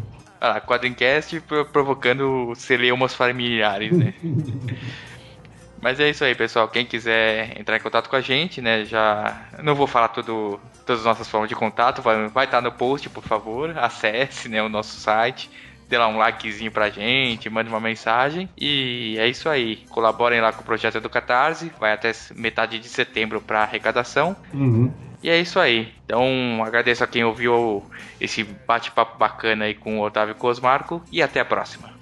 [0.42, 4.12] Lá, Quadrincast pro- provocando celeumas familiares, né?
[5.80, 6.68] Mas é isso aí, pessoal.
[6.68, 8.84] Quem quiser entrar em contato com a gente, né?
[8.84, 12.02] Já não vou falar tudo, todas as nossas formas de contato.
[12.02, 13.78] Vai, vai estar no post, por favor.
[13.78, 15.52] Acesse, né, o nosso site.
[15.88, 18.50] Dê lá um likezinho pra gente, mande uma mensagem.
[18.58, 19.78] E é isso aí.
[19.90, 21.72] Colaborem lá com o projeto do Catarse.
[21.80, 24.36] Vai até metade de setembro para arrecadação.
[24.54, 24.92] Uhum.
[25.22, 25.94] E é isso aí.
[26.06, 27.84] Então, agradeço a quem ouviu
[28.22, 31.96] esse bate-papo bacana aí com o Otávio Cosmarco e até a próxima.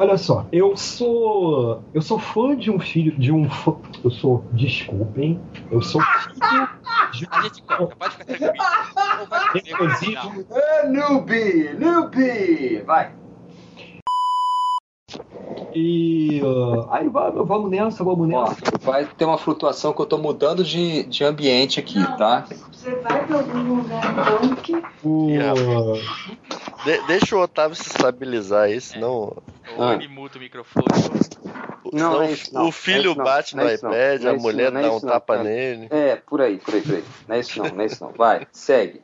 [0.00, 1.82] Olha só, eu sou.
[1.92, 3.12] Eu sou fã de um filho.
[3.18, 4.42] De um fã, Eu sou.
[4.50, 5.38] Desculpem.
[5.70, 6.68] Eu sou filho
[7.12, 8.24] de A gente corta, pode ficar
[9.52, 10.16] tranquilo.
[10.88, 11.20] Não um.
[11.20, 11.74] noob!
[11.78, 12.82] Noob!
[12.86, 13.12] Vai!
[15.74, 16.40] E.
[16.42, 18.56] Uh, aí vai, vamos nessa, vamos Ó, nessa.
[18.80, 22.46] vai ter uma flutuação que eu tô mudando de, de ambiente aqui, tá?
[22.72, 25.28] Você vai pra algum lugar então que O,
[26.84, 29.36] De- deixa o Otávio se estabilizar aí, senão.
[29.76, 30.86] Ou ele muta o microfone.
[31.92, 32.68] Não, senão é isso, não.
[32.68, 33.24] o filho É isso, não.
[33.24, 33.92] bate Não no é isso, não.
[33.92, 35.88] iPad, Não é a mulher não é dá um isso, não, tapa nele.
[35.90, 37.04] É, por aí, por aí, por aí.
[37.28, 38.12] Não é isso não, não é isso não.
[38.12, 39.00] Vai, segue.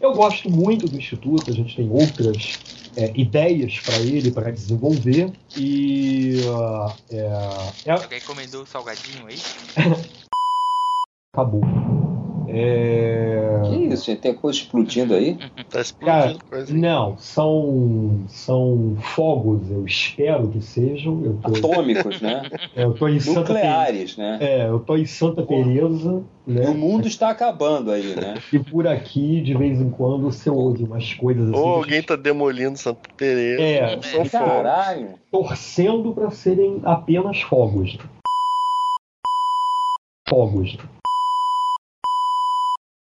[0.00, 2.58] Eu gosto muito do Instituto, a gente tem outras
[2.96, 5.32] é, ideias para ele, para desenvolver.
[5.56, 6.40] E.
[6.44, 7.90] Uh, é, é...
[7.92, 9.36] Alguém encomendou o salgadinho aí?
[11.34, 11.62] Acabou.
[12.48, 13.51] É...
[13.92, 14.20] Isso, gente?
[14.20, 15.36] Tem coisa explodindo aí?
[15.70, 16.78] tá explodindo Cara, coisa aí.
[16.78, 21.22] Não, são, são fogos, eu espero que sejam.
[21.24, 21.56] Eu tô...
[21.56, 22.42] Atômicos, né?
[22.74, 24.38] É, eu tô em Nucleares, Santa né?
[24.40, 26.22] É, eu tô em Santa Teresa.
[26.46, 26.68] Né?
[26.68, 28.34] O mundo está acabando aí, né?
[28.52, 31.58] E por aqui, de vez em quando, você ouve umas coisas assim.
[31.58, 33.62] Ou alguém tá demolindo Santa Teresa.
[33.62, 35.14] É, são caralho.
[35.30, 37.96] Torcendo para serem apenas fogos.
[40.28, 40.76] Fogos.